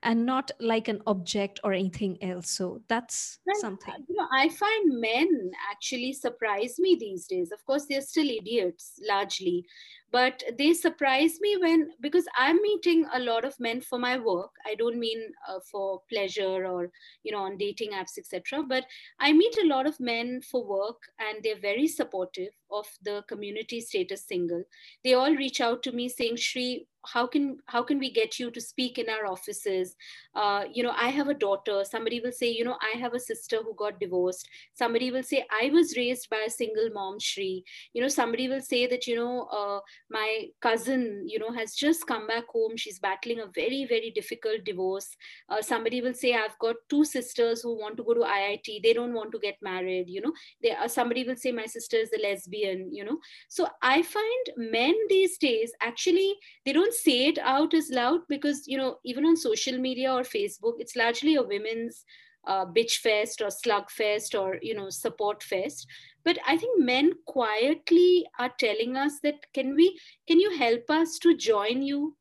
and 0.03 0.27
not 0.27 0.51
like 0.61 0.89
an 0.89 1.03
object 1.07 1.61
or 1.65 1.73
anything 1.73 2.23
else. 2.23 2.51
So 2.51 2.83
that's 2.89 3.41
something. 3.53 4.07
You 4.09 4.17
know 4.17 4.27
i 4.33 4.49
find 4.49 5.01
men 5.01 5.53
actually 5.71 6.13
surprise 6.13 6.79
me 6.79 6.97
these 6.99 7.27
days. 7.27 7.53
Of 7.53 7.65
course 7.65 7.87
they're 7.87 8.01
still 8.01 8.29
idiots 8.29 8.99
largely 9.09 9.67
but 10.13 10.43
they 10.59 10.73
surprise 10.73 11.39
me 11.41 11.57
when 11.61 11.91
because 12.01 12.27
i'm 12.37 12.61
meeting 12.63 13.07
a 13.15 13.21
lot 13.21 13.45
of 13.45 13.59
men 13.61 13.81
for 13.81 13.99
my 13.99 14.19
work. 14.19 14.51
I 14.67 14.75
don't 14.75 14.99
mean 14.99 15.21
uh, 15.49 15.61
for 15.71 16.03
pleasure 16.11 16.67
or 16.67 16.91
you 17.23 17.33
know 17.33 17.43
on 17.43 17.59
dating 17.59 17.91
apps 17.93 18.19
etc 18.19 18.63
but 18.63 18.85
i 19.21 19.33
meet 19.33 19.57
a 19.59 19.67
lot 19.67 19.87
of 19.87 20.01
men 20.01 20.41
for 20.43 20.65
work 20.67 21.03
and 21.19 21.43
they're 21.43 21.61
very 21.61 21.87
supportive 21.89 22.53
of 22.71 22.87
the 23.03 23.25
community 23.29 23.81
status 23.81 24.25
single. 24.27 24.63
They 25.05 25.15
all 25.15 25.35
reach 25.35 25.61
out 25.61 25.83
to 25.85 25.93
me 25.93 26.09
saying 26.09 26.37
shri 26.37 26.87
how 27.07 27.27
can 27.27 27.57
how 27.65 27.83
can 27.83 27.99
we 27.99 28.11
get 28.13 28.39
you 28.39 28.51
to 28.51 28.61
speak 28.61 28.99
in 28.99 29.09
our 29.09 29.27
offices? 29.27 29.97
Uh, 30.35 30.65
you 30.73 30.83
know 30.83 30.93
i 30.97 31.09
have 31.09 31.29
a 31.29 31.35
daughter. 31.35 31.83
Somebody 31.85 32.21
will 32.21 32.33
say 32.33 32.51
you 32.51 32.65
know 32.65 32.77
i 32.83 32.99
have 32.99 33.15
a 33.15 33.21
sister 33.21 33.59
who 33.63 33.75
got 33.75 34.01
divorced. 34.01 34.49
Somebody 34.75 35.11
will 35.11 35.23
say 35.23 35.45
i 35.63 35.71
was 35.73 35.97
raised 35.97 36.29
by 36.31 36.45
a 36.47 36.51
single 36.51 36.91
mom 36.93 37.19
shri. 37.19 37.65
You 37.95 38.03
know 38.03 38.09
somebody 38.09 38.49
will 38.49 38.61
say 38.61 38.87
that 38.87 39.07
you 39.07 39.17
know 39.17 39.49
uh, 39.51 39.81
my 40.09 40.47
cousin 40.61 41.25
you 41.27 41.39
know 41.39 41.53
has 41.53 41.75
just 41.75 42.07
come 42.07 42.27
back 42.27 42.47
home. 42.49 42.77
She's 42.77 42.99
battling 42.99 43.41
a 43.41 43.47
very 43.47 43.87
very 43.89 44.11
difficult 44.11 44.65
divorce. 44.65 45.09
Uh, 45.49 45.63
somebody 45.63 46.01
will 46.01 46.15
say 46.15 46.35
i've 46.35 46.59
got 46.59 46.77
two 46.89 47.05
sisters 47.05 47.63
who 47.63 47.79
want 47.79 47.97
to 47.97 48.03
go 48.03 48.15
to 48.15 48.21
iit 48.21 48.83
they 48.83 48.93
don't 48.93 49.15
want 49.15 49.33
to 49.33 49.39
get 49.39 49.57
married 49.63 50.09
you 50.09 50.21
know. 50.21 50.33
They, 50.63 50.73
uh, 50.73 50.89
somebody 50.89 51.25
will 51.25 51.37
say 51.37 51.53
my 51.53 51.67
sister 51.67 51.97
is 51.97 52.11
a 52.17 52.23
lesbian 52.23 52.93
you 52.93 53.05
know. 53.05 53.19
So 53.49 53.69
i 53.83 54.03
find 54.03 54.51
men 54.57 54.95
these 55.09 55.39
days 55.39 55.73
actually 55.81 56.35
they 56.65 56.73
don't 56.73 56.95
say 56.95 57.27
it 57.27 57.39
out 57.39 57.75
as 57.75 57.91
loud 57.91 58.21
because 58.29 58.67
you 58.67 58.79
know 58.79 58.99
even 59.05 59.25
on 59.25 59.37
social 59.37 59.79
media 59.79 60.13
or 60.13 60.23
facebook 60.23 60.75
it's 60.79 60.97
largely 60.97 61.35
a 61.37 61.43
women's 61.43 62.05
uh, 62.47 62.65
bitch 62.65 62.99
fest 62.99 63.43
or 63.43 63.51
slug 63.51 63.91
fest 63.91 64.35
or 64.35 64.59
you 64.63 64.75
know 64.75 64.89
support 64.89 65.43
fest 65.43 65.87
but 66.25 66.39
i 66.47 66.57
think 66.57 66.83
men 66.83 67.13
quietly 67.27 68.27
are 68.39 68.53
telling 68.59 68.97
us 68.97 69.21
that 69.23 69.47
can 69.55 69.75
we 69.75 69.99
can 70.27 70.41
you 70.41 70.57
help 70.57 70.91
us 70.91 71.19
to 71.19 71.37
join 71.37 71.83
you? 71.83 72.17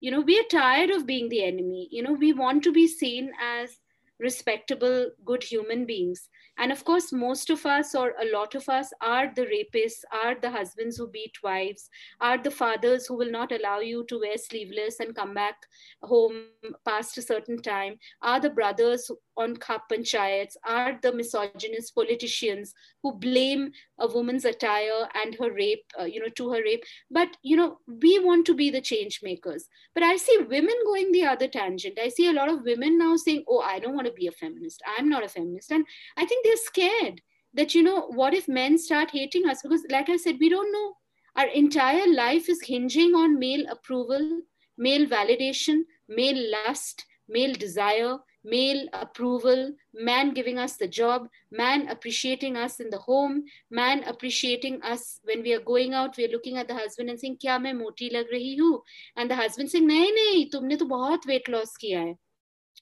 You 0.00 0.10
know 0.10 0.20
we 0.20 0.38
are 0.38 0.50
tired 0.50 0.90
of 0.90 1.06
being 1.06 1.28
the 1.28 1.44
enemy. 1.44 1.88
You 1.90 2.02
know 2.02 2.12
we 2.12 2.32
want 2.32 2.62
to 2.64 2.72
be 2.72 2.86
seen 2.86 3.30
as 3.42 3.78
respectable 4.20 5.10
good 5.24 5.42
human 5.42 5.86
beings. 5.86 6.28
And 6.58 6.70
of 6.70 6.84
course 6.84 7.12
most 7.12 7.50
of 7.50 7.64
us 7.66 7.94
or 7.94 8.12
a 8.20 8.30
lot 8.32 8.54
of 8.54 8.68
us 8.68 8.92
are 9.00 9.32
the 9.34 9.46
rapists 9.46 10.04
are 10.12 10.34
the 10.40 10.50
husbands 10.50 10.96
who 10.96 11.08
beat 11.08 11.42
wives 11.42 11.88
are 12.20 12.38
the 12.38 12.50
fathers 12.50 13.06
who 13.06 13.16
will 13.16 13.30
not 13.30 13.50
allow 13.50 13.80
you 13.80 14.04
to 14.08 14.20
wear 14.20 14.38
sleeveless 14.38 15.00
and 15.00 15.16
come 15.16 15.34
back 15.34 15.56
home 16.02 16.44
past 16.84 17.18
a 17.18 17.22
certain 17.22 17.60
time 17.60 17.98
are 18.22 18.38
the 18.38 18.50
brothers 18.50 19.10
on 19.36 19.56
khap 19.56 19.88
panchayats 19.90 20.56
are 20.66 20.98
the 21.02 21.12
misogynist 21.12 21.94
politicians 21.94 22.74
who 23.02 23.12
blame 23.12 23.70
a 23.98 24.06
woman's 24.06 24.44
attire 24.44 25.08
and 25.14 25.34
her 25.36 25.52
rape 25.52 25.84
uh, 26.00 26.04
you 26.04 26.20
know 26.20 26.28
to 26.28 26.50
her 26.52 26.62
rape. 26.62 26.82
But 27.10 27.36
you 27.42 27.56
know 27.56 27.78
we 27.86 28.18
want 28.18 28.46
to 28.46 28.54
be 28.54 28.70
the 28.70 28.80
change 28.80 29.20
makers. 29.22 29.68
But 29.94 30.02
i 30.02 30.16
see 30.16 30.38
women 30.38 30.74
going 30.84 31.12
the 31.12 31.24
other 31.24 31.48
tangent. 31.48 31.98
I 32.00 32.08
see 32.08 32.28
a 32.28 32.32
lot 32.32 32.50
of 32.50 32.64
women 32.64 32.98
now 32.98 33.16
saying 33.16 33.44
oh 33.48 33.60
i 33.60 33.78
don't 33.78 33.94
want 33.94 34.06
to 34.06 34.12
be 34.12 34.26
a 34.26 34.32
feminist. 34.32 34.82
I'm 34.96 35.08
not 35.08 35.24
a 35.24 35.28
feminist. 35.28 35.70
And 35.70 35.86
i 36.16 36.24
think 36.24 36.44
they're 36.44 36.56
scared 36.56 37.20
that 37.54 37.74
you 37.74 37.82
know 37.82 38.06
what 38.08 38.34
if 38.34 38.48
men 38.48 38.78
start 38.78 39.10
hating 39.10 39.48
us? 39.48 39.62
Because 39.62 39.84
like 39.90 40.08
i 40.08 40.16
said 40.16 40.36
we 40.40 40.48
don't 40.48 40.72
know. 40.72 40.94
Our 41.36 41.46
entire 41.48 42.06
life 42.12 42.48
is 42.48 42.62
hinging 42.62 43.14
on 43.14 43.40
male 43.40 43.66
approval 43.68 44.42
male 44.76 45.06
validation 45.06 45.82
male 46.08 46.50
lust 46.52 47.04
male 47.28 47.54
desire 47.54 48.18
male 48.44 48.88
approval, 48.92 49.72
man 49.94 50.34
giving 50.34 50.58
us 50.58 50.76
the 50.76 50.86
job, 50.86 51.28
man 51.50 51.88
appreciating 51.88 52.56
us 52.56 52.78
in 52.80 52.90
the 52.90 52.98
home, 52.98 53.44
man 53.70 54.04
appreciating 54.04 54.80
us 54.82 55.20
when 55.24 55.42
we 55.42 55.52
are 55.54 55.60
going 55.60 55.94
out, 55.94 56.16
we 56.16 56.26
are 56.26 56.32
looking 56.32 56.58
at 56.58 56.68
the 56.68 56.74
husband 56.74 57.08
and 57.08 57.18
saying, 57.18 57.38
Kya 57.42 57.60
main 57.60 57.78
moti 57.78 58.10
lag 58.10 58.26
rahi 58.32 58.56
hu? 58.56 58.82
And 59.16 59.30
the 59.30 59.36
husband 59.36 59.70
saying, 59.70 59.88
Nahi, 59.88 60.10
nahi, 60.18 60.50
tumne 60.50 60.78
to 60.78 60.84
bahut 60.84 61.26
weight 61.26 61.48
loss 61.48 61.72
kiya 61.82 62.06
hai. 62.06 62.16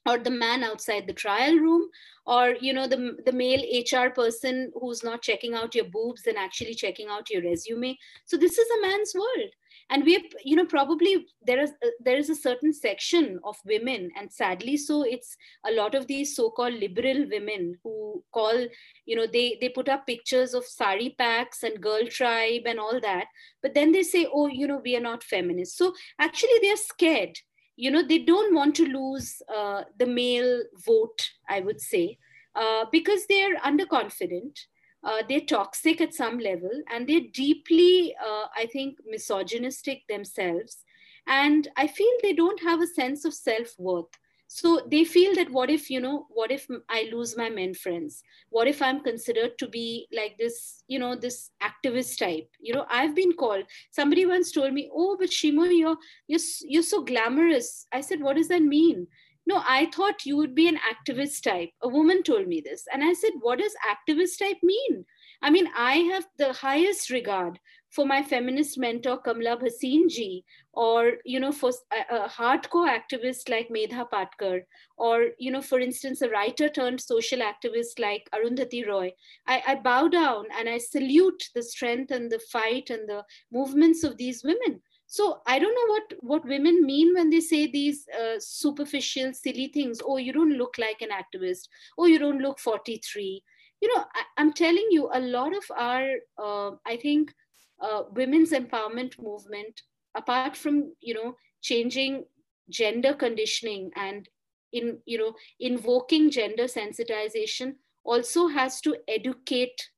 Or 0.05 0.19
the 0.19 0.31
man 0.31 0.65
outside 0.65 1.07
the 1.07 1.13
trial 1.13 1.55
room 1.55 1.89
or 2.27 2.57
you 2.61 2.73
know 2.73 2.89
the, 2.89 3.19
the 3.25 3.31
male 3.31 3.63
hr 3.93 4.11
person 4.11 4.73
who's 4.81 5.05
not 5.05 5.23
checking 5.23 5.55
out 5.55 5.77
your 5.77 5.85
boobs 5.85 6.27
and 6.27 6.37
actually 6.37 6.75
checking 6.75 7.09
out 7.09 7.31
your 7.31 7.43
resume. 7.43 7.97
So 8.25 8.37
this 8.37 8.59
is 8.59 8.69
a 8.69 8.83
man's 8.83 9.15
world 9.15 9.51
and 9.93 10.05
we 10.05 10.31
you 10.43 10.57
know 10.57 10.65
probably 10.65 11.27
there 11.47 11.61
is 11.61 11.73
a, 11.85 11.89
there 12.05 12.17
is 12.17 12.31
a 12.31 12.35
certain 12.35 12.73
section 12.73 13.39
of 13.45 13.57
women 13.67 14.11
and 14.19 14.33
sadly 14.33 14.77
so 14.77 15.03
it's 15.03 15.37
a 15.67 15.73
lot 15.73 15.95
of 15.95 16.07
these 16.07 16.35
so-called 16.35 16.75
liberal 16.75 17.27
women 17.31 17.79
who 17.85 18.25
call 18.33 18.67
you 19.07 19.15
know 19.15 19.27
they 19.27 19.59
they 19.61 19.69
put 19.69 19.89
up 19.89 20.07
pictures 20.07 20.55
of 20.55 20.65
sari 20.65 21.15
packs 21.19 21.63
and 21.63 21.81
girl 21.81 22.07
tribe 22.07 22.63
and 22.67 22.81
all 22.81 23.01
that. 23.01 23.27
But 23.63 23.75
then 23.75 23.93
they 23.93 24.03
say 24.03 24.27
oh 24.33 24.47
you 24.47 24.67
know 24.67 24.81
we 24.85 24.97
are 24.97 25.01
not 25.01 25.23
feminists. 25.23 25.77
So 25.77 25.93
actually 26.19 26.59
they're 26.63 26.77
scared. 26.77 27.39
You 27.77 27.91
know 27.91 28.03
they 28.07 28.19
don't 28.19 28.55
want 28.55 28.75
to 28.77 28.87
lose 28.87 29.41
uh, 29.55 29.83
the 29.99 30.07
male 30.07 30.63
vote 30.87 31.31
i 31.49 31.61
would 31.61 31.81
say 31.81 32.19
uh, 32.55 32.85
because 32.93 33.27
they're 33.27 33.57
underconfident 33.61 34.61
uh, 35.05 35.23
they're 35.29 35.41
toxic 35.41 36.01
at 36.01 36.15
some 36.15 36.39
level 36.39 36.71
and 36.93 37.09
they're 37.09 37.29
deeply 37.33 38.15
uh, 38.25 38.47
i 38.57 38.67
think 38.73 38.99
misogynistic 39.07 40.03
themselves. 40.09 40.85
And 41.27 41.69
i 41.77 41.87
feel 41.87 42.13
they 42.23 42.33
don't 42.33 42.63
have 42.63 42.81
a 42.81 42.87
sense 42.87 43.25
of 43.25 43.35
self-worth. 43.35 44.19
So 44.49 44.83
they 44.91 45.05
feel 45.05 45.35
that 45.37 45.51
what 45.51 45.71
if 45.71 45.89
you 45.89 45.99
know 45.99 46.27
what 46.29 46.51
if 46.51 46.67
i 46.91 47.09
lose 47.11 47.37
my 47.37 47.49
men 47.49 47.75
friends? 47.75 48.23
What 48.51 48.69
if 48.69 48.83
i'm 48.83 49.01
considered 49.01 49.57
to 49.59 49.69
be 49.69 50.09
like 50.13 50.37
this 50.37 50.85
you 50.89 50.99
know 50.99 51.15
this 51.17 51.51
activist 51.63 52.19
type? 52.19 52.49
You 52.61 52.75
know 52.75 52.87
i've 52.91 53.15
been 53.15 53.33
called 53.33 53.65
somebody 53.91 54.27
once 54.27 54.53
told 54.53 54.75
me 54.75 54.91
oh 54.95 55.17
but 55.19 55.31
shimo 55.31 55.65
you're 55.71 55.97
you're, 56.27 56.41
you're 56.63 56.83
so 56.83 57.03
glamorous. 57.03 57.87
I 57.93 58.03
said 58.03 58.21
what 58.21 58.37
does 58.37 58.49
that 58.49 58.63
mean 58.63 59.07
no 59.47 59.63
i 59.67 59.87
thought 59.95 60.27
you 60.27 60.37
would 60.37 60.55
be 60.55 60.69
an 60.69 60.79
activist 60.93 61.43
type. 61.43 61.71
A 61.83 61.89
woman 61.89 62.23
told 62.23 62.47
me 62.49 62.61
this. 62.61 62.85
And 62.93 63.03
i 63.05 63.13
said 63.13 63.33
what 63.41 63.59
does 63.59 63.75
activist 63.95 64.39
type 64.39 64.59
mean? 64.63 65.05
I 65.43 65.51
mean 65.51 65.69
i 65.77 65.95
have 66.13 66.27
the 66.39 66.53
highest 66.53 67.11
regard 67.11 67.59
for 67.91 68.07
my 68.07 68.23
feminist 68.23 68.79
mentor 68.79 69.17
kamla 69.23 69.55
bhasin 69.63 70.09
ji 70.09 70.45
or 70.73 71.13
you 71.25 71.41
know 71.41 71.53
for 71.53 71.71
a, 71.93 72.17
a 72.17 72.29
hardcore 72.29 72.89
activist 72.93 73.51
like 73.55 73.69
medha 73.77 74.07
patkar 74.13 74.63
or 74.97 75.27
you 75.39 75.51
know 75.51 75.61
for 75.61 75.81
instance 75.81 76.23
a 76.23 76.31
writer 76.31 76.69
turned 76.69 77.01
social 77.01 77.41
activist 77.41 77.99
like 77.99 78.31
arundhati 78.35 78.87
roy. 78.87 79.13
I, 79.47 79.63
I 79.67 79.75
bow 79.75 80.09
down 80.09 80.47
and 80.59 80.69
i 80.69 80.79
salute 80.79 81.51
the 81.55 81.63
strength 81.63 82.11
and 82.11 82.31
the 82.31 82.41
fight 82.55 82.91
and 82.91 83.09
the 83.09 83.25
movements 83.53 84.05
of 84.05 84.17
these 84.17 84.43
women 84.43 84.81
so 85.17 85.25
i 85.47 85.59
don't 85.59 85.79
know 85.79 85.89
what 85.93 86.13
what 86.33 86.51
women 86.53 86.77
mean 86.91 87.15
when 87.15 87.31
they 87.31 87.41
say 87.41 87.67
these 87.71 88.07
uh, 88.19 88.37
superficial 88.39 89.33
silly 89.35 89.69
things. 89.75 90.01
Oh 90.05 90.17
you 90.17 90.33
don't 90.33 90.59
look 90.61 90.77
like 90.79 91.03
an 91.03 91.11
activist. 91.23 91.69
Oh 91.99 92.07
you 92.07 92.19
don't 92.19 92.41
look 92.41 92.59
43 92.59 93.43
you 93.83 93.89
know 93.93 94.05
I, 94.15 94.41
am 94.41 94.53
telling 94.53 94.87
you 94.91 95.11
a 95.13 95.21
lot 95.21 95.55
of 95.57 95.65
our 95.77 96.09
uh, 96.43 96.71
i 96.87 96.97
think 96.97 97.35
uh, 97.81 98.03
women's 98.13 98.53
empowerment 98.53 99.21
movement 99.21 99.83
apart 100.15 100.57
from 100.57 100.95
you 101.01 101.15
know 101.15 101.37
changing 101.61 102.25
gender 102.71 103.13
conditioning 103.13 103.91
and 103.97 104.29
in 104.73 104.99
you 105.05 105.19
know 105.19 105.33
invoking 105.61 106.31
gender 106.31 106.65
sensitization 106.65 107.75
also 108.05 108.47
has 108.47 108.81
to 108.81 108.97
educate 109.09 109.89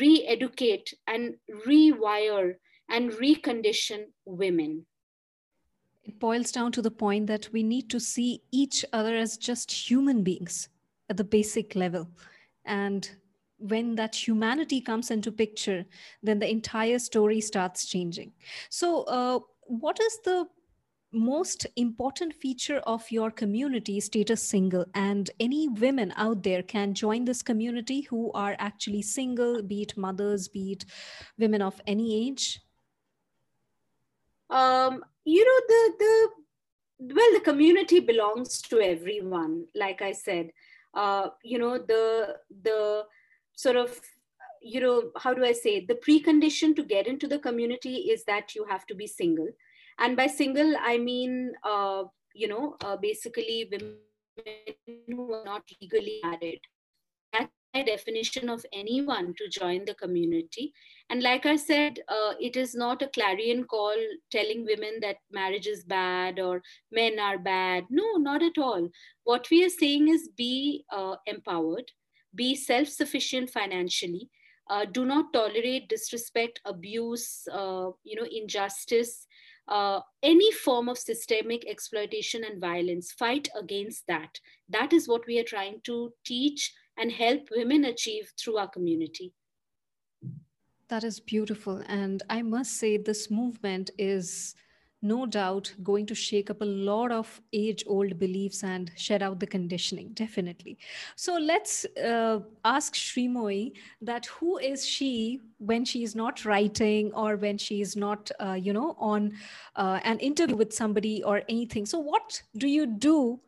re-educate 0.00 0.92
and 1.06 1.34
rewire 1.66 2.54
and 2.92 3.10
recondition 3.12 4.04
women. 4.26 4.86
It 6.04 6.20
boils 6.20 6.52
down 6.52 6.72
to 6.72 6.82
the 6.82 6.90
point 6.90 7.26
that 7.28 7.48
we 7.52 7.62
need 7.62 7.88
to 7.90 7.98
see 7.98 8.42
each 8.52 8.84
other 8.92 9.16
as 9.16 9.36
just 9.36 9.72
human 9.72 10.22
beings 10.22 10.68
at 11.08 11.16
the 11.16 11.24
basic 11.24 11.74
level. 11.74 12.08
And 12.64 13.08
when 13.58 13.94
that 13.94 14.14
humanity 14.14 14.80
comes 14.80 15.10
into 15.10 15.32
picture, 15.32 15.84
then 16.22 16.38
the 16.38 16.50
entire 16.50 16.98
story 16.98 17.40
starts 17.40 17.86
changing. 17.86 18.32
So, 18.68 19.02
uh, 19.04 19.40
what 19.66 20.00
is 20.00 20.18
the 20.24 20.46
most 21.12 21.66
important 21.76 22.34
feature 22.34 22.78
of 22.78 23.08
your 23.10 23.30
community 23.30 24.00
status 24.00 24.42
single 24.42 24.86
and 24.94 25.30
any 25.38 25.68
women 25.68 26.12
out 26.16 26.42
there 26.42 26.62
can 26.62 26.94
join 26.94 27.24
this 27.24 27.42
community 27.42 28.00
who 28.00 28.32
are 28.32 28.56
actually 28.58 29.02
single 29.02 29.62
be 29.62 29.82
it 29.82 29.94
mothers 29.94 30.48
be 30.48 30.72
it 30.72 30.86
women 31.38 31.60
of 31.60 31.78
any 31.86 32.26
age 32.26 32.62
um, 34.52 35.04
you 35.24 35.44
know 35.44 35.60
the 35.72 35.82
the 36.02 37.14
well 37.14 37.32
the 37.32 37.40
community 37.40 38.00
belongs 38.00 38.60
to 38.62 38.80
everyone 38.80 39.66
like 39.74 40.02
i 40.02 40.12
said. 40.12 40.50
Uh, 40.94 41.28
you 41.42 41.58
know 41.58 41.78
the 41.78 42.36
the 42.62 43.04
sort 43.56 43.76
of 43.76 43.98
you 44.60 44.78
know 44.78 45.10
how 45.16 45.32
do 45.32 45.42
i 45.42 45.52
say 45.52 45.84
the 45.86 45.94
precondition 46.06 46.76
to 46.76 46.84
get 46.84 47.06
into 47.06 47.26
the 47.26 47.38
community 47.38 47.94
is 48.14 48.24
that 48.24 48.54
you 48.54 48.64
have 48.68 48.86
to 48.86 48.94
be 48.94 49.06
single. 49.06 49.48
And 49.98 50.16
by 50.16 50.26
single 50.26 50.74
i 50.80 50.98
mean 50.98 51.52
uh, 51.64 52.04
you 52.34 52.48
know 52.48 52.76
uh, 52.84 52.96
basically 52.96 53.68
women 53.70 53.96
who 55.08 55.32
are 55.32 55.44
not 55.44 55.62
legally 55.80 56.20
married 56.22 56.60
definition 57.80 58.50
of 58.50 58.66
anyone 58.72 59.34
to 59.38 59.48
join 59.48 59.84
the 59.86 59.94
community. 59.94 60.74
And 61.08 61.22
like 61.22 61.46
I 61.46 61.56
said, 61.56 62.00
uh, 62.08 62.34
it 62.38 62.56
is 62.56 62.74
not 62.74 63.00
a 63.00 63.08
clarion 63.08 63.64
call 63.64 63.96
telling 64.30 64.66
women 64.66 64.98
that 65.00 65.16
marriage 65.30 65.66
is 65.66 65.84
bad 65.84 66.38
or 66.38 66.62
men 66.90 67.18
are 67.18 67.38
bad. 67.38 67.84
No, 67.88 68.16
not 68.16 68.42
at 68.42 68.58
all. 68.58 68.88
What 69.24 69.48
we 69.50 69.64
are 69.64 69.70
saying 69.70 70.08
is 70.08 70.28
be 70.36 70.84
uh, 70.92 71.16
empowered, 71.26 71.90
be 72.34 72.54
self 72.54 72.88
sufficient 72.88 73.48
financially. 73.48 74.28
Uh, 74.68 74.84
do 74.84 75.04
not 75.04 75.32
tolerate 75.32 75.88
disrespect, 75.88 76.60
abuse, 76.64 77.48
uh, 77.52 77.90
you 78.04 78.16
know, 78.16 78.26
injustice, 78.30 79.26
uh, 79.68 80.00
any 80.22 80.52
form 80.52 80.88
of 80.88 80.98
systemic 80.98 81.66
exploitation 81.68 82.44
and 82.44 82.60
violence. 82.60 83.12
Fight 83.12 83.48
against 83.58 84.06
that. 84.08 84.38
That 84.68 84.92
is 84.92 85.08
what 85.08 85.26
we 85.26 85.38
are 85.38 85.44
trying 85.44 85.80
to 85.84 86.12
teach 86.24 86.72
and 86.98 87.10
help 87.10 87.48
women 87.50 87.84
achieve 87.84 88.32
through 88.38 88.58
our 88.58 88.68
community. 88.68 89.32
That 90.88 91.04
is 91.04 91.20
beautiful. 91.20 91.82
And 91.88 92.22
I 92.28 92.42
must 92.42 92.76
say, 92.76 92.96
this 92.96 93.30
movement 93.30 93.90
is 93.98 94.54
no 95.02 95.26
doubt 95.26 95.72
going 95.82 96.06
to 96.06 96.14
shake 96.14 96.48
up 96.48 96.62
a 96.62 96.64
lot 96.64 97.10
of 97.10 97.40
age 97.52 97.82
old 97.86 98.18
beliefs 98.18 98.62
and 98.62 98.92
shed 98.96 99.22
out 99.22 99.40
the 99.40 99.46
conditioning 99.46 100.10
definitely 100.14 100.78
so 101.16 101.36
let's 101.36 101.84
uh, 101.96 102.38
ask 102.64 102.94
Srimoyee 102.94 103.72
that 104.00 104.26
who 104.26 104.58
is 104.58 104.86
she 104.86 105.40
when 105.58 105.84
she 105.84 106.04
is 106.04 106.14
not 106.14 106.44
writing 106.44 107.12
or 107.14 107.36
when 107.36 107.58
she 107.58 107.80
is 107.80 107.96
not 107.96 108.30
uh, 108.40 108.52
you 108.52 108.72
know 108.72 108.94
on 108.98 109.32
uh, 109.74 109.98
an 110.04 110.20
interview 110.20 110.56
with 110.56 110.72
somebody 110.72 111.22
or 111.24 111.42
anything 111.48 111.84
so 111.84 111.98
what 111.98 112.40
do 112.56 112.68
you 112.68 112.86
do 112.86 113.40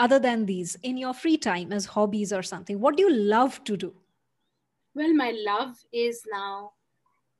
other 0.00 0.18
than 0.18 0.46
these 0.46 0.76
in 0.82 0.96
your 0.96 1.12
free 1.14 1.36
time 1.36 1.72
as 1.72 1.84
hobbies 1.84 2.32
or 2.32 2.42
something? 2.42 2.80
What 2.80 2.96
do 2.96 3.02
you 3.02 3.12
love 3.12 3.62
to 3.64 3.76
do? 3.76 3.94
Well, 4.94 5.12
my 5.14 5.32
love 5.36 5.76
is 5.92 6.22
now, 6.32 6.72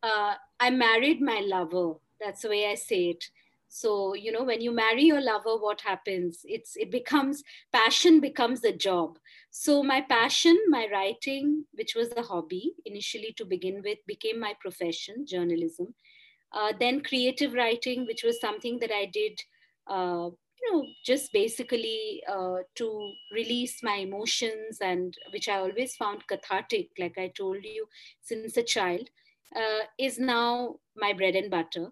uh, 0.02 0.34
I 0.60 0.70
married 0.70 1.20
my 1.20 1.40
lover. 1.40 1.94
That's 2.20 2.42
the 2.42 2.50
way 2.50 2.66
I 2.66 2.74
say 2.74 3.10
it. 3.10 3.24
So, 3.72 4.14
you 4.14 4.30
know, 4.32 4.44
when 4.44 4.60
you 4.60 4.72
marry 4.72 5.04
your 5.04 5.20
lover, 5.20 5.56
what 5.56 5.80
happens? 5.80 6.40
It's 6.44 6.76
it 6.76 6.90
becomes 6.90 7.42
passion 7.72 8.20
becomes 8.20 8.64
a 8.64 8.72
job. 8.72 9.18
So 9.50 9.82
my 9.82 10.00
passion, 10.00 10.58
my 10.68 10.88
writing, 10.92 11.66
which 11.72 11.94
was 11.94 12.12
a 12.16 12.22
hobby 12.22 12.74
initially 12.84 13.32
to 13.36 13.44
begin 13.44 13.80
with, 13.84 13.98
became 14.08 14.40
my 14.40 14.54
profession, 14.60 15.24
journalism. 15.24 15.94
Uh, 16.52 16.72
then 16.80 17.00
creative 17.00 17.52
writing, 17.54 18.06
which 18.06 18.24
was 18.24 18.40
something 18.40 18.80
that 18.80 18.90
I 18.92 19.06
did 19.06 19.40
uh, 19.86 20.30
you 20.62 20.72
know 20.72 20.84
just 21.04 21.32
basically 21.32 22.22
uh, 22.28 22.58
to 22.74 23.12
release 23.32 23.82
my 23.82 23.96
emotions 23.96 24.78
and 24.80 25.14
which 25.32 25.48
i 25.48 25.56
always 25.58 25.96
found 25.96 26.26
cathartic 26.28 26.88
like 26.98 27.18
i 27.18 27.28
told 27.36 27.64
you 27.64 27.86
since 28.20 28.56
a 28.56 28.62
child 28.62 29.08
uh, 29.56 29.80
is 29.98 30.18
now 30.18 30.76
my 30.96 31.12
bread 31.12 31.34
and 31.34 31.50
butter. 31.50 31.88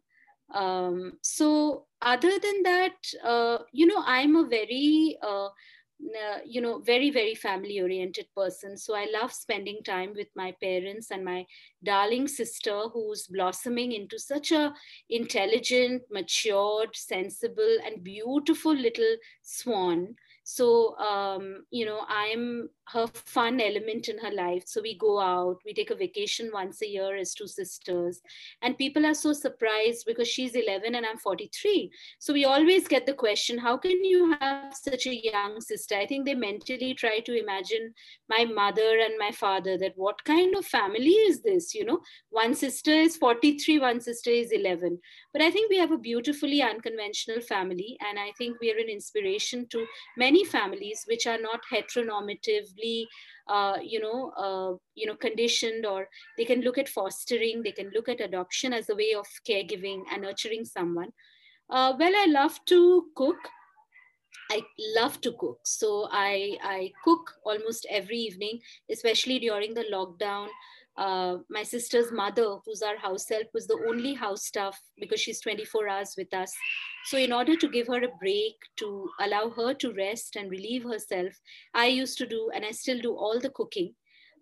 Um, 0.54 1.14
so 1.22 1.86
other 2.00 2.30
than 2.38 2.62
that 2.62 2.94
uh, 3.24 3.58
you 3.72 3.86
know 3.86 4.02
i'm 4.06 4.36
a 4.36 4.46
very 4.46 5.18
uh, 6.00 6.38
you 6.44 6.60
know 6.60 6.78
very 6.80 7.10
very 7.10 7.34
family 7.34 7.80
oriented 7.80 8.26
person. 8.36 8.76
So 8.76 8.94
i 8.94 9.06
love 9.12 9.32
spending 9.32 9.82
time 9.84 10.12
with 10.14 10.28
my 10.36 10.52
parents 10.62 11.10
and 11.10 11.24
my 11.24 11.46
darling 11.84 12.28
sister 12.28 12.82
who's 12.92 13.26
blossoming 13.26 13.92
into 13.92 14.18
such 14.18 14.52
a 14.52 14.72
intelligent 15.10 16.02
matured 16.10 16.94
sensible 16.94 17.76
and 17.84 18.02
beautiful 18.04 18.74
little 18.74 19.16
swan. 19.42 20.14
So 20.44 20.96
um, 20.98 21.64
you 21.70 21.84
know 21.84 22.00
i'm 22.08 22.70
her 22.92 23.06
fun 23.06 23.60
element 23.60 24.08
in 24.08 24.18
her 24.18 24.30
life. 24.30 24.64
So 24.66 24.80
we 24.82 24.96
go 24.96 25.20
out 25.20 25.58
we 25.64 25.74
take 25.74 25.90
a 25.90 25.94
vacation 25.94 26.50
once 26.52 26.82
a 26.82 26.88
year 26.88 27.16
as 27.16 27.34
two 27.34 27.46
sisters. 27.46 28.20
And 28.62 28.78
people 28.78 29.06
are 29.06 29.14
so 29.14 29.32
surprised 29.32 30.04
because 30.06 30.28
she's 30.28 30.54
11 30.54 30.94
and 30.94 31.06
i'm 31.06 31.18
43 31.18 31.90
so 32.18 32.32
we 32.32 32.44
always 32.44 32.88
get 32.88 33.06
the 33.06 33.14
question 33.14 33.58
how 33.58 33.76
can 33.76 34.04
you 34.04 34.36
have 34.40 34.74
such 34.74 35.06
a 35.06 35.24
young 35.24 35.60
sister? 35.60 35.94
I 35.94 36.06
think 36.06 36.26
they 36.26 36.34
mentally 36.34 36.94
try 36.94 37.20
to 37.20 37.38
imagine 37.38 37.94
my 38.28 38.44
mother 38.44 38.98
and 39.00 39.18
my 39.18 39.30
father 39.30 39.76
that 39.78 39.92
what 39.96 40.22
kind 40.24 40.56
of 40.56 40.64
family 40.64 41.16
is 41.30 41.42
this? 41.42 41.74
You 41.74 41.84
know 41.84 42.00
one 42.30 42.54
sister 42.54 42.90
is 42.90 43.16
43 43.16 43.78
one 43.78 44.00
sister 44.00 44.30
is 44.30 44.52
11 44.52 44.98
but 45.32 45.42
i 45.42 45.50
think 45.50 45.70
we 45.70 45.78
have 45.78 45.92
a 45.92 45.98
beautifully 45.98 46.62
unconventional 46.62 47.40
family. 47.40 47.96
And 48.08 48.18
i 48.18 48.32
think 48.38 48.58
we 48.60 48.72
are 48.72 48.78
an 48.78 48.88
inspiration 48.88 49.66
to 49.70 49.86
many 50.16 50.44
families 50.44 51.04
which 51.08 51.26
are 51.26 51.38
not 51.38 51.60
heteronormatively 52.78 53.06
uh, 53.48 53.78
you 53.82 54.00
know 54.00 54.32
uh, 54.36 54.76
you 54.94 55.06
know 55.06 55.14
conditioned 55.14 55.86
or 55.86 56.08
they 56.36 56.44
can 56.44 56.60
look 56.60 56.78
at 56.78 56.88
fostering 56.88 57.62
they 57.62 57.72
can 57.72 57.90
look 57.94 58.08
at 58.08 58.20
adoption 58.20 58.72
as 58.72 58.88
a 58.88 58.94
way 58.94 59.14
of 59.14 59.26
caregiving 59.48 60.02
and 60.12 60.22
nurturing 60.22 60.64
someone 60.64 61.08
uh, 61.70 61.92
well 61.98 62.12
i 62.16 62.26
love 62.28 62.58
to 62.66 63.06
cook 63.14 63.36
I 64.50 64.62
love 64.96 65.20
to 65.22 65.32
cook. 65.32 65.58
So 65.64 66.08
I, 66.10 66.56
I 66.62 66.92
cook 67.04 67.34
almost 67.44 67.86
every 67.90 68.16
evening, 68.16 68.60
especially 68.90 69.38
during 69.38 69.74
the 69.74 69.84
lockdown. 69.92 70.48
Uh, 70.98 71.38
my 71.48 71.62
sister's 71.62 72.10
mother, 72.10 72.56
who's 72.64 72.82
our 72.82 72.96
house 72.96 73.28
help, 73.28 73.46
was 73.54 73.68
the 73.68 73.78
only 73.88 74.14
house 74.14 74.44
staff 74.46 74.76
because 74.98 75.20
she's 75.20 75.40
24 75.40 75.88
hours 75.88 76.14
with 76.18 76.34
us. 76.34 76.52
So, 77.04 77.16
in 77.16 77.32
order 77.32 77.56
to 77.56 77.68
give 77.68 77.86
her 77.86 78.02
a 78.02 78.16
break, 78.20 78.56
to 78.78 79.08
allow 79.20 79.48
her 79.50 79.74
to 79.74 79.92
rest 79.92 80.34
and 80.34 80.50
relieve 80.50 80.82
herself, 80.82 81.32
I 81.72 81.86
used 81.86 82.18
to 82.18 82.26
do, 82.26 82.50
and 82.52 82.64
I 82.64 82.72
still 82.72 83.00
do 83.00 83.14
all 83.14 83.38
the 83.40 83.50
cooking. 83.50 83.94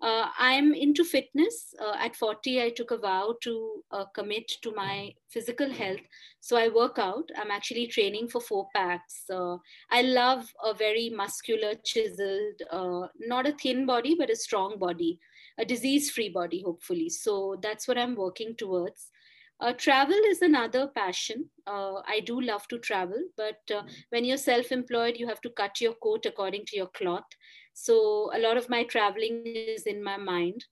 Uh, 0.02 0.28
I'm 0.38 0.74
into 0.74 1.04
fitness. 1.04 1.74
Uh, 1.80 1.94
at 1.98 2.16
40, 2.16 2.62
I 2.62 2.70
took 2.70 2.90
a 2.90 2.98
vow 2.98 3.34
to 3.42 3.82
uh, 3.90 4.04
commit 4.14 4.50
to 4.62 4.72
my 4.74 5.12
physical 5.28 5.70
health. 5.70 6.00
So 6.40 6.56
I 6.56 6.68
work 6.68 6.98
out. 6.98 7.28
I'm 7.36 7.50
actually 7.50 7.86
training 7.86 8.28
for 8.28 8.40
four 8.40 8.68
packs. 8.74 9.24
Uh, 9.30 9.56
I 9.90 10.02
love 10.02 10.52
a 10.64 10.74
very 10.74 11.10
muscular, 11.10 11.74
chiseled, 11.84 12.62
uh, 12.70 13.08
not 13.20 13.46
a 13.46 13.52
thin 13.52 13.86
body, 13.86 14.14
but 14.18 14.30
a 14.30 14.36
strong 14.36 14.78
body, 14.78 15.18
a 15.58 15.64
disease 15.64 16.10
free 16.10 16.28
body, 16.28 16.62
hopefully. 16.62 17.08
So 17.08 17.56
that's 17.62 17.88
what 17.88 17.98
I'm 17.98 18.14
working 18.14 18.54
towards. 18.56 19.10
Uh, 19.58 19.72
travel 19.72 20.18
is 20.28 20.42
another 20.42 20.86
passion. 20.86 21.46
Uh, 21.66 22.02
I 22.06 22.20
do 22.20 22.40
love 22.40 22.68
to 22.68 22.78
travel, 22.78 23.22
but 23.36 23.60
uh, 23.74 23.82
when 24.10 24.24
you're 24.24 24.36
self 24.36 24.70
employed, 24.70 25.16
you 25.16 25.26
have 25.26 25.40
to 25.42 25.50
cut 25.50 25.80
your 25.80 25.94
coat 25.94 26.26
according 26.26 26.66
to 26.66 26.76
your 26.76 26.88
cloth. 26.88 27.24
So 27.72 28.30
a 28.34 28.38
lot 28.38 28.58
of 28.58 28.68
my 28.68 28.84
traveling 28.84 29.42
is 29.46 29.84
in 29.84 30.02
my 30.02 30.18
mind 30.18 30.64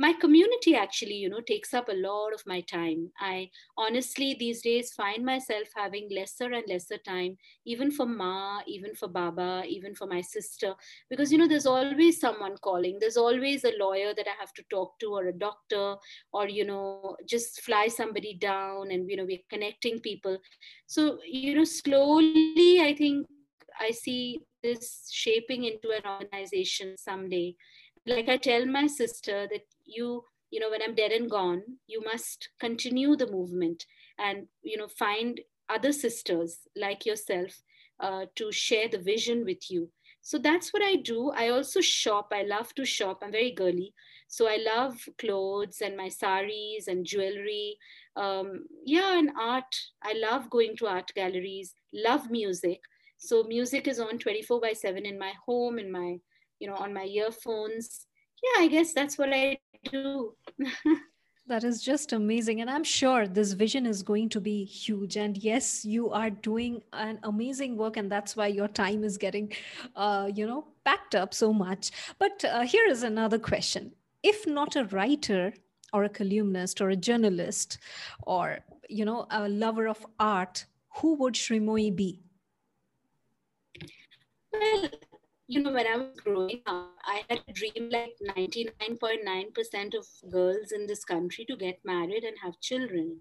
my 0.00 0.14
community 0.14 0.74
actually 0.74 1.16
you 1.22 1.28
know 1.28 1.40
takes 1.46 1.74
up 1.74 1.88
a 1.90 2.00
lot 2.02 2.32
of 2.32 2.42
my 2.46 2.60
time. 2.62 3.10
I 3.20 3.50
honestly 3.76 4.34
these 4.38 4.62
days 4.62 4.92
find 4.94 5.24
myself 5.24 5.68
having 5.76 6.08
lesser 6.10 6.50
and 6.58 6.64
lesser 6.66 6.96
time 6.96 7.36
even 7.66 7.90
for 7.90 8.06
ma 8.06 8.60
even 8.66 8.94
for 8.94 9.08
baba 9.08 9.62
even 9.68 9.94
for 9.94 10.06
my 10.06 10.22
sister. 10.22 10.74
Because 11.10 11.30
you 11.30 11.36
know 11.36 11.46
there's 11.46 11.66
always 11.66 12.18
someone 12.18 12.56
calling. 12.62 12.96
There's 12.98 13.18
always 13.18 13.64
a 13.64 13.76
lawyer 13.78 14.14
that 14.14 14.26
i 14.26 14.36
have 14.40 14.54
to 14.54 14.64
talk 14.70 14.98
to 15.00 15.12
or 15.18 15.26
a 15.26 15.38
doctor 15.38 15.96
or 16.32 16.48
you 16.48 16.64
know 16.64 17.16
just 17.28 17.60
fly 17.60 17.86
somebody 17.88 18.32
down 18.40 18.90
and 18.90 19.10
you 19.10 19.16
know 19.18 19.26
we're 19.26 19.48
connecting 19.50 20.00
people. 20.00 20.38
So 20.86 21.18
you 21.26 21.54
know 21.54 21.64
slowly 21.64 22.80
i 22.80 22.94
think 22.94 23.26
i 23.80 23.90
see 23.90 24.40
this 24.62 25.08
shaping 25.10 25.64
into 25.64 25.90
an 25.90 26.06
organization 26.06 26.96
someday 26.96 27.54
like 28.10 28.28
i 28.28 28.36
tell 28.36 28.66
my 28.66 28.86
sister 28.86 29.46
that 29.50 29.66
you 29.84 30.24
you 30.50 30.60
know 30.60 30.70
when 30.70 30.82
i'm 30.82 30.94
dead 30.94 31.12
and 31.12 31.30
gone 31.30 31.62
you 31.86 32.02
must 32.04 32.48
continue 32.58 33.16
the 33.16 33.30
movement 33.30 33.86
and 34.18 34.46
you 34.62 34.76
know 34.76 34.88
find 34.88 35.40
other 35.70 35.92
sisters 35.92 36.58
like 36.76 37.06
yourself 37.06 37.62
uh, 38.00 38.26
to 38.34 38.50
share 38.50 38.88
the 38.88 38.98
vision 38.98 39.44
with 39.44 39.70
you. 39.70 39.90
So 40.22 40.38
that's 40.38 40.72
what 40.72 40.82
i 40.82 40.96
do. 40.96 41.30
I 41.30 41.48
also 41.48 41.80
shop. 41.80 42.32
I 42.32 42.42
love 42.42 42.74
to 42.74 42.84
shop. 42.84 43.20
I'm 43.22 43.32
very 43.32 43.52
girly. 43.52 43.94
So 44.28 44.46
i 44.46 44.56
love 44.56 44.96
clothes 45.18 45.80
and 45.82 45.96
my 45.96 46.08
saris 46.08 46.88
and 46.88 47.06
jewelry. 47.06 47.76
Um, 48.16 48.66
yeah 48.84 49.18
and 49.18 49.30
art. 49.38 49.74
I 50.02 50.14
love 50.14 50.50
going 50.50 50.76
to 50.78 50.86
art 50.88 51.10
galleries. 51.14 51.74
Love 51.94 52.30
music. 52.30 52.80
So 53.16 53.44
music 53.44 53.88
is 53.88 54.00
on 54.00 54.18
24 54.18 54.60
by 54.60 54.72
7 54.72 55.06
in 55.06 55.18
my 55.18 55.32
home 55.46 55.78
in 55.78 55.90
my 55.90 56.18
you 56.60 56.68
know 56.68 56.76
on 56.76 56.94
my 56.94 57.04
earphones. 57.04 58.06
Yeah 58.42 58.64
i 58.64 58.68
guess 58.68 58.92
that's 58.92 59.18
what 59.18 59.32
i 59.32 59.58
do. 59.90 60.34
That 61.46 61.64
is 61.64 61.82
just 61.82 62.12
amazing. 62.12 62.60
And 62.60 62.70
i'm 62.70 62.84
sure 62.84 63.26
this 63.26 63.54
vision 63.54 63.84
is 63.84 64.04
going 64.04 64.28
to 64.28 64.40
be 64.40 64.64
huge. 64.64 65.16
And 65.16 65.36
yes 65.36 65.84
you 65.84 66.10
are 66.10 66.30
doing 66.30 66.80
an 66.92 67.18
amazing 67.24 67.76
work 67.76 67.96
and 67.96 68.12
that's 68.12 68.36
why 68.36 68.46
your 68.46 68.68
time 68.68 69.02
is 69.02 69.18
getting 69.18 69.52
uh, 69.96 70.30
you 70.32 70.46
know 70.46 70.68
packed 70.84 71.16
up 71.16 71.34
so 71.34 71.52
much. 71.52 71.90
But 72.20 72.44
uh, 72.44 72.60
here 72.60 72.86
is 72.86 73.02
another 73.02 73.38
question. 73.38 73.90
If 74.22 74.46
not 74.46 74.76
a 74.76 74.84
writer 74.84 75.52
or 75.92 76.04
a 76.04 76.08
columnist 76.08 76.80
or 76.80 76.90
a 76.90 76.96
journalist 76.96 77.78
or 78.22 78.60
you 78.88 79.04
know 79.04 79.26
a 79.30 79.48
lover 79.48 79.88
of 79.88 80.06
art 80.20 80.66
who 80.98 81.14
would 81.14 81.34
Srimoyee 81.34 81.96
be? 81.96 82.20
Well 84.52 84.88
you 85.50 85.60
know, 85.60 85.72
when 85.72 85.86
I 85.88 85.96
was 85.96 86.20
growing 86.20 86.62
up, 86.64 86.92
I 87.04 87.22
had 87.28 87.40
a 87.48 87.52
dream 87.52 87.90
like 87.90 88.14
99.9% 88.38 89.94
of 89.98 90.06
girls 90.30 90.70
in 90.70 90.86
this 90.86 91.04
country 91.04 91.44
to 91.46 91.56
get 91.56 91.80
married 91.84 92.22
and 92.22 92.36
have 92.40 92.60
children. 92.60 93.20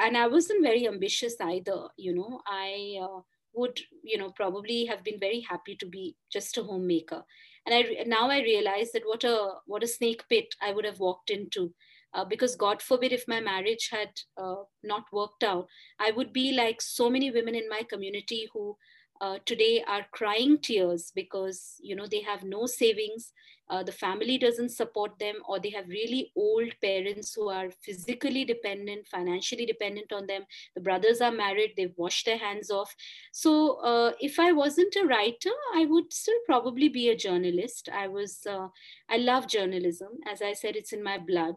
And 0.00 0.16
I 0.16 0.26
wasn't 0.26 0.64
very 0.64 0.88
ambitious 0.88 1.36
either, 1.40 1.90
you 1.96 2.12
know. 2.12 2.40
I 2.44 2.98
uh, 3.00 3.20
would, 3.54 3.78
you 4.02 4.18
know, 4.18 4.32
probably 4.32 4.86
have 4.86 5.04
been 5.04 5.20
very 5.20 5.40
happy 5.48 5.76
to 5.76 5.86
be 5.86 6.16
just 6.32 6.58
a 6.58 6.64
homemaker. 6.64 7.22
And 7.66 7.72
I 7.72 8.02
now 8.04 8.28
I 8.28 8.40
realize 8.40 8.90
that 8.92 9.06
what 9.06 9.22
a 9.22 9.52
what 9.66 9.84
a 9.84 9.94
snake 9.96 10.24
pit 10.28 10.56
I 10.60 10.72
would 10.72 10.84
have 10.84 10.98
walked 10.98 11.30
into 11.30 11.72
uh, 12.14 12.24
because 12.24 12.56
god 12.56 12.80
forbid 12.80 13.12
if 13.12 13.28
my 13.28 13.38
marriage 13.38 13.90
had 13.92 14.08
uh, 14.38 14.62
not 14.82 15.04
worked 15.12 15.44
out 15.44 15.66
i 15.98 16.10
would 16.10 16.32
be 16.32 16.52
like 16.52 16.80
so 16.80 17.10
many 17.10 17.30
women 17.30 17.54
in 17.54 17.68
my 17.68 17.82
community 17.82 18.48
who 18.52 18.76
uh, 19.20 19.38
today 19.44 19.82
are 19.88 20.06
crying 20.12 20.58
tears 20.58 21.12
because 21.14 21.74
you 21.80 21.96
know 21.96 22.06
they 22.06 22.22
have 22.22 22.44
no 22.44 22.66
savings. 22.66 23.32
Uh, 23.70 23.82
the 23.82 23.92
family 23.92 24.38
doesn't 24.38 24.70
support 24.70 25.18
them 25.18 25.34
or 25.46 25.60
they 25.60 25.68
have 25.68 25.86
really 25.88 26.32
old 26.34 26.72
parents 26.80 27.34
who 27.34 27.50
are 27.50 27.70
physically 27.82 28.42
dependent 28.42 29.06
financially 29.06 29.66
dependent 29.66 30.10
on 30.10 30.26
them. 30.26 30.42
The 30.74 30.80
brothers 30.80 31.20
are 31.20 31.30
married. 31.30 31.74
They've 31.76 31.92
washed 31.96 32.24
their 32.24 32.38
hands 32.38 32.70
off. 32.70 32.94
So 33.32 33.80
uh, 33.80 34.12
if 34.20 34.38
i 34.38 34.52
wasn't 34.52 34.96
a 34.96 35.06
writer 35.06 35.56
i 35.74 35.84
would 35.84 36.12
still 36.12 36.40
probably 36.46 36.88
be 36.88 37.08
a 37.10 37.16
journalist. 37.16 37.88
I 37.92 38.08
was 38.08 38.46
uh, 38.48 38.68
i 39.10 39.16
love 39.16 39.48
journalism. 39.48 40.12
As 40.26 40.40
i 40.42 40.52
said 40.52 40.76
it's 40.76 40.92
in 40.92 41.02
my 41.02 41.18
blood. 41.18 41.56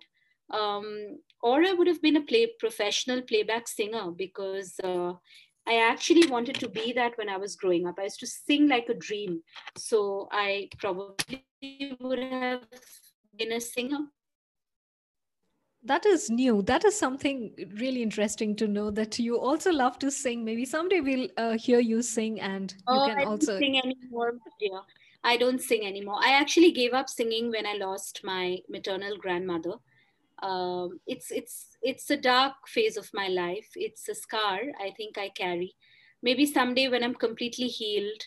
Um, 0.50 1.20
or 1.42 1.64
i 1.64 1.72
would 1.72 1.88
have 1.88 2.02
been 2.02 2.18
a 2.18 2.22
play 2.22 2.48
professional 2.60 3.22
playback 3.22 3.68
singer 3.68 4.12
because 4.12 4.76
uh, 4.84 5.14
I 5.68 5.76
actually 5.76 6.28
wanted 6.28 6.56
to 6.56 6.70
be 6.70 6.92
that 6.94 7.18
when 7.18 7.30
I 7.30 7.38
was 7.38 7.56
growing 7.56 7.88
up. 7.88 7.96
I 8.00 8.04
used 8.04 8.20
to 8.22 8.28
sing 8.28 8.68
like 8.68 8.90
a 8.90 8.94
dream. 8.94 9.42
So 9.78 10.28
I 10.32 10.70
probably 10.80 11.46
would 12.00 12.20
have 12.20 12.64
been 13.38 13.52
a 13.54 13.62
singer. 13.62 14.00
That 15.84 16.06
is 16.06 16.30
new. 16.30 16.62
That 16.64 16.86
is 16.86 16.98
something 16.98 17.54
really 17.80 18.04
interesting 18.04 18.56
to 18.58 18.68
know 18.68 18.92
that 18.92 19.18
you 19.18 19.40
also 19.40 19.72
love 19.72 19.98
to 20.00 20.12
sing. 20.12 20.46
Maybe 20.46 20.64
someday 20.64 21.00
we'll 21.00 21.28
uh, 21.38 21.58
hear 21.58 21.80
you 21.80 22.04
sing 22.04 22.40
and 22.40 22.72
you 22.72 22.78
oh, 22.88 23.08
can 23.08 23.20
I 23.20 23.24
also 23.24 23.58
sing 23.58 23.80
anymore. 23.80 24.34
Yeah, 24.60 24.82
I 25.24 25.38
don't 25.38 25.60
sing 25.60 25.86
anymore. 25.86 26.20
I 26.22 26.34
actually 26.34 26.72
gave 26.72 26.94
up 26.94 27.10
singing 27.10 27.50
when 27.50 27.66
I 27.66 27.74
lost 27.74 28.22
my 28.24 28.60
maternal 28.70 29.18
grandmother 29.18 29.74
um, 30.42 31.00
it's 31.06 31.32
it's 31.32 31.78
it's 31.82 32.10
a 32.10 32.18
dark 32.18 32.54
phase 32.68 32.98
of 32.98 33.10
my 33.14 33.28
life. 33.28 33.70
It's 33.76 34.10
a 34.10 34.16
scar 34.16 34.60
i 34.80 34.92
think 34.98 35.18
i 35.18 35.30
carry. 35.30 35.76
Maybe 36.24 36.46
someday 36.46 36.88
when 36.88 37.04
i'm 37.04 37.16
completely 37.16 37.68
healed 37.68 38.24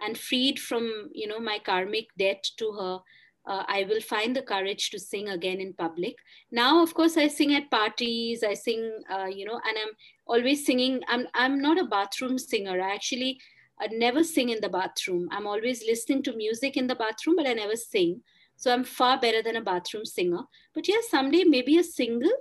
and 0.00 0.18
freed 0.18 0.58
from 0.60 1.08
you 1.12 1.26
know 1.26 1.40
my 1.40 1.58
karmic 1.58 2.06
debt 2.18 2.44
to 2.58 2.72
her 2.72 2.98
uh, 3.46 3.64
i 3.68 3.84
will 3.88 4.00
find 4.00 4.36
the 4.36 4.42
courage 4.42 4.90
to 4.90 4.98
sing 4.98 5.28
again 5.28 5.60
in 5.60 5.72
public. 5.72 6.16
Now 6.50 6.82
of 6.82 6.94
course 6.94 7.16
i 7.16 7.28
sing 7.28 7.54
at 7.54 7.70
parties 7.70 8.44
i 8.44 8.54
sing 8.54 9.02
uh, 9.10 9.26
you 9.26 9.44
know 9.44 9.60
and 9.68 9.76
i'm 9.82 9.94
always 10.26 10.64
singing. 10.64 11.00
I'm 11.08 11.26
i'm 11.34 11.60
not 11.60 11.78
a 11.78 11.84
bathroom 11.84 12.38
singer. 12.38 12.80
I 12.80 12.94
actually 12.94 13.40
I 13.78 13.88
never 13.88 14.24
sing 14.24 14.48
in 14.48 14.60
the 14.62 14.70
bathroom. 14.70 15.28
I'm 15.30 15.46
always 15.46 15.84
listening 15.86 16.22
to 16.22 16.34
music 16.34 16.78
in 16.78 16.86
the 16.86 16.94
bathroom 16.94 17.36
but 17.36 17.46
i 17.46 17.54
never 17.54 17.76
sing 17.76 18.22
so 18.56 18.72
I'm 18.72 18.84
far 18.84 19.20
better 19.20 19.42
than 19.42 19.56
a 19.56 19.60
bathroom 19.60 20.04
singer. 20.04 20.42
But 20.74 20.88
yeah, 20.88 20.96
someday 21.08 21.44
maybe 21.44 21.78
a 21.78 21.84
single. 21.84 22.32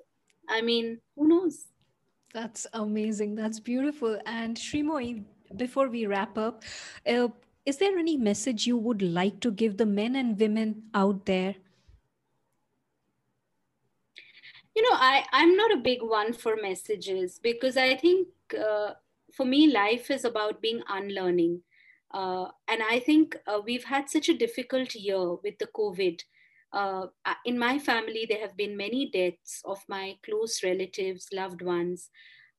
I 0.49 0.61
mean, 0.61 0.99
who 1.16 1.28
knows? 1.28 1.68
That's 2.34 2.68
amazing. 2.74 3.36
That's 3.36 3.59
beautiful. 3.59 4.20
And 4.26 4.57
Srimoyee, 4.57 5.24
before 5.55 5.88
we 5.89 6.05
wrap 6.05 6.38
up, 6.38 6.63
uh, 7.07 7.30
is 7.66 7.78
there 7.78 7.97
any 7.97 8.18
message 8.18 8.68
you 8.68 8.78
would 8.78 9.01
like 9.01 9.39
to 9.41 9.51
give 9.51 9.78
the 9.78 9.86
men 9.86 10.16
and 10.16 10.39
women 10.39 10.84
out 10.93 11.26
there? 11.26 11.55
You 14.76 14.82
know, 14.84 14.97
I, 14.97 15.26
I'm 15.32 15.55
not 15.55 15.72
a 15.72 15.78
big 15.78 16.01
one 16.01 16.34
for 16.34 16.57
messages 16.61 17.39
because 17.41 17.78
I 17.78 17.95
think 17.95 18.28
uh, 18.59 18.91
for 19.34 19.45
me, 19.45 19.72
life 19.72 20.11
is 20.11 20.26
about 20.26 20.61
being 20.61 20.82
unlearning. 20.89 21.61
Uh, 22.16 22.47
and 22.70 22.82
I 22.82 22.99
think 22.99 23.36
uh, 23.45 23.59
we've 23.63 23.84
had 23.84 24.09
such 24.09 24.30
a 24.30 24.38
difficult 24.38 24.95
year 24.95 25.36
with 25.43 25.59
the 25.59 25.68
COVID. 25.76 26.22
Uh, 26.72 27.07
in 27.43 27.59
my 27.59 27.78
family, 27.78 28.26
there 28.28 28.39
have 28.39 28.55
been 28.55 28.78
many 28.78 29.09
deaths 29.11 29.61
of 29.66 29.80
my 29.89 30.16
close 30.24 30.63
relatives, 30.63 31.28
loved 31.34 31.61
ones. 31.61 32.09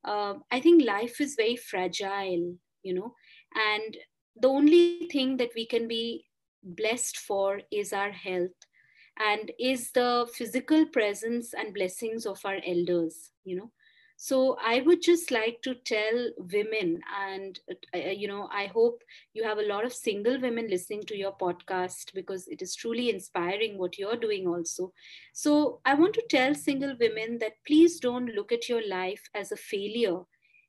Um, 0.04 0.44
I 0.50 0.60
think 0.60 0.84
life 0.84 1.22
is 1.22 1.36
very 1.36 1.56
fragile, 1.56 2.54
you 2.82 2.94
know, 2.94 3.14
and 3.54 3.96
the 4.36 4.48
only 4.48 5.08
thing 5.10 5.38
that 5.38 5.52
we 5.56 5.66
can 5.66 5.88
be 5.88 6.26
blessed 6.62 7.16
for 7.16 7.60
is 7.72 7.94
our 7.94 8.12
health 8.12 8.50
and 9.18 9.50
is 9.58 9.90
the 9.92 10.28
physical 10.34 10.84
presence 10.86 11.54
and 11.54 11.72
blessings 11.72 12.26
of 12.26 12.38
our 12.44 12.58
elders, 12.66 13.30
you 13.44 13.56
know. 13.56 13.70
So 14.18 14.56
I 14.64 14.80
would 14.80 15.02
just 15.02 15.30
like 15.30 15.60
to 15.62 15.74
tell 15.74 16.30
women, 16.38 17.00
and 17.14 17.60
uh, 17.94 17.98
you 17.98 18.28
know, 18.28 18.48
I 18.50 18.66
hope 18.66 19.02
you 19.34 19.44
have 19.44 19.58
a 19.58 19.66
lot 19.66 19.84
of 19.84 19.92
single 19.92 20.40
women 20.40 20.68
listening 20.70 21.02
to 21.04 21.16
your 21.16 21.32
podcast 21.36 22.14
because 22.14 22.48
it 22.48 22.62
is 22.62 22.74
truly 22.74 23.10
inspiring 23.10 23.76
what 23.78 23.98
you're 23.98 24.16
doing 24.16 24.46
also. 24.46 24.92
So 25.34 25.80
I 25.84 25.94
want 25.94 26.14
to 26.14 26.24
tell 26.30 26.54
single 26.54 26.96
women 26.98 27.38
that 27.40 27.62
please 27.66 28.00
don't 28.00 28.34
look 28.34 28.52
at 28.52 28.68
your 28.68 28.86
life 28.88 29.28
as 29.34 29.52
a 29.52 29.56
failure 29.56 30.20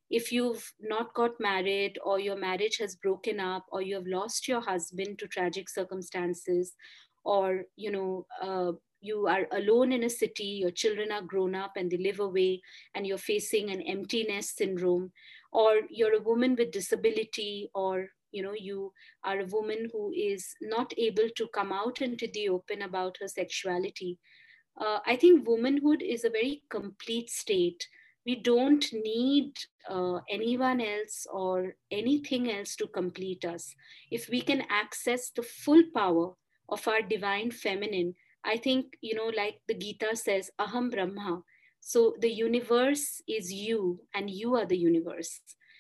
if 0.10 0.32
you've 0.32 0.74
not 0.80 1.14
got 1.14 1.40
married 1.40 2.00
or 2.04 2.20
your 2.20 2.38
marriage 2.38 2.78
has 2.78 2.96
broken 2.96 3.40
up 3.40 3.66
or 3.72 3.82
you 3.82 3.96
have 3.96 4.08
lost 4.08 4.48
your 4.48 4.62
husband 4.62 5.20
to 5.20 5.28
tragic 5.28 5.68
circumstances 5.70 6.74
or 7.26 7.64
you 7.76 7.92
know 7.92 8.26
uh, 8.42 8.72
you 9.02 9.28
are 9.28 9.48
alone 9.52 9.92
in 9.92 10.04
a 10.04 10.10
city, 10.10 10.44
your 10.44 10.72
children 10.72 11.12
are 11.12 11.22
grown 11.22 11.56
up 11.56 11.74
and 11.76 11.92
they 11.92 11.98
live 11.98 12.20
away, 12.20 12.62
and 12.96 13.06
you're 13.06 13.18
facing 13.18 13.70
an 13.70 13.82
emptiness 13.82 14.52
syndrome, 14.52 15.12
or 15.52 15.82
you're 15.90 16.16
a 16.16 16.22
woman 16.22 16.56
with 16.56 16.72
disability, 16.72 17.70
or 17.74 18.08
you 18.32 18.44
know 18.44 18.54
you 18.54 18.92
are 19.24 19.40
a 19.40 19.46
woman 19.46 19.90
who 19.92 20.12
is 20.12 20.56
not 20.62 20.94
able 20.98 21.30
to 21.36 21.48
come 21.54 21.72
out 21.72 22.02
into 22.02 22.28
the 22.34 22.50
open 22.50 22.82
about 22.82 23.18
her 23.22 23.28
sexuality. 23.28 24.18
Uh, 24.80 25.00
I 25.06 25.16
think 25.16 25.48
womanhood 25.48 26.02
is 26.02 26.24
a 26.24 26.30
very 26.30 26.64
complete 26.70 27.30
state. 27.30 27.88
We 28.26 28.36
don't 28.36 28.86
need 28.92 29.54
uh, 29.90 30.20
anyone 30.30 30.82
else 30.82 31.26
or 31.32 31.76
anything 31.90 32.52
else 32.52 32.76
to 32.76 32.88
complete 32.88 33.46
us. 33.46 33.74
If 34.12 34.30
we 34.30 34.42
can 34.42 34.64
access 34.70 35.30
the 35.30 35.44
full 35.44 35.84
power 35.96 36.34
of 36.70 36.88
our 36.88 37.02
divine 37.02 37.52
feminine, 37.52 38.16
I 38.44 38.58
think, 38.58 38.98
you 39.02 39.16
know, 39.16 39.32
like 39.36 39.60
the 39.68 39.74
Gita 39.74 40.16
says, 40.16 40.50
Aham 40.60 40.92
Brahma. 40.92 41.44
So 41.80 42.16
the 42.20 42.32
universe 42.32 43.22
is 43.28 43.52
you, 43.52 44.00
and 44.14 44.30
you 44.30 44.56
are 44.56 44.66
the 44.66 44.78
universe. 44.78 45.40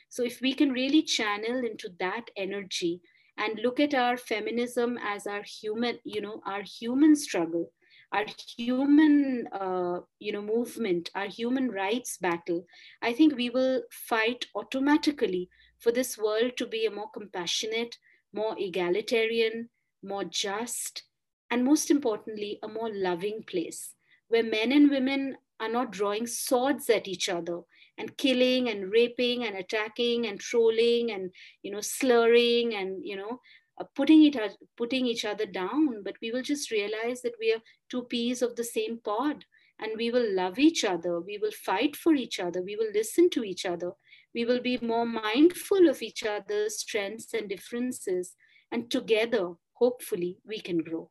So 0.09 0.23
if 0.23 0.41
we 0.41 0.53
can 0.53 0.71
really 0.71 1.01
channel 1.01 1.59
into 1.65 1.89
that 1.99 2.29
energy 2.37 3.01
and 3.37 3.59
look 3.59 3.79
at 3.79 3.93
our 3.93 4.17
feminism 4.17 4.97
as 5.03 5.27
our 5.27 5.43
human, 5.43 5.99
you 6.03 6.21
know, 6.21 6.41
our 6.45 6.63
human 6.63 7.15
struggle, 7.15 7.71
our 8.11 8.25
human, 8.57 9.47
uh, 9.51 9.99
you 10.19 10.31
know, 10.31 10.41
movement, 10.41 11.09
our 11.13 11.27
human 11.27 11.69
rights 11.69 12.17
battle, 12.17 12.65
I 13.01 13.13
think 13.13 13.35
we 13.35 13.49
will 13.49 13.83
fight 13.91 14.45
automatically 14.55 15.49
for 15.77 15.91
this 15.91 16.17
world 16.17 16.57
to 16.57 16.65
be 16.65 16.85
a 16.85 16.91
more 16.91 17.09
compassionate, 17.13 17.97
more 18.33 18.55
egalitarian, 18.57 19.69
more 20.03 20.23
just, 20.23 21.03
and 21.49 21.63
most 21.63 21.89
importantly, 21.89 22.59
a 22.63 22.67
more 22.67 22.89
loving 22.93 23.43
place 23.43 23.93
where 24.27 24.43
men 24.43 24.71
and 24.71 24.89
women 24.89 25.37
are 25.59 25.69
not 25.69 25.91
drawing 25.91 26.27
swords 26.27 26.89
at 26.89 27.07
each 27.07 27.29
other 27.29 27.61
and 27.97 28.17
killing 28.17 28.69
and 28.69 28.91
raping 28.91 29.45
and 29.45 29.55
attacking 29.55 30.27
and 30.27 30.39
trolling 30.39 31.11
and 31.11 31.31
you 31.63 31.71
know 31.71 31.81
slurring 31.81 32.75
and 32.75 33.03
you 33.03 33.15
know 33.15 33.39
uh, 33.79 33.85
putting 33.95 34.23
it 34.25 34.37
putting 34.75 35.05
each 35.05 35.25
other 35.25 35.45
down. 35.45 36.03
But 36.03 36.15
we 36.21 36.31
will 36.31 36.43
just 36.43 36.71
realize 36.71 37.21
that 37.21 37.35
we 37.39 37.53
are 37.53 37.61
two 37.89 38.03
peas 38.03 38.41
of 38.41 38.55
the 38.55 38.63
same 38.63 38.99
pod 39.03 39.45
and 39.79 39.91
we 39.95 40.11
will 40.11 40.33
love 40.33 40.59
each 40.59 40.83
other. 40.83 41.19
We 41.19 41.37
will 41.37 41.51
fight 41.51 41.95
for 41.95 42.13
each 42.13 42.39
other. 42.39 42.61
We 42.61 42.75
will 42.75 42.91
listen 42.93 43.29
to 43.31 43.43
each 43.43 43.65
other. 43.65 43.91
We 44.33 44.45
will 44.45 44.61
be 44.61 44.79
more 44.81 45.05
mindful 45.05 45.87
of 45.89 46.01
each 46.01 46.23
other's 46.23 46.79
strengths 46.79 47.33
and 47.33 47.49
differences. 47.49 48.35
And 48.71 48.91
together 48.91 49.53
hopefully 49.73 50.37
we 50.45 50.59
can 50.59 50.79
grow 50.79 51.09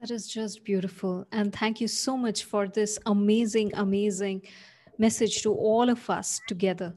that 0.00 0.10
is 0.10 0.26
just 0.26 0.64
beautiful. 0.64 1.26
And 1.32 1.52
thank 1.52 1.80
you 1.80 1.88
so 1.88 2.16
much 2.16 2.44
for 2.44 2.68
this 2.68 2.98
amazing, 3.06 3.72
amazing 3.74 4.42
message 4.98 5.42
to 5.42 5.52
all 5.52 5.88
of 5.88 6.08
us 6.08 6.40
together. 6.48 6.94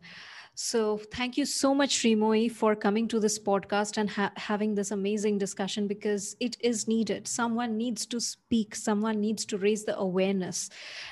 So, 0.55 0.97
thank 1.11 1.35
you 1.35 1.45
so 1.47 1.73
much, 1.73 1.97
Srimoyee, 1.97 2.51
for 2.51 2.75
coming 2.75 3.07
to 3.07 3.19
this 3.19 3.39
podcast 3.39 3.97
and 3.97 4.07
ha- 4.07 4.31
having 4.37 4.75
this 4.75 4.91
amazing 4.91 5.39
discussion 5.39 5.87
because 5.87 6.35
it 6.39 6.55
is 6.59 6.87
needed. 6.87 7.27
Someone 7.27 7.75
needs 7.75 8.05
to 8.05 8.19
speak, 8.19 8.75
someone 8.75 9.19
needs 9.19 9.45
to 9.45 9.57
raise 9.57 9.83
the 9.83 9.97
awareness. 9.97 10.69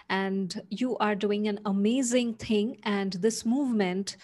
And 0.09 0.61
you 0.69 0.95
are 0.99 1.15
doing 1.15 1.47
an 1.47 1.59
amazing 1.65 2.35
thing. 2.35 2.77
And 2.83 3.13
this 3.13 3.43
movement 3.43 4.17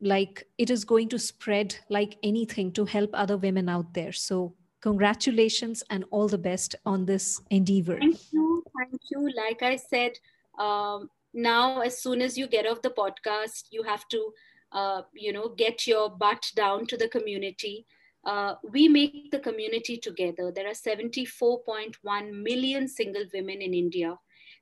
like 0.00 0.46
it 0.56 0.70
is 0.70 0.84
going 0.84 1.08
to 1.08 1.18
spread 1.18 1.76
like 1.90 2.16
anything 2.22 2.72
to 2.72 2.84
help 2.84 3.10
other 3.12 3.36
women 3.36 3.68
out 3.68 3.92
there 3.92 4.12
so 4.12 4.54
congratulations 4.80 5.82
and 5.90 6.04
all 6.10 6.28
the 6.28 6.38
best 6.38 6.74
on 6.86 7.06
this 7.06 7.40
endeavor. 7.50 7.98
Thank 7.98 8.32
you 8.32 8.64
thank 8.78 9.00
you. 9.10 9.30
Like 9.36 9.62
i 9.62 9.76
said 9.76 10.12
um, 10.58 11.10
now 11.32 11.80
as 11.80 12.02
soon 12.02 12.20
as 12.20 12.36
you 12.36 12.46
get 12.46 12.66
off 12.66 12.82
the 12.82 12.90
podcast 12.90 13.66
you 13.70 13.82
have 13.82 14.06
to 14.08 14.32
uh, 14.72 15.02
you 15.14 15.32
know 15.32 15.48
get 15.48 15.86
your 15.86 16.10
butt 16.10 16.44
down 16.54 16.86
to 16.86 16.96
the 16.96 17.08
community. 17.08 17.86
Uh, 18.22 18.54
we 18.70 18.86
make 18.86 19.30
the 19.30 19.38
community 19.38 19.96
together. 19.96 20.52
There 20.54 20.66
are 20.66 20.74
74.1 20.74 21.94
million 22.42 22.86
single 22.86 23.24
women 23.32 23.62
in 23.62 23.72
india. 23.72 24.18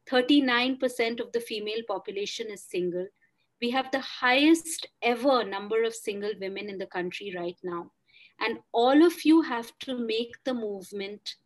39% 0.08 1.20
of 1.20 1.32
the 1.32 1.40
female 1.40 1.82
population 1.86 2.46
is 2.50 2.62
single. 2.62 3.06
We 3.60 3.70
have 3.70 3.90
the 3.90 4.00
highest 4.00 4.86
ever 5.02 5.44
number 5.44 5.82
of 5.82 5.92
single 5.92 6.30
women 6.40 6.70
in 6.70 6.78
the 6.78 6.86
country 6.86 7.34
right 7.36 7.58
now 7.64 7.90
and 8.40 8.58
all 8.72 9.04
of 9.04 9.24
you 9.24 9.42
have 9.42 9.72
to 9.80 9.98
make 9.98 10.36
the 10.44 10.54
movement 10.54 11.36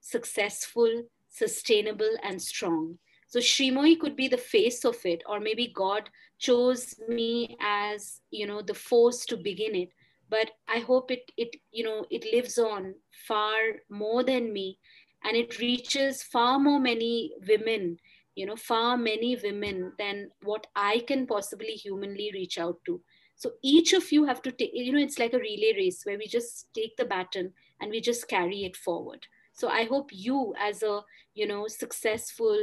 successful 0.00 1.02
sustainable 1.28 2.16
and 2.22 2.40
strong 2.40 2.98
so 3.28 3.40
Srimoyee 3.40 3.98
could 3.98 4.16
be 4.16 4.28
the 4.28 4.38
face 4.38 4.84
of 4.84 4.96
it, 5.04 5.22
or 5.26 5.40
maybe 5.40 5.72
God 5.74 6.08
chose 6.38 6.94
me 7.08 7.56
as, 7.60 8.20
you 8.30 8.46
know, 8.46 8.62
the 8.62 8.74
force 8.74 9.26
to 9.26 9.36
begin 9.36 9.74
it. 9.74 9.90
But 10.28 10.52
I 10.68 10.78
hope 10.78 11.10
it, 11.10 11.30
it, 11.36 11.56
you 11.72 11.84
know, 11.84 12.06
it 12.10 12.24
lives 12.32 12.58
on 12.58 12.94
far 13.26 13.56
more 13.90 14.22
than 14.22 14.52
me, 14.52 14.78
and 15.24 15.36
it 15.36 15.58
reaches 15.58 16.22
far 16.22 16.58
more 16.58 16.78
many 16.78 17.32
women, 17.48 17.98
you 18.36 18.46
know, 18.46 18.56
far 18.56 18.96
many 18.96 19.36
women 19.42 19.92
than 19.98 20.30
what 20.42 20.66
I 20.76 21.00
can 21.06 21.26
possibly 21.26 21.72
humanly 21.72 22.30
reach 22.32 22.58
out 22.58 22.78
to. 22.86 23.00
So 23.36 23.52
each 23.62 23.92
of 23.92 24.10
you 24.10 24.24
have 24.24 24.42
to 24.42 24.50
take, 24.50 24.70
you 24.74 24.92
know, 24.92 24.98
it's 24.98 25.18
like 25.18 25.34
a 25.34 25.38
relay 25.38 25.74
race 25.76 26.04
where 26.04 26.18
we 26.18 26.26
just 26.26 26.68
take 26.74 26.96
the 26.96 27.04
baton 27.04 27.52
and 27.80 27.90
we 27.90 28.00
just 28.00 28.28
carry 28.28 28.64
it 28.64 28.76
forward. 28.76 29.26
So 29.52 29.68
I 29.68 29.84
hope 29.84 30.10
you, 30.12 30.54
as 30.58 30.82
a, 30.82 31.02
you 31.34 31.46
know, 31.46 31.66
successful 31.68 32.58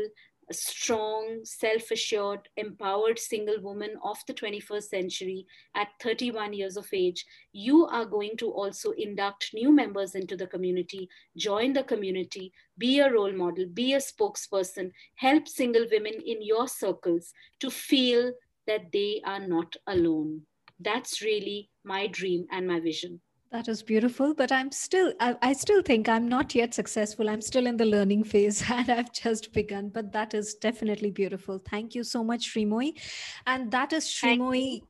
strong, 0.52 1.40
self 1.44 1.92
assured, 1.92 2.50
empowered 2.58 3.18
single 3.20 3.62
woman 3.62 3.92
of 4.04 4.18
the 4.28 4.34
21st 4.34 4.84
century 4.84 5.46
at 5.76 5.90
31 6.02 6.54
years 6.54 6.76
of 6.76 6.88
age, 6.92 7.26
you 7.52 7.86
are 7.86 8.06
going 8.06 8.36
to 8.38 8.50
also 8.52 8.92
induct 8.92 9.52
new 9.54 9.72
members 9.72 10.16
into 10.16 10.36
the 10.36 10.48
community, 10.48 11.08
join 11.38 11.74
the 11.74 11.84
community, 11.84 12.52
be 12.78 13.00
a 13.00 13.12
role 13.12 13.32
model, 13.32 13.66
be 13.74 13.94
a 13.94 14.00
spokesperson, 14.00 14.92
help 15.16 15.48
single 15.48 15.86
women 15.92 16.14
in 16.26 16.42
your 16.42 16.68
circles 16.68 17.34
to 17.60 17.70
feel 17.70 18.34
that 18.68 18.92
they 18.92 19.22
are 19.26 19.46
not 19.46 19.76
alone. 19.88 20.42
That's 20.84 21.22
really 21.22 21.70
my 21.84 22.08
dream 22.08 22.46
and 22.52 22.68
my 22.68 22.80
vision. 22.80 23.22
That 23.52 23.68
is 23.68 23.84
beautiful, 23.84 24.34
but 24.34 24.52
I'm 24.52 24.72
still, 24.72 25.14
I, 25.20 25.36
I, 25.44 25.54
still 25.54 25.84
think 25.84 26.10
I'm 26.10 26.28
not 26.28 26.56
yet 26.56 26.74
successful. 26.74 27.30
I'm 27.30 27.42
still 27.42 27.68
in 27.68 27.78
the 27.78 27.86
learning 27.86 28.24
phase 28.34 28.64
and 28.68 28.90
I've 28.90 29.14
just 29.14 29.54
begun, 29.54 29.90
but 29.90 30.12
that 30.12 30.34
is 30.34 30.56
definitely 30.56 31.12
beautiful. 31.12 31.60
Thank 31.60 31.94
you 31.94 32.04
so 32.04 32.24
much, 32.24 32.52
Srimoyee. 32.52 33.00
And 33.46 33.70
that 33.70 33.94
is 33.94 34.06
Srimoyee 34.06 34.82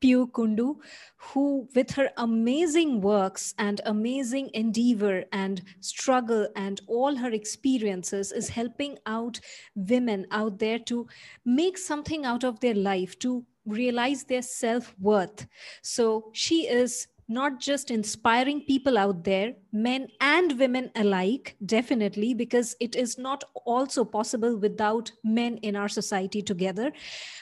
Piu 0.00 0.28
Kundu, 0.28 0.76
who, 1.16 1.68
with 1.74 1.90
her 1.92 2.10
amazing 2.16 3.00
works 3.00 3.54
and 3.58 3.80
amazing 3.84 4.50
endeavor 4.54 5.24
and 5.32 5.62
struggle 5.80 6.48
and 6.54 6.80
all 6.86 7.16
her 7.16 7.30
experiences, 7.30 8.32
is 8.32 8.48
helping 8.48 8.96
out 9.06 9.40
women 9.74 10.26
out 10.30 10.58
there 10.58 10.78
to 10.78 11.06
make 11.44 11.76
something 11.76 12.24
out 12.24 12.44
of 12.44 12.60
their 12.60 12.74
life, 12.74 13.18
to 13.18 13.44
realize 13.68 14.24
their 14.24 14.42
self 14.42 14.94
worth. 14.98 15.46
So 15.82 16.30
she 16.32 16.66
is 16.68 17.06
not 17.28 17.60
just 17.60 17.90
inspiring 17.90 18.62
people 18.62 18.96
out 18.96 19.22
there, 19.22 19.52
men 19.70 20.08
and 20.20 20.58
women 20.58 20.90
alike, 20.96 21.56
definitely, 21.66 22.32
because 22.32 22.74
it 22.80 22.96
is 22.96 23.18
not 23.18 23.44
also 23.66 24.02
possible 24.04 24.56
without 24.56 25.12
men 25.22 25.58
in 25.58 25.76
our 25.76 25.88
society 25.88 26.40
together. 26.40 26.90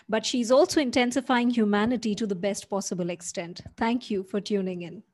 But 0.09 0.27
she's 0.27 0.51
also 0.51 0.81
intensifying 0.81 1.51
humanity 1.51 2.17
to 2.17 2.27
the 2.27 2.35
best 2.35 2.69
possible 2.69 3.11
extent. 3.11 3.61
Thank 3.77 4.11
you 4.11 4.25
for 4.25 4.41
tuning 4.41 4.83
in. 4.83 5.05